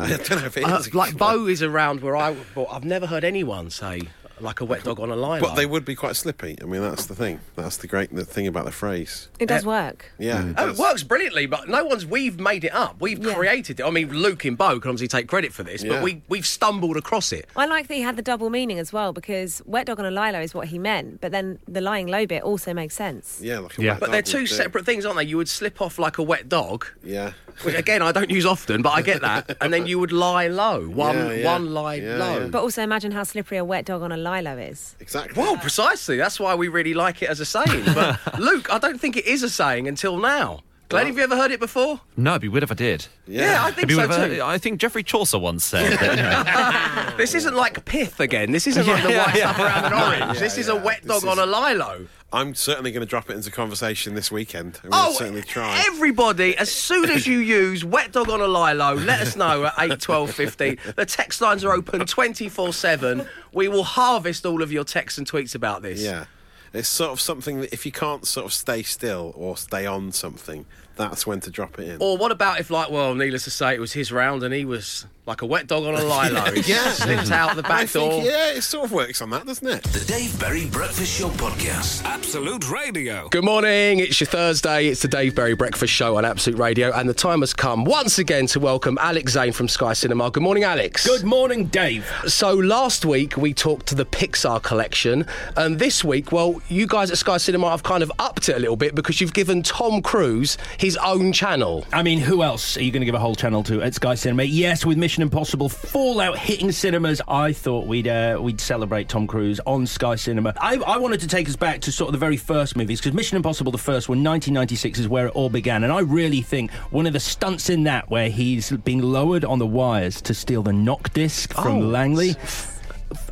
I 0.00 0.16
don't 0.16 0.30
know 0.30 0.46
if 0.46 0.56
it 0.56 0.64
Uh, 0.64 0.82
like 0.94 1.16
Bo 1.18 1.47
is 1.48 1.62
around 1.62 2.00
where 2.00 2.16
I. 2.16 2.36
Well, 2.54 2.68
I've 2.70 2.84
never 2.84 3.06
heard 3.06 3.24
anyone 3.24 3.70
say 3.70 4.02
like 4.40 4.60
a 4.60 4.64
wet 4.64 4.84
dog 4.84 5.00
on 5.00 5.10
a 5.10 5.16
line. 5.16 5.40
But 5.40 5.56
they 5.56 5.66
would 5.66 5.84
be 5.84 5.96
quite 5.96 6.14
slippy. 6.14 6.56
I 6.62 6.64
mean, 6.64 6.80
that's 6.80 7.06
the 7.06 7.14
thing. 7.16 7.40
That's 7.56 7.76
the 7.78 7.88
great 7.88 8.14
the 8.14 8.24
thing 8.24 8.46
about 8.46 8.66
the 8.66 8.70
phrase. 8.72 9.28
It 9.40 9.46
does 9.46 9.64
uh, 9.66 9.68
work. 9.68 10.12
Yeah. 10.18 10.50
it 10.50 10.54
Oh, 10.56 10.68
it 10.70 10.76
works 10.76 11.02
brilliantly, 11.02 11.46
but 11.46 11.68
no 11.68 11.84
one's. 11.84 12.06
We've 12.06 12.38
made 12.38 12.64
it 12.64 12.72
up. 12.72 13.00
We've 13.00 13.20
created 13.20 13.80
it. 13.80 13.82
I 13.82 13.90
mean, 13.90 14.10
Luke 14.12 14.44
and 14.44 14.56
Bow 14.56 14.78
can 14.78 14.90
obviously 14.90 15.08
take 15.08 15.26
credit 15.26 15.52
for 15.52 15.64
this, 15.64 15.82
Yeah. 15.82 15.94
but 15.94 16.02
we 16.04 16.22
we've 16.28 16.46
stumbled 16.46 16.96
across 16.96 17.32
it. 17.32 17.48
I 17.56 17.66
like 17.66 17.88
that 17.88 17.94
he 17.94 18.02
had 18.02 18.14
the 18.16 18.22
double 18.22 18.48
meaning 18.48 18.78
as 18.78 18.92
well 18.92 19.12
because 19.12 19.60
wet 19.66 19.86
dog 19.86 19.98
on 19.98 20.06
a 20.06 20.10
lilo 20.12 20.40
is 20.40 20.54
what 20.54 20.68
he 20.68 20.78
meant, 20.78 21.20
but 21.20 21.32
then 21.32 21.58
the 21.66 21.80
lying 21.80 22.06
low 22.06 22.24
bit 22.24 22.44
also 22.44 22.72
makes 22.72 22.94
sense. 22.94 23.40
Yeah, 23.42 23.58
like 23.58 23.76
a 23.78 23.82
Yeah. 23.82 23.90
wet 23.94 24.00
But 24.00 24.10
they're 24.12 24.22
two 24.22 24.38
would 24.38 24.48
do. 24.48 24.54
separate 24.54 24.86
things, 24.86 25.04
aren't 25.04 25.18
they? 25.18 25.24
You 25.24 25.36
would 25.38 25.48
slip 25.48 25.80
off 25.82 25.98
like 25.98 26.18
a 26.18 26.22
wet 26.22 26.48
dog, 26.48 26.86
Yeah. 27.02 27.32
Which 27.62 27.74
again 27.74 28.02
I 28.02 28.12
don't 28.12 28.30
use 28.30 28.46
often, 28.46 28.82
but 28.82 28.90
I 28.90 29.02
get 29.02 29.20
that, 29.22 29.56
and 29.60 29.72
then 29.72 29.86
you 29.86 29.98
would 29.98 30.12
lie 30.12 30.48
low. 30.48 30.88
One 30.88 31.16
Yeah, 31.16 31.32
yeah. 31.32 31.44
one 31.52 31.72
lie 31.74 31.94
Yeah, 31.96 32.16
low. 32.16 32.38
yeah. 32.40 32.46
But 32.48 32.62
also 32.62 32.82
imagine 32.82 33.12
how 33.12 33.22
slippery 33.24 33.58
a 33.58 33.64
wet 33.64 33.84
dog 33.84 34.02
on 34.02 34.12
a 34.12 34.16
lilo 34.16 34.56
is. 34.56 34.96
Exactly. 35.00 35.40
Well, 35.40 35.56
precisely. 35.56 36.16
That's 36.16 36.38
why 36.40 36.54
we 36.54 36.68
really 36.68 36.94
like 36.94 37.22
it 37.22 37.28
as 37.28 37.40
a 37.40 37.44
saying. 37.44 37.84
But 37.94 38.18
Luke, 38.38 38.72
I 38.72 38.78
don't 38.78 39.00
think 39.00 39.16
it 39.16 39.26
is 39.26 39.42
a 39.42 39.50
saying 39.50 39.88
until 39.88 40.18
now. 40.18 40.60
Glenn, 40.88 41.06
have 41.06 41.16
you 41.18 41.22
ever 41.22 41.36
heard 41.36 41.50
it 41.50 41.60
before? 41.60 42.00
No, 42.16 42.30
it'd 42.32 42.42
be 42.42 42.48
weird 42.48 42.62
if 42.62 42.70
I 42.70 42.74
did. 42.74 43.06
Yeah, 43.26 43.62
I 43.62 43.68
It'd 43.68 43.76
think 43.76 43.90
so 43.90 44.08
weird 44.08 44.36
too. 44.36 44.42
I 44.42 44.56
think 44.56 44.80
Geoffrey 44.80 45.02
Chaucer 45.02 45.38
once 45.38 45.64
said 45.64 45.98
that, 45.98 46.16
you 46.16 47.10
know, 47.12 47.16
This 47.18 47.34
isn't 47.34 47.54
like 47.54 47.84
pith 47.84 48.20
again. 48.20 48.52
This 48.52 48.66
isn't 48.66 48.86
like 48.86 49.02
the 49.02 49.10
Yeah, 49.10 49.26
white 49.26 49.36
yeah. 49.36 49.52
stuff 49.54 49.66
around 49.66 49.84
an 49.92 50.22
orange. 50.24 50.38
this 50.38 50.56
is 50.56 50.68
a 50.68 50.76
wet 50.76 51.00
This 51.02 51.22
dog 51.22 51.26
on 51.26 51.38
is- 51.38 51.44
a 51.44 51.46
lilo. 51.46 52.06
I'm 52.32 52.54
certainly 52.54 52.90
going 52.90 53.00
to 53.00 53.06
drop 53.06 53.30
it 53.30 53.36
into 53.36 53.50
conversation 53.50 54.14
this 54.14 54.30
weekend. 54.30 54.80
I'm 54.84 54.90
going 54.90 55.02
Oh, 55.06 55.12
to 55.12 55.16
certainly 55.18 55.42
try. 55.42 55.82
everybody, 55.88 56.56
as 56.58 56.70
soon 56.70 57.08
as 57.10 57.26
you 57.26 57.38
use 57.38 57.84
wet 57.86 58.12
dog 58.12 58.28
on 58.28 58.40
a 58.42 58.46
lilo, 58.46 58.94
let 58.96 59.20
us 59.22 59.34
know 59.34 59.64
at 59.64 59.74
8, 59.78 59.98
12, 59.98 60.30
15. 60.34 60.78
The 60.96 61.06
text 61.06 61.40
lines 61.40 61.64
are 61.64 61.72
open 61.72 62.04
24 62.06 62.72
7. 62.74 63.26
We 63.54 63.68
will 63.68 63.84
harvest 63.84 64.44
all 64.44 64.62
of 64.62 64.70
your 64.70 64.84
texts 64.84 65.16
and 65.18 65.26
tweets 65.30 65.54
about 65.54 65.80
this. 65.82 66.00
Yeah. 66.02 66.24
It's 66.72 66.88
sort 66.88 67.12
of 67.12 67.20
something 67.20 67.60
that 67.60 67.72
if 67.72 67.86
you 67.86 67.92
can't 67.92 68.26
sort 68.26 68.46
of 68.46 68.52
stay 68.52 68.82
still 68.82 69.32
or 69.36 69.56
stay 69.56 69.86
on 69.86 70.12
something, 70.12 70.66
that's 70.96 71.26
when 71.26 71.40
to 71.40 71.50
drop 71.50 71.78
it 71.78 71.88
in. 71.88 71.96
Or 72.00 72.16
what 72.16 72.32
about 72.32 72.60
if, 72.60 72.70
like, 72.70 72.90
well, 72.90 73.14
needless 73.14 73.44
to 73.44 73.50
say, 73.50 73.74
it 73.74 73.80
was 73.80 73.92
his 73.92 74.12
round 74.12 74.42
and 74.42 74.52
he 74.52 74.64
was 74.64 75.06
like 75.28 75.42
a 75.42 75.46
wet 75.46 75.66
dog 75.66 75.84
on 75.84 75.94
a 75.94 76.02
lilo. 76.04 76.44
Yeah. 76.66 76.90
slipped 76.90 77.30
out 77.30 77.54
the 77.54 77.64
I 77.64 77.68
back 77.68 77.88
think, 77.88 78.10
door. 78.10 78.22
yeah, 78.24 78.52
it 78.52 78.62
sort 78.62 78.86
of 78.86 78.92
works 78.92 79.20
on 79.20 79.28
that, 79.30 79.44
doesn't 79.46 79.68
it? 79.68 79.82
The 79.84 80.02
Dave 80.06 80.40
Berry 80.40 80.66
Breakfast 80.66 81.18
Show 81.20 81.28
Podcast. 81.28 82.02
Absolute 82.04 82.68
Radio. 82.70 83.28
Good 83.28 83.44
morning. 83.44 83.98
It's 84.00 84.18
your 84.18 84.26
Thursday. 84.26 84.86
It's 84.86 85.02
the 85.02 85.08
Dave 85.08 85.34
Berry 85.34 85.54
Breakfast 85.54 85.92
Show 85.92 86.16
on 86.16 86.24
Absolute 86.24 86.58
Radio, 86.58 86.90
and 86.92 87.06
the 87.08 87.14
time 87.14 87.40
has 87.40 87.52
come 87.52 87.84
once 87.84 88.18
again 88.18 88.46
to 88.48 88.58
welcome 88.58 88.96
Alex 89.02 89.32
Zane 89.32 89.52
from 89.52 89.68
Sky 89.68 89.92
Cinema. 89.92 90.30
Good 90.30 90.42
morning, 90.42 90.64
Alex. 90.64 91.06
Good 91.06 91.24
morning, 91.24 91.66
Dave. 91.66 92.10
So 92.26 92.54
last 92.54 93.04
week 93.04 93.36
we 93.36 93.52
talked 93.52 93.84
to 93.88 93.94
the 93.94 94.06
Pixar 94.06 94.62
collection, 94.62 95.26
and 95.56 95.78
this 95.78 96.02
week, 96.02 96.32
well, 96.32 96.60
you 96.68 96.86
guys 96.86 97.10
at 97.10 97.18
Sky 97.18 97.36
Cinema 97.36 97.68
have 97.70 97.82
kind 97.82 98.02
of 98.02 98.10
upped 98.18 98.48
it 98.48 98.56
a 98.56 98.58
little 98.58 98.76
bit 98.76 98.94
because 98.94 99.20
you've 99.20 99.34
given 99.34 99.62
Tom 99.62 100.00
Cruise 100.00 100.56
his 100.78 100.96
own 100.96 101.32
channel. 101.34 101.84
I 101.92 102.02
mean, 102.02 102.18
who 102.18 102.42
else 102.42 102.78
are 102.78 102.82
you 102.82 102.90
going 102.90 103.02
to 103.02 103.06
give 103.06 103.14
a 103.14 103.18
whole 103.20 103.34
channel 103.34 103.62
to 103.64 103.82
at 103.82 103.92
Sky 103.94 104.14
Cinema? 104.14 104.44
Yes, 104.44 104.86
with 104.86 104.96
Mission 104.96 105.17
Impossible 105.22 105.68
Fallout 105.68 106.38
hitting 106.38 106.72
cinemas, 106.72 107.20
I 107.28 107.52
thought 107.52 107.86
we'd 107.86 108.08
uh, 108.08 108.38
we'd 108.40 108.60
celebrate 108.60 109.08
Tom 109.08 109.26
Cruise 109.26 109.60
on 109.66 109.86
Sky 109.86 110.14
Cinema. 110.16 110.54
I, 110.60 110.76
I 110.76 110.98
wanted 110.98 111.20
to 111.20 111.26
take 111.26 111.48
us 111.48 111.56
back 111.56 111.80
to 111.82 111.92
sort 111.92 112.08
of 112.08 112.12
the 112.12 112.18
very 112.18 112.36
first 112.36 112.76
movies 112.76 113.00
because 113.00 113.12
Mission 113.14 113.36
Impossible, 113.36 113.72
the 113.72 113.78
first 113.78 114.08
one, 114.08 114.18
1996, 114.18 114.98
is 114.98 115.08
where 115.08 115.26
it 115.26 115.34
all 115.34 115.50
began, 115.50 115.84
and 115.84 115.92
I 115.92 116.00
really 116.00 116.42
think 116.42 116.70
one 116.90 117.06
of 117.06 117.12
the 117.12 117.20
stunts 117.20 117.68
in 117.70 117.84
that 117.84 118.10
where 118.10 118.28
he's 118.30 118.70
being 118.70 119.00
lowered 119.02 119.44
on 119.44 119.58
the 119.58 119.66
wires 119.66 120.20
to 120.22 120.34
steal 120.34 120.62
the 120.62 120.72
NOC 120.72 121.12
disc 121.12 121.52
from 121.54 121.78
Oh. 121.78 121.80
Langley. 121.80 122.34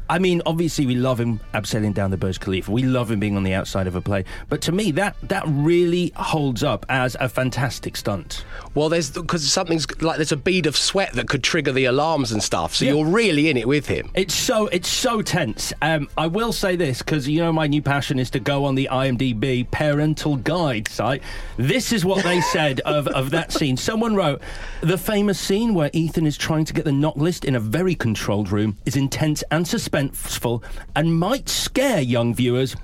I 0.08 0.18
mean, 0.18 0.40
obviously, 0.46 0.86
we 0.86 0.94
love 0.94 1.18
him 1.20 1.40
abseiling 1.52 1.92
down 1.94 2.10
the 2.10 2.16
Burj 2.16 2.38
Khalifa. 2.40 2.70
We 2.70 2.82
love 2.84 3.10
him 3.10 3.18
being 3.18 3.36
on 3.36 3.42
the 3.42 3.54
outside 3.54 3.86
of 3.86 3.96
a 3.96 4.00
plane. 4.00 4.24
But 4.48 4.60
to 4.62 4.72
me, 4.72 4.92
that 4.92 5.16
that 5.24 5.42
really 5.46 6.12
holds 6.14 6.62
up 6.62 6.86
as 6.88 7.16
a 7.18 7.28
fantastic 7.28 7.96
stunt. 7.96 8.44
Well, 8.74 8.88
there's 8.88 9.10
because 9.10 9.50
something's 9.50 9.86
like 10.00 10.16
there's 10.16 10.32
a 10.32 10.36
bead 10.36 10.66
of 10.66 10.76
sweat 10.76 11.12
that 11.14 11.28
could 11.28 11.42
trigger 11.42 11.72
the 11.72 11.86
alarms 11.86 12.30
and 12.30 12.42
stuff, 12.42 12.74
so 12.74 12.84
Yeah. 12.84 12.92
you're 12.92 13.06
really 13.06 13.50
in 13.50 13.56
it 13.56 13.66
with 13.66 13.86
him. 13.88 14.10
It's 14.14 14.34
so 14.34 14.66
it's 14.68 14.88
so 14.88 15.22
tense. 15.22 15.72
Um, 15.82 16.08
I 16.16 16.28
will 16.28 16.52
say 16.52 16.76
this 16.76 16.98
because 16.98 17.26
you 17.28 17.40
know 17.40 17.52
my 17.52 17.66
new 17.66 17.82
passion 17.82 18.18
is 18.20 18.30
to 18.30 18.40
go 18.40 18.64
on 18.64 18.76
the 18.76 18.88
IMDb 18.92 19.68
parental 19.70 20.36
guide 20.36 20.86
site. 20.88 21.22
This 21.56 21.92
is 21.92 22.04
what 22.04 22.22
they 22.22 22.40
said 22.40 22.80
of, 22.80 23.08
of 23.08 23.30
that 23.30 23.50
scene. 23.52 23.76
Someone 23.76 24.14
wrote 24.14 24.40
the 24.82 24.98
famous 24.98 25.38
scene 25.40 25.74
where 25.74 25.90
Ethan 25.92 26.26
is 26.26 26.36
trying 26.36 26.64
to 26.66 26.72
get 26.72 26.84
the 26.84 26.92
NOC 26.92 27.16
list 27.16 27.44
in 27.44 27.56
a 27.56 27.60
very 27.60 27.94
controlled 27.94 28.52
room 28.52 28.76
is 28.86 28.94
intense 28.94 29.42
and 29.50 29.64
suspenseful 29.64 29.95
and 29.96 31.18
might 31.18 31.48
scare 31.48 32.00
young 32.00 32.34
viewers. 32.34 32.76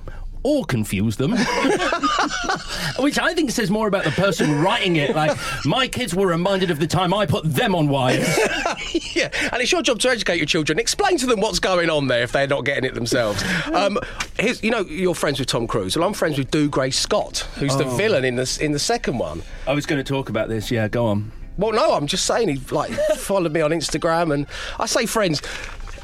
Or 0.45 0.65
confuse 0.65 1.15
them, 1.15 1.31
which 2.99 3.17
I 3.17 3.33
think 3.33 3.49
says 3.51 3.69
more 3.71 3.87
about 3.87 4.03
the 4.03 4.11
person 4.11 4.61
writing 4.61 4.97
it. 4.97 5.15
Like, 5.15 5.37
my 5.65 5.87
kids 5.87 6.13
were 6.13 6.27
reminded 6.27 6.69
of 6.69 6.79
the 6.79 6.87
time 6.87 7.13
I 7.13 7.25
put 7.25 7.45
them 7.45 7.73
on 7.73 7.87
wires. 7.87 8.27
yeah, 9.15 9.29
and 9.53 9.61
it's 9.61 9.71
your 9.71 9.81
job 9.81 9.99
to 9.99 10.09
educate 10.09 10.35
your 10.37 10.45
children. 10.45 10.79
Explain 10.79 11.17
to 11.19 11.25
them 11.27 11.39
what's 11.39 11.59
going 11.59 11.89
on 11.89 12.07
there 12.07 12.23
if 12.23 12.33
they're 12.33 12.45
not 12.45 12.65
getting 12.65 12.83
it 12.83 12.93
themselves. 12.93 13.41
Um, 13.71 13.97
you 14.61 14.69
know, 14.69 14.81
you're 14.81 15.15
friends 15.15 15.39
with 15.39 15.47
Tom 15.47 15.65
Cruise. 15.65 15.95
Well, 15.95 16.05
I'm 16.05 16.13
friends 16.13 16.37
with 16.37 16.51
Dougray 16.51 16.93
Scott, 16.93 17.47
who's 17.55 17.77
the 17.77 17.85
Oh. 17.85 17.95
villain 17.95 18.25
in 18.25 18.35
the 18.35 18.57
in 18.61 18.73
the 18.73 18.79
second 18.79 19.19
one. 19.19 19.43
I 19.65 19.73
was 19.73 19.85
going 19.85 20.03
to 20.03 20.09
talk 20.13 20.27
about 20.27 20.49
this. 20.49 20.69
Yeah, 20.71 20.89
go 20.89 21.05
on. 21.07 21.31
Well, 21.57 21.71
no, 21.71 21.93
I'm 21.93 22.07
just 22.07 22.25
saying 22.25 22.49
he 22.49 22.59
like 22.69 22.91
followed 23.15 23.53
me 23.53 23.61
on 23.61 23.71
Instagram, 23.71 24.33
and 24.33 24.45
I 24.77 24.87
say 24.87 25.05
friends. 25.05 25.41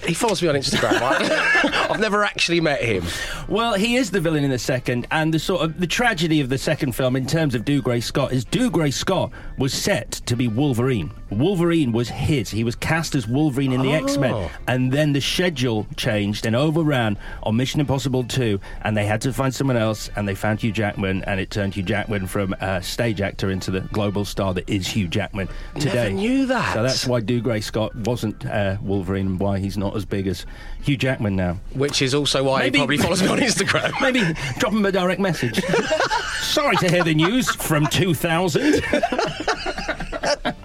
He 0.07 0.13
follows 0.13 0.41
me 0.41 0.47
on 0.49 0.55
Instagram. 0.55 0.99
Right? 0.99 1.89
I've 1.91 1.99
never 1.99 2.23
actually 2.23 2.61
met 2.61 2.81
him. 2.81 3.03
Well, 3.47 3.73
he 3.73 3.95
is 3.95 4.11
the 4.11 4.19
villain 4.21 4.43
in 4.43 4.49
the 4.51 4.59
second, 4.59 5.07
and 5.11 5.33
the 5.33 5.39
sort 5.39 5.61
of 5.61 5.79
the 5.79 5.87
tragedy 5.87 6.41
of 6.41 6.49
the 6.49 6.57
second 6.57 6.93
film 6.93 7.15
in 7.15 7.25
terms 7.27 7.53
of 7.55 7.63
Dougray 7.65 8.01
Scott 8.01 8.31
is 8.31 8.45
Dougray 8.45 8.93
Scott 8.93 9.31
was 9.57 9.73
set 9.73 10.11
to 10.25 10.35
be 10.35 10.47
Wolverine. 10.47 11.11
Wolverine 11.29 11.91
was 11.91 12.09
his. 12.09 12.49
He 12.49 12.63
was 12.63 12.75
cast 12.75 13.13
as 13.13 13.27
Wolverine 13.27 13.71
in 13.71 13.81
the 13.81 13.89
Oh. 13.89 14.03
X 14.03 14.17
Men, 14.17 14.49
and 14.67 14.91
then 14.91 15.13
the 15.13 15.21
schedule 15.21 15.85
changed 15.95 16.45
and 16.45 16.55
overran 16.55 17.17
on 17.43 17.55
Mission 17.55 17.79
Impossible 17.79 18.23
2, 18.23 18.59
and 18.83 18.95
they 18.97 19.05
had 19.05 19.21
to 19.21 19.33
find 19.33 19.53
someone 19.53 19.77
else, 19.77 20.09
and 20.15 20.27
they 20.27 20.33
found 20.35 20.61
Hugh 20.61 20.71
Jackman, 20.71 21.23
and 21.25 21.39
it 21.39 21.51
turned 21.51 21.75
Hugh 21.75 21.83
Jackman 21.83 22.25
from 22.27 22.53
a 22.61 22.81
stage 22.81 23.21
actor 23.21 23.51
into 23.51 23.69
the 23.69 23.81
global 23.81 24.25
star 24.25 24.53
that 24.55 24.67
is 24.69 24.87
Hugh 24.87 25.07
Jackman 25.07 25.49
today. 25.79 26.13
knew 26.13 26.45
that. 26.47 26.73
So 26.73 26.81
that's 26.83 27.05
why 27.05 27.21
Dougray 27.21 27.61
Scott 27.63 27.95
wasn't 27.95 28.45
uh, 28.45 28.77
Wolverine, 28.81 29.27
and 29.27 29.39
why 29.39 29.59
he's 29.59 29.77
not 29.77 29.88
as 29.95 30.05
big 30.05 30.27
as 30.27 30.45
Hugh 30.81 30.97
Jackman 30.97 31.35
now. 31.35 31.57
Which 31.73 32.01
is 32.01 32.13
also 32.13 32.43
why 32.43 32.59
Maybe- 32.59 32.77
he 32.77 32.81
probably 32.81 32.97
follows 32.97 33.21
me 33.21 33.27
on 33.29 33.39
Instagram. 33.39 33.93
Maybe 34.01 34.21
drop 34.59 34.73
him 34.73 34.85
a 34.85 34.91
direct 34.91 35.19
message. 35.21 35.63
Sorry 36.41 36.75
to 36.77 36.89
hear 36.89 37.03
the 37.03 37.13
news 37.13 37.49
from 37.53 37.85
2000. 37.87 38.81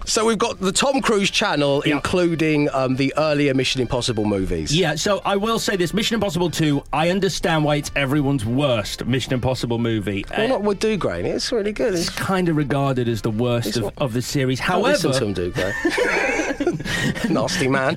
So 0.07 0.27
we've 0.27 0.39
got 0.39 0.61
the 0.61 0.71
Tom 0.73 1.01
Cruise 1.01 1.31
channel, 1.31 1.81
including 1.83 2.69
um, 2.75 2.97
the 2.97 3.15
earlier 3.17 3.55
Mission 3.55 3.81
Impossible 3.81 4.25
movies. 4.27 4.77
Yeah, 4.77 4.95
so 4.97 5.23
I 5.25 5.37
will 5.37 5.59
say 5.59 5.77
this 5.77 5.95
Mission 5.95 6.15
Impossible 6.15 6.51
2, 6.51 6.83
I 6.93 7.09
understand 7.11 7.65
why 7.65 7.77
it's 7.77 7.91
everyone's 7.97 8.45
worst 8.45 9.05
Mission 9.07 9.33
Impossible 9.33 9.79
movie. 9.79 10.25
Well, 10.37 10.49
not 10.49 10.63
with 10.63 10.81
Dougray. 10.81 11.25
It's 11.25 11.51
really 11.51 11.73
good. 11.73 11.95
It's 11.95 12.11
kind 12.11 12.49
of 12.51 12.57
regarded 12.57 13.09
as 13.09 13.23
the 13.23 13.31
worst 13.31 13.77
of, 13.79 13.85
what- 13.85 13.95
of 13.99 14.13
the 14.13 14.21
series. 14.23 14.61
However, 14.61 15.13
to 15.13 15.25
him. 15.27 15.35
Nasty 17.31 17.69
man. 17.69 17.97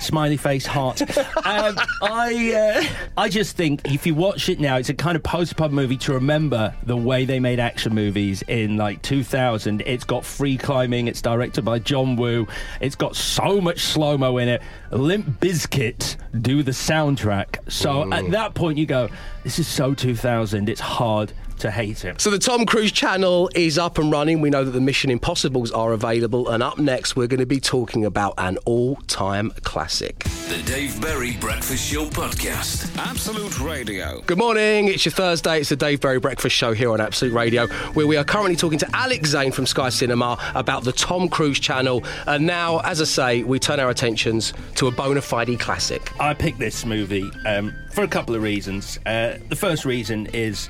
Smiley 0.00 0.36
face 0.36 0.66
heart. 0.66 1.02
Um, 1.46 1.76
I 2.02 2.52
uh, 2.54 2.96
I 3.16 3.28
just 3.28 3.56
think 3.56 3.92
if 3.92 4.06
you 4.06 4.14
watch 4.14 4.48
it 4.48 4.60
now, 4.60 4.76
it's 4.76 4.88
a 4.88 4.94
kind 4.94 5.16
of 5.16 5.22
post-pub 5.22 5.70
movie 5.70 5.96
to 5.98 6.12
remember 6.12 6.74
the 6.82 6.96
way 6.96 7.24
they 7.24 7.40
made 7.40 7.60
action 7.60 7.94
movies 7.94 8.42
in 8.48 8.76
like 8.76 9.02
2000. 9.02 9.82
It's 9.86 10.04
got 10.04 10.24
free 10.24 10.56
climbing. 10.56 11.08
It's 11.08 11.22
directed 11.22 11.64
by 11.64 11.78
John 11.78 12.16
Woo. 12.16 12.46
It's 12.80 12.94
got 12.96 13.16
so 13.16 13.60
much 13.60 13.80
slow 13.80 14.18
mo 14.18 14.38
in 14.38 14.48
it. 14.48 14.62
Limp 14.90 15.40
Bizkit 15.40 16.16
do 16.42 16.62
the 16.62 16.72
soundtrack. 16.72 17.70
So 17.70 18.12
at 18.12 18.30
that 18.30 18.54
point, 18.54 18.78
you 18.78 18.86
go, 18.86 19.08
"This 19.44 19.58
is 19.58 19.66
so 19.66 19.94
2000." 19.94 20.68
It's 20.68 20.80
hard 20.80 21.32
to 21.58 21.70
hate 21.70 22.04
it. 22.04 22.20
So 22.20 22.30
the 22.30 22.38
Tom 22.38 22.66
Cruise 22.66 22.92
channel 22.92 23.50
is 23.54 23.78
up 23.78 23.98
and 23.98 24.10
running. 24.10 24.40
We 24.40 24.50
know 24.50 24.64
that 24.64 24.70
the 24.70 24.80
Mission 24.80 25.10
Impossibles 25.10 25.70
are 25.72 25.92
available. 25.92 26.48
And 26.48 26.62
up 26.62 26.78
next, 26.78 27.16
we're 27.16 27.26
going 27.26 27.40
to 27.40 27.46
be 27.46 27.60
talking 27.60 28.04
about 28.04 28.34
an 28.38 28.58
all-time 28.64 29.52
classic. 29.62 30.20
The 30.48 30.62
Dave 30.64 31.00
Berry 31.00 31.36
Breakfast 31.40 31.90
Show 31.90 32.06
podcast. 32.06 32.96
Absolute 32.98 33.58
Radio. 33.60 34.20
Good 34.26 34.38
morning. 34.38 34.88
It's 34.88 35.04
your 35.04 35.12
Thursday. 35.12 35.60
It's 35.60 35.70
the 35.70 35.76
Dave 35.76 36.00
Berry 36.00 36.20
Breakfast 36.20 36.54
Show 36.54 36.72
here 36.72 36.92
on 36.92 37.00
Absolute 37.00 37.32
Radio, 37.32 37.66
where 37.94 38.06
we 38.06 38.16
are 38.16 38.24
currently 38.24 38.56
talking 38.56 38.78
to 38.78 38.88
Alex 38.94 39.30
Zane 39.30 39.52
from 39.52 39.66
Sky 39.66 39.88
Cinema 39.88 40.38
about 40.54 40.84
the 40.84 40.92
Tom 40.92 41.28
Cruise 41.28 41.58
channel. 41.58 42.04
And 42.26 42.46
now, 42.46 42.78
as 42.80 43.00
I 43.00 43.04
say, 43.04 43.42
we 43.42 43.58
turn 43.58 43.80
our 43.80 43.90
attentions 43.90 44.52
to 44.76 44.86
a 44.86 44.90
bona 44.90 45.20
fide 45.20 45.58
classic. 45.58 46.12
I 46.20 46.34
picked 46.34 46.58
this 46.58 46.84
movie 46.84 47.30
um, 47.44 47.74
for 47.90 48.04
a 48.04 48.08
couple 48.08 48.34
of 48.34 48.42
reasons. 48.42 48.98
Uh, 49.06 49.38
the 49.48 49.56
first 49.56 49.84
reason 49.84 50.26
is, 50.26 50.68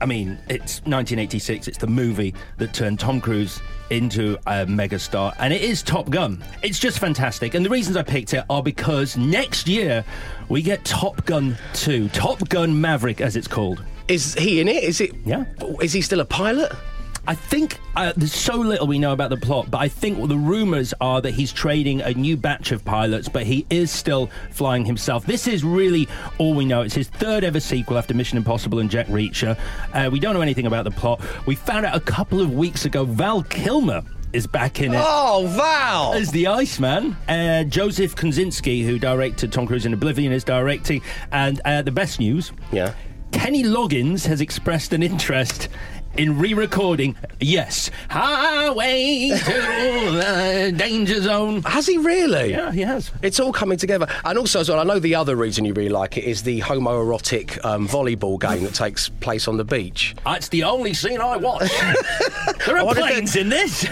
I 0.00 0.06
mean, 0.06 0.38
it's 0.48 0.80
1986. 0.80 1.68
It's 1.68 1.78
the 1.78 1.86
movie 1.86 2.34
that 2.58 2.74
turned 2.74 3.00
Tom 3.00 3.20
Cruise 3.20 3.60
into 3.90 4.36
a 4.46 4.66
megastar, 4.66 5.34
and 5.38 5.52
it 5.52 5.62
is 5.62 5.82
Top 5.82 6.10
Gun. 6.10 6.44
It's 6.62 6.78
just 6.78 6.98
fantastic. 6.98 7.54
And 7.54 7.64
the 7.64 7.70
reasons 7.70 7.96
I 7.96 8.02
picked 8.02 8.34
it 8.34 8.44
are 8.50 8.62
because 8.62 9.16
next 9.16 9.68
year 9.68 10.04
we 10.48 10.60
get 10.60 10.84
Top 10.84 11.24
Gun 11.24 11.56
2, 11.74 12.08
Top 12.10 12.46
Gun 12.48 12.78
Maverick, 12.80 13.20
as 13.20 13.36
it's 13.36 13.48
called. 13.48 13.82
Is 14.08 14.34
he 14.34 14.60
in 14.60 14.68
it? 14.68 14.84
Is 14.84 15.00
it? 15.00 15.14
Yeah. 15.24 15.44
Is 15.80 15.92
he 15.92 16.00
still 16.02 16.20
a 16.20 16.24
pilot? 16.24 16.72
I 17.28 17.34
think 17.34 17.78
uh, 17.96 18.12
there's 18.16 18.32
so 18.32 18.56
little 18.56 18.86
we 18.86 18.98
know 18.98 19.12
about 19.12 19.30
the 19.30 19.36
plot, 19.36 19.70
but 19.70 19.78
I 19.78 19.88
think 19.88 20.28
the 20.28 20.36
rumours 20.36 20.94
are 21.00 21.20
that 21.22 21.32
he's 21.32 21.52
trading 21.52 22.00
a 22.02 22.12
new 22.12 22.36
batch 22.36 22.70
of 22.72 22.84
pilots, 22.84 23.28
but 23.28 23.44
he 23.44 23.66
is 23.68 23.90
still 23.90 24.30
flying 24.52 24.84
himself. 24.84 25.26
This 25.26 25.48
is 25.48 25.64
really 25.64 26.08
all 26.38 26.54
we 26.54 26.64
know. 26.64 26.82
It's 26.82 26.94
his 26.94 27.08
third 27.08 27.42
ever 27.42 27.58
sequel 27.60 27.98
after 27.98 28.14
Mission 28.14 28.38
Impossible 28.38 28.78
and 28.78 28.88
Jack 28.90 29.06
Reacher. 29.08 29.58
Uh, 29.92 30.08
we 30.10 30.20
don't 30.20 30.34
know 30.34 30.40
anything 30.40 30.66
about 30.66 30.84
the 30.84 30.90
plot. 30.92 31.20
We 31.46 31.54
found 31.56 31.84
out 31.86 31.96
a 31.96 32.00
couple 32.00 32.40
of 32.40 32.54
weeks 32.54 32.84
ago 32.84 33.04
Val 33.04 33.42
Kilmer 33.42 34.02
is 34.32 34.46
back 34.46 34.80
in 34.80 34.92
it. 34.94 35.00
Oh, 35.02 35.46
Val! 35.56 36.12
As 36.12 36.30
the 36.30 36.46
Iceman. 36.48 37.16
Uh, 37.28 37.64
Joseph 37.64 38.14
Kosinski, 38.14 38.84
who 38.84 38.98
directed 38.98 39.50
Tom 39.52 39.66
Cruise 39.66 39.86
in 39.86 39.92
Oblivion, 39.94 40.30
is 40.32 40.44
directing. 40.44 41.00
And 41.32 41.60
uh, 41.64 41.82
the 41.82 41.92
best 41.92 42.20
news 42.20 42.52
Yeah. 42.70 42.92
Kenny 43.32 43.64
Loggins 43.64 44.24
has 44.26 44.40
expressed 44.40 44.92
an 44.92 45.02
interest 45.02 45.68
in 46.16 46.38
re-recording. 46.38 47.16
Yes. 47.40 47.90
Highway 48.08 49.30
to 49.30 49.52
the 50.12 50.74
danger 50.76 51.20
zone. 51.20 51.62
Has 51.62 51.86
he 51.86 51.98
really? 51.98 52.50
yeah 52.50 52.72
he 52.72 52.80
has. 52.82 53.10
It's 53.22 53.40
all 53.40 53.52
coming 53.52 53.78
together. 53.78 54.06
And 54.24 54.38
also, 54.38 54.60
as 54.60 54.68
well, 54.68 54.78
I 54.78 54.84
know 54.84 54.98
the 54.98 55.14
other 55.14 55.36
reason 55.36 55.64
you 55.64 55.72
really 55.74 55.88
like 55.90 56.16
it 56.16 56.24
is 56.24 56.42
the 56.42 56.60
homoerotic 56.60 57.62
um, 57.64 57.86
volleyball 57.86 58.40
game 58.40 58.64
that 58.64 58.74
takes 58.74 59.08
place 59.08 59.48
on 59.48 59.56
the 59.56 59.64
beach. 59.64 60.14
that's 60.24 60.48
the 60.48 60.64
only 60.64 60.94
scene 60.94 61.20
i 61.20 61.36
watch. 61.36 61.70
There 62.66 62.78
are 62.78 62.94
planes 62.94 63.36
in 63.36 63.48
this 63.48 63.86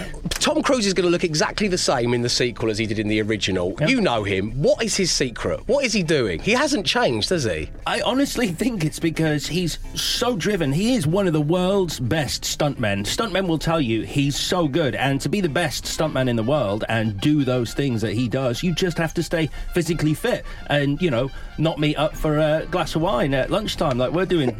Tom 0.45 0.61
Cruise 0.61 0.85
is 0.85 0.93
going 0.93 1.05
to 1.05 1.09
look 1.09 1.23
exactly 1.23 1.67
the 1.67 1.75
same 1.75 2.13
in 2.13 2.21
the 2.21 2.29
sequel 2.29 2.69
as 2.69 2.77
he 2.77 2.85
did 2.85 2.99
in 2.99 3.07
the 3.07 3.19
original. 3.19 3.73
You 3.87 3.99
know 3.99 4.21
him. 4.21 4.51
What 4.51 4.83
is 4.83 4.95
his 4.95 5.11
secret? 5.11 5.67
What 5.67 5.83
is 5.83 5.91
he 5.91 6.03
doing? 6.03 6.39
He 6.39 6.51
hasn't 6.51 6.85
changed, 6.85 7.31
has 7.31 7.45
he? 7.45 7.71
I 7.87 8.01
honestly 8.01 8.49
think 8.49 8.85
it's 8.85 8.99
because 8.99 9.47
he's 9.47 9.79
so 9.95 10.35
driven. 10.35 10.71
He 10.71 10.93
is 10.93 11.07
one 11.07 11.25
of 11.25 11.33
the 11.33 11.41
world's 11.41 11.99
best 11.99 12.43
stuntmen. 12.43 13.07
Stuntmen 13.07 13.47
will 13.47 13.57
tell 13.57 13.81
you 13.81 14.03
he's 14.03 14.35
so 14.35 14.67
good. 14.67 14.93
And 14.93 15.19
to 15.21 15.29
be 15.29 15.41
the 15.41 15.49
best 15.49 15.85
stuntman 15.85 16.29
in 16.29 16.35
the 16.35 16.43
world 16.43 16.85
and 16.89 17.19
do 17.19 17.43
those 17.43 17.73
things 17.73 18.03
that 18.03 18.13
he 18.13 18.27
does, 18.27 18.61
you 18.61 18.75
just 18.75 18.99
have 18.99 19.15
to 19.15 19.23
stay 19.23 19.49
physically 19.73 20.13
fit 20.13 20.45
and, 20.67 21.01
you 21.01 21.09
know, 21.09 21.31
not 21.57 21.79
meet 21.79 21.95
up 21.95 22.15
for 22.15 22.37
a 22.37 22.67
glass 22.69 22.93
of 22.93 23.01
wine 23.01 23.33
at 23.33 23.49
lunchtime 23.49 23.97
like 23.97 24.11
we're 24.11 24.27
doing. 24.27 24.55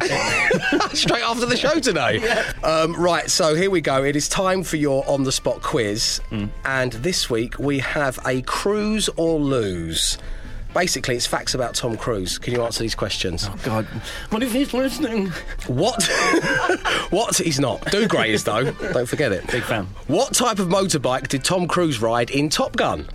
Straight 0.94 1.22
after 1.22 1.46
the 1.46 1.56
show 1.56 1.78
today. 1.78 2.42
Um, 2.62 2.96
right, 2.96 3.30
so 3.30 3.54
here 3.54 3.70
we 3.70 3.80
go. 3.80 4.02
It 4.02 4.16
is 4.16 4.28
time 4.28 4.64
for 4.64 4.76
your 4.76 5.06
on 5.06 5.22
the 5.22 5.30
spot 5.30 5.62
quiz. 5.62 5.75
And 6.64 6.92
this 6.92 7.28
week 7.30 7.58
we 7.58 7.78
have 7.80 8.18
a 8.26 8.42
cruise 8.42 9.08
or 9.16 9.38
lose. 9.38 10.18
Basically, 10.74 11.16
it's 11.16 11.26
facts 11.26 11.54
about 11.54 11.74
Tom 11.74 11.96
Cruise. 11.96 12.36
Can 12.36 12.52
you 12.52 12.62
answer 12.62 12.82
these 12.82 12.94
questions? 12.94 13.48
Oh, 13.50 13.58
God. 13.64 13.86
What 14.28 14.42
if 14.42 14.52
he's 14.52 14.74
listening? 14.74 15.28
What? 15.66 16.02
what? 17.10 17.34
He's 17.38 17.58
not. 17.58 17.90
Do 17.90 18.06
great 18.06 18.38
though. 18.40 18.72
Don't 18.72 19.08
forget 19.08 19.32
it. 19.32 19.46
Big 19.50 19.62
fan. 19.62 19.86
What 20.06 20.34
type 20.34 20.58
of 20.58 20.68
motorbike 20.68 21.28
did 21.28 21.44
Tom 21.44 21.66
Cruise 21.66 22.02
ride 22.02 22.28
in 22.30 22.50
Top 22.50 22.76
Gun? 22.76 23.08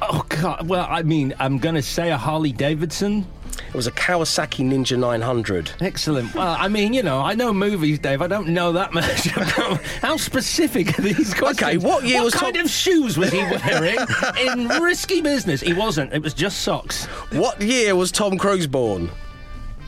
Oh, 0.00 0.24
God. 0.28 0.68
Well, 0.68 0.86
I 0.88 1.02
mean, 1.02 1.34
I'm 1.40 1.58
going 1.58 1.74
to 1.74 1.82
say 1.82 2.10
a 2.12 2.16
Harley 2.16 2.52
Davidson. 2.52 3.26
It 3.68 3.74
was 3.74 3.86
a 3.86 3.92
Kawasaki 3.92 4.64
Ninja 4.64 4.98
900. 4.98 5.72
Excellent. 5.80 6.34
Well, 6.34 6.56
I 6.58 6.68
mean, 6.68 6.92
you 6.94 7.02
know, 7.02 7.20
I 7.20 7.34
know 7.34 7.52
movies, 7.52 7.98
Dave. 7.98 8.22
I 8.22 8.26
don't 8.26 8.48
know 8.48 8.72
that 8.72 8.92
much. 8.98 9.26
about 9.36 9.82
How 10.02 10.16
specific 10.16 10.98
are 10.98 11.02
these 11.02 11.34
questions? 11.34 11.62
Okay, 11.62 11.76
what 11.78 12.04
year 12.04 12.22
was 12.22 12.34
kind 12.34 12.54
Tom- 12.54 12.64
of 12.64 12.70
shoes 12.70 13.18
was 13.18 13.30
he 13.32 13.38
wearing 13.38 13.98
in 14.40 14.68
risky 14.82 15.20
business? 15.20 15.60
He 15.60 15.72
wasn't. 15.72 16.12
It 16.12 16.22
was 16.22 16.34
just 16.34 16.60
socks. 16.62 17.06
What 17.32 17.60
year 17.60 17.94
was 17.96 18.10
Tom 18.12 18.38
Cruise 18.38 18.66
born? 18.66 19.10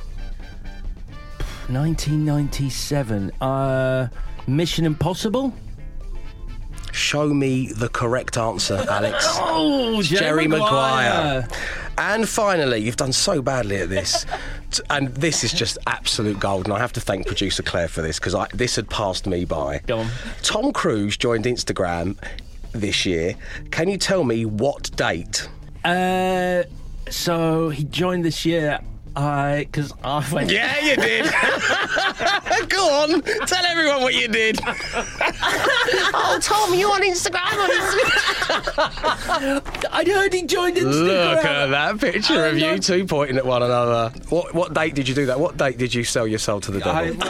1997. 1.67 3.31
Uh, 3.41 4.07
Mission 4.47 4.85
Impossible? 4.85 5.53
Show 6.91 7.33
me 7.33 7.67
the 7.73 7.89
correct 7.89 8.37
answer, 8.37 8.85
Alex. 8.89 9.25
Oh, 9.55 10.01
Jerry 10.01 10.47
Maguire. 10.47 11.47
And 11.97 12.27
finally, 12.27 12.79
you've 12.79 12.97
done 12.97 13.13
so 13.13 13.41
badly 13.41 13.77
at 13.77 13.89
this. 13.89 14.25
And 14.89 15.09
this 15.09 15.43
is 15.43 15.53
just 15.53 15.77
absolute 15.85 16.39
gold, 16.39 16.65
and 16.65 16.73
I 16.73 16.79
have 16.79 16.93
to 16.93 17.01
thank 17.01 17.27
producer 17.27 17.61
Claire 17.61 17.87
for 17.87 18.01
this 18.01 18.19
because 18.19 18.35
this 18.53 18.75
had 18.75 18.89
passed 18.89 19.27
me 19.27 19.45
by. 19.45 19.81
Go 19.85 19.99
on. 19.99 20.07
Tom 20.41 20.73
Cruise 20.73 21.15
joined 21.17 21.45
Instagram 21.45 22.17
this 22.71 23.05
year. 23.05 23.35
Can 23.71 23.87
you 23.89 23.97
tell 23.97 24.23
me 24.23 24.45
what 24.45 24.95
date? 24.95 25.47
Uh, 25.85 26.63
so 27.09 27.69
he 27.69 27.83
joined 27.83 28.25
this 28.25 28.45
year. 28.45 28.79
I 29.15 29.67
because 29.71 29.93
I 30.03 30.27
went. 30.33 30.51
Yeah, 30.51 30.79
you 30.79 30.95
did. 30.95 31.25
Go 32.69 32.89
on, 32.89 33.21
tell 33.45 33.63
everyone 33.65 34.01
what 34.01 34.15
you 34.15 34.27
did. 34.27 34.59
oh, 34.63 36.39
Tom, 36.41 36.73
you 36.73 36.89
on 36.91 37.01
Instagram? 37.01 37.53
On 37.53 37.69
Instagram? 37.69 39.85
I'd 39.91 40.07
heard 40.07 40.33
he 40.33 40.43
joined 40.43 40.77
Instagram. 40.77 41.35
Look 41.35 41.45
at 41.45 41.67
that 41.67 41.99
picture 41.99 42.45
of 42.45 42.57
you 42.57 42.79
two 42.79 43.05
pointing 43.05 43.37
at 43.37 43.45
one 43.45 43.61
another. 43.61 44.11
What 44.29 44.53
what 44.53 44.73
date 44.73 44.95
did 44.95 45.07
you 45.07 45.13
do 45.13 45.27
that? 45.27 45.39
What 45.39 45.57
date 45.57 45.77
did 45.77 45.93
you 45.93 46.03
sell 46.03 46.25
your 46.27 46.39
soul 46.39 46.59
to 46.61 46.71
the 46.71 46.79
devil? 46.79 47.15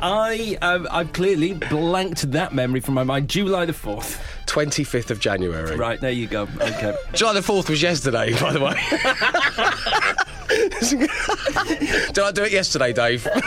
I 0.00 0.58
um, 0.60 0.86
I've 0.90 1.12
clearly 1.14 1.54
blanked 1.54 2.30
that 2.32 2.52
memory 2.52 2.80
from 2.80 2.92
my 2.94 3.04
mind. 3.04 3.30
July 3.30 3.64
the 3.64 3.72
fourth. 3.72 4.20
25th 4.46 5.10
of 5.10 5.18
January. 5.18 5.76
Right 5.76 6.00
there 6.00 6.10
you 6.10 6.26
go. 6.26 6.42
Okay. 6.60 6.94
July 7.12 7.32
the 7.32 7.40
4th 7.40 7.70
was 7.70 7.82
yesterday, 7.82 8.38
by 8.38 8.52
the 8.52 8.60
way. 8.60 10.24
Did 10.48 12.18
I 12.18 12.32
do 12.32 12.44
it 12.44 12.52
yesterday, 12.52 12.92
Dave? 12.92 13.26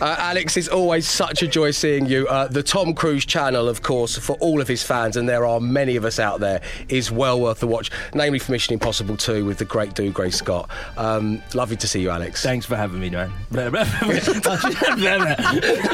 Uh, 0.00 0.14
Alex, 0.18 0.56
it's 0.56 0.68
always 0.68 1.08
such 1.08 1.42
a 1.42 1.48
joy 1.48 1.72
seeing 1.72 2.06
you. 2.06 2.26
Uh, 2.28 2.46
the 2.46 2.62
Tom 2.62 2.94
Cruise 2.94 3.26
channel, 3.26 3.68
of 3.68 3.82
course, 3.82 4.16
for 4.16 4.36
all 4.36 4.60
of 4.60 4.68
his 4.68 4.82
fans, 4.82 5.16
and 5.16 5.28
there 5.28 5.44
are 5.44 5.60
many 5.60 5.96
of 5.96 6.04
us 6.04 6.20
out 6.20 6.40
there, 6.40 6.60
is 6.88 7.10
well 7.10 7.40
worth 7.40 7.60
the 7.60 7.66
watch, 7.66 7.90
namely 8.14 8.38
for 8.38 8.52
Mission 8.52 8.74
Impossible 8.74 9.16
2 9.16 9.44
with 9.44 9.58
the 9.58 9.64
great 9.64 9.94
Dougray 9.94 10.32
Scott. 10.32 10.70
Um, 10.96 11.42
lovely 11.52 11.76
to 11.76 11.88
see 11.88 12.00
you, 12.00 12.10
Alex. 12.10 12.42
Thanks 12.42 12.64
for 12.64 12.76
having 12.76 13.00
me, 13.00 13.10
man. 13.10 13.32
I'm 13.52 13.74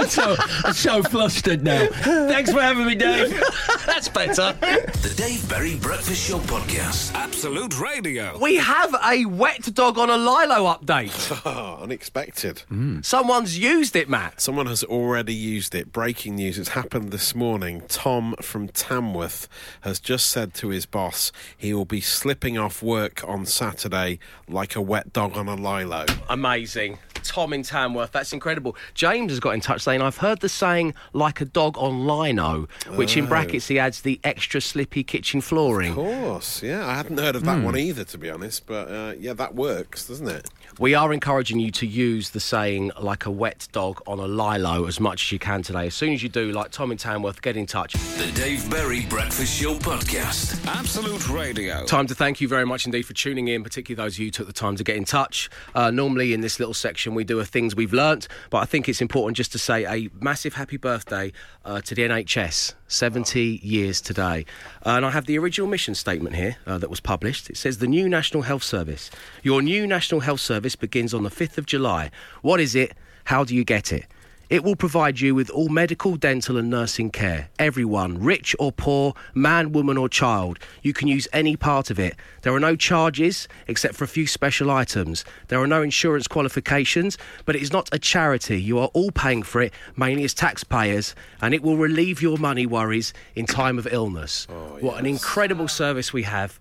so, 0.09 0.36
I'm 0.64 0.74
so 0.74 1.03
flustered 1.03 1.62
now. 1.62 1.86
Thanks 1.90 2.53
for 2.53 2.61
having 2.61 2.86
me, 2.86 2.95
Dave. 2.95 3.30
That's 3.86 4.09
better. 4.09 4.53
The 4.61 5.14
Dave 5.16 5.49
Berry 5.49 5.76
Breakfast 5.76 6.28
Show 6.28 6.38
podcast. 6.40 7.14
Absolute 7.14 7.80
Radio. 7.80 8.38
We 8.38 8.57
have 8.57 8.95
a 9.03 9.24
wet 9.35 9.74
dog 9.74 9.99
on 9.99 10.11
a 10.11 10.16
Lilo 10.16 10.74
update. 10.74 11.41
Oh, 11.45 11.78
unexpected. 11.82 12.61
Hmm. 12.68 13.01
Someone's 13.03 13.59
used 13.59 13.74
used 13.85 13.97
it, 13.97 14.09
Matt? 14.09 14.41
Someone 14.41 14.66
has 14.66 14.82
already 14.82 15.35
used 15.35 15.74
it. 15.74 15.93
Breaking 15.93 16.37
news. 16.37 16.59
It's 16.59 16.70
happened 16.70 17.11
this 17.11 17.35
morning. 17.35 17.82
Tom 17.89 18.35
from 18.41 18.68
Tamworth 18.68 19.49
has 19.82 20.01
just 20.01 20.28
said 20.30 20.55
to 20.55 20.68
his 20.68 20.87
boss 20.87 21.32
he 21.57 21.74
will 21.74 21.85
be 21.85 22.01
slipping 22.01 22.57
off 22.57 22.82
work 22.82 23.22
on 23.28 23.47
Saturday 23.47 24.18
like 24.49 24.74
a 24.74 24.80
wet 24.80 25.12
dog 25.12 25.37
on 25.37 25.49
a 25.49 25.55
lilo. 25.55 26.07
Amazing. 26.28 26.99
Tom 27.25 27.53
in 27.53 27.62
Tamworth, 27.62 28.12
that's 28.12 28.33
incredible. 28.33 28.77
James 28.95 29.33
has 29.33 29.41
got 29.41 29.51
in 29.51 29.61
touch 29.61 29.81
saying, 29.83 30.01
I've 30.03 30.18
heard 30.18 30.41
the 30.41 30.49
saying 30.49 30.95
like 31.12 31.41
a 31.41 31.45
dog 31.45 31.77
on 31.79 32.07
lino, 32.07 32.68
which 32.95 33.16
in 33.16 33.25
Oh. 33.25 33.29
brackets 33.29 33.66
he 33.68 33.79
adds 33.79 34.03
the 34.03 34.20
extra 34.22 34.61
slippy 34.61 35.03
kitchen 35.03 35.41
flooring. 35.41 35.91
Of 35.91 35.97
course, 35.97 36.62
yeah. 36.62 36.87
I 36.87 36.95
hadn't 36.95 37.18
heard 37.18 37.35
of 37.37 37.45
that 37.45 37.59
Hmm. 37.59 37.64
one 37.64 37.77
either, 37.79 38.05
to 38.05 38.18
be 38.18 38.31
honest. 38.31 38.66
But 38.66 38.89
uh, 38.91 39.14
yeah, 39.18 39.33
that 39.33 39.55
works, 39.55 40.07
doesn't 40.07 40.29
it? 40.29 40.49
We 40.79 40.95
are 40.95 41.12
encouraging 41.12 41.61
you 41.61 41.70
to 41.72 41.87
use 41.87 42.31
the 42.31 42.41
saying 42.41 42.91
like 43.01 43.27
a 43.27 43.31
wet 43.31 43.68
dog 43.72 44.01
on 44.07 44.18
a 44.18 44.27
lilo 44.27 44.87
as 44.87 44.99
much 45.01 45.25
as 45.27 45.33
you 45.33 45.39
can 45.39 45.62
today. 45.62 45.87
As 45.87 45.95
soon 45.95 46.12
as 46.12 46.22
you 46.22 46.29
do, 46.29 46.53
like 46.53 46.70
Tom 46.70 46.93
in 46.93 46.99
Tamworth, 46.99 47.41
get 47.43 47.57
in 47.57 47.66
touch. 47.66 47.93
The 47.95 48.31
Dave 48.35 48.68
Berry 48.70 49.07
Breakfast 49.07 49.61
Show 49.61 49.75
podcast. 49.77 50.64
Absolute 50.66 51.29
Radio. 51.29 51.85
Time 51.87 52.07
to 52.09 52.14
thank 52.14 52.41
you 52.41 52.49
very 52.49 52.66
much 52.66 52.87
indeed 52.87 53.03
for 53.03 53.14
tuning 53.14 53.49
in, 53.49 53.62
particularly 53.62 54.05
those 54.05 54.14
of 54.16 54.18
you 54.20 54.27
who 54.27 54.31
took 54.33 54.47
the 54.47 54.53
time 54.53 54.77
to 54.77 54.85
get 54.85 54.97
in 54.97 55.05
touch. 55.05 55.49
Uh, 55.75 55.91
normally, 55.91 56.33
in 56.33 56.41
this 56.41 56.59
little 56.59 56.75
section, 56.75 57.14
we 57.15 57.25
do 57.25 57.41
a 57.41 57.45
things 57.45 57.75
we've 57.75 57.93
learnt, 57.93 58.29
but 58.51 58.59
I 58.59 58.65
think 58.65 58.89
it's 58.89 59.01
important 59.01 59.37
just 59.37 59.53
to 59.53 59.59
say 59.59 59.85
a 59.85 60.11
massive 60.21 60.55
happy 60.55 60.77
birthday 60.77 61.33
uh, 61.65 61.81
to 61.83 61.95
the 61.95 62.03
NHS. 62.03 62.75
70 62.87 63.61
years 63.62 64.01
today. 64.01 64.47
Uh, 64.87 64.91
and 64.91 65.07
I 65.07 65.11
have 65.11 65.27
the 65.27 65.37
original 65.39 65.69
mission 65.69 65.95
statement 65.95 66.37
here 66.37 66.57
uh, 66.67 66.79
that 66.79 66.91
was 66.91 67.01
published. 67.01 67.51
It 67.51 67.57
says 67.57 67.79
the 67.79 67.87
new 67.87 68.09
National 68.09 68.43
Health 68.43 68.62
Service. 68.62 69.11
Your 69.43 69.62
new 69.62 69.87
National 69.87 70.21
Health 70.21 70.41
Service 70.41 70.77
begins 70.77 71.12
on 71.12 71.25
the 71.25 71.31
5th 71.31 71.59
of 71.59 71.67
July. 71.67 72.11
What 72.43 72.61
is 72.61 72.75
it? 72.75 72.95
How 73.25 73.43
do 73.43 73.55
you 73.55 73.65
get 73.65 73.93
it? 73.93 74.07
It 74.51 74.62
will 74.62 74.76
provide 74.76 75.20
you 75.20 75.34
with 75.34 75.49
all 75.51 75.70
medical, 75.70 76.16
dental, 76.16 76.59
and 76.59 76.68
nursing 76.68 77.11
care. 77.11 77.49
Everyone, 77.59 78.22
rich 78.22 78.55
or 78.59 78.72
poor, 78.72 79.14
man, 79.32 79.72
woman, 79.72 79.97
or 79.97 80.09
child, 80.09 80.59
you 80.82 80.92
can 80.92 81.09
use 81.09 81.26
any 81.32 81.57
part 81.57 81.90
of 81.90 81.99
it. 81.99 82.14
There 82.42 82.55
are 82.55 82.61
no 82.61 82.76
charges 82.76 83.49
except 83.66 83.95
for 83.95 84.05
a 84.05 84.09
few 84.09 84.26
special 84.26 84.70
items. 84.70 85.24
There 85.49 85.61
are 85.61 85.66
no 85.66 85.82
insurance 85.82 86.28
qualifications, 86.28 87.16
but 87.47 87.57
it 87.57 87.62
is 87.62 87.72
not 87.72 87.88
a 87.90 87.99
charity. 87.99 88.61
You 88.61 88.78
are 88.80 88.88
all 88.88 89.11
paying 89.11 89.42
for 89.42 89.62
it, 89.62 89.72
mainly 89.97 90.24
as 90.24 90.34
taxpayers, 90.34 91.14
and 91.40 91.55
it 91.55 91.62
will 91.62 91.78
relieve 91.78 92.20
your 92.20 92.36
money 92.36 92.66
worries 92.66 93.14
in 93.34 93.47
time 93.47 93.78
of 93.78 93.86
illness. 93.90 94.47
Oh, 94.51 94.78
what 94.80 94.99
an 94.99 95.07
incredible 95.07 95.68
service 95.68 96.12
we 96.12 96.24
have. 96.24 96.61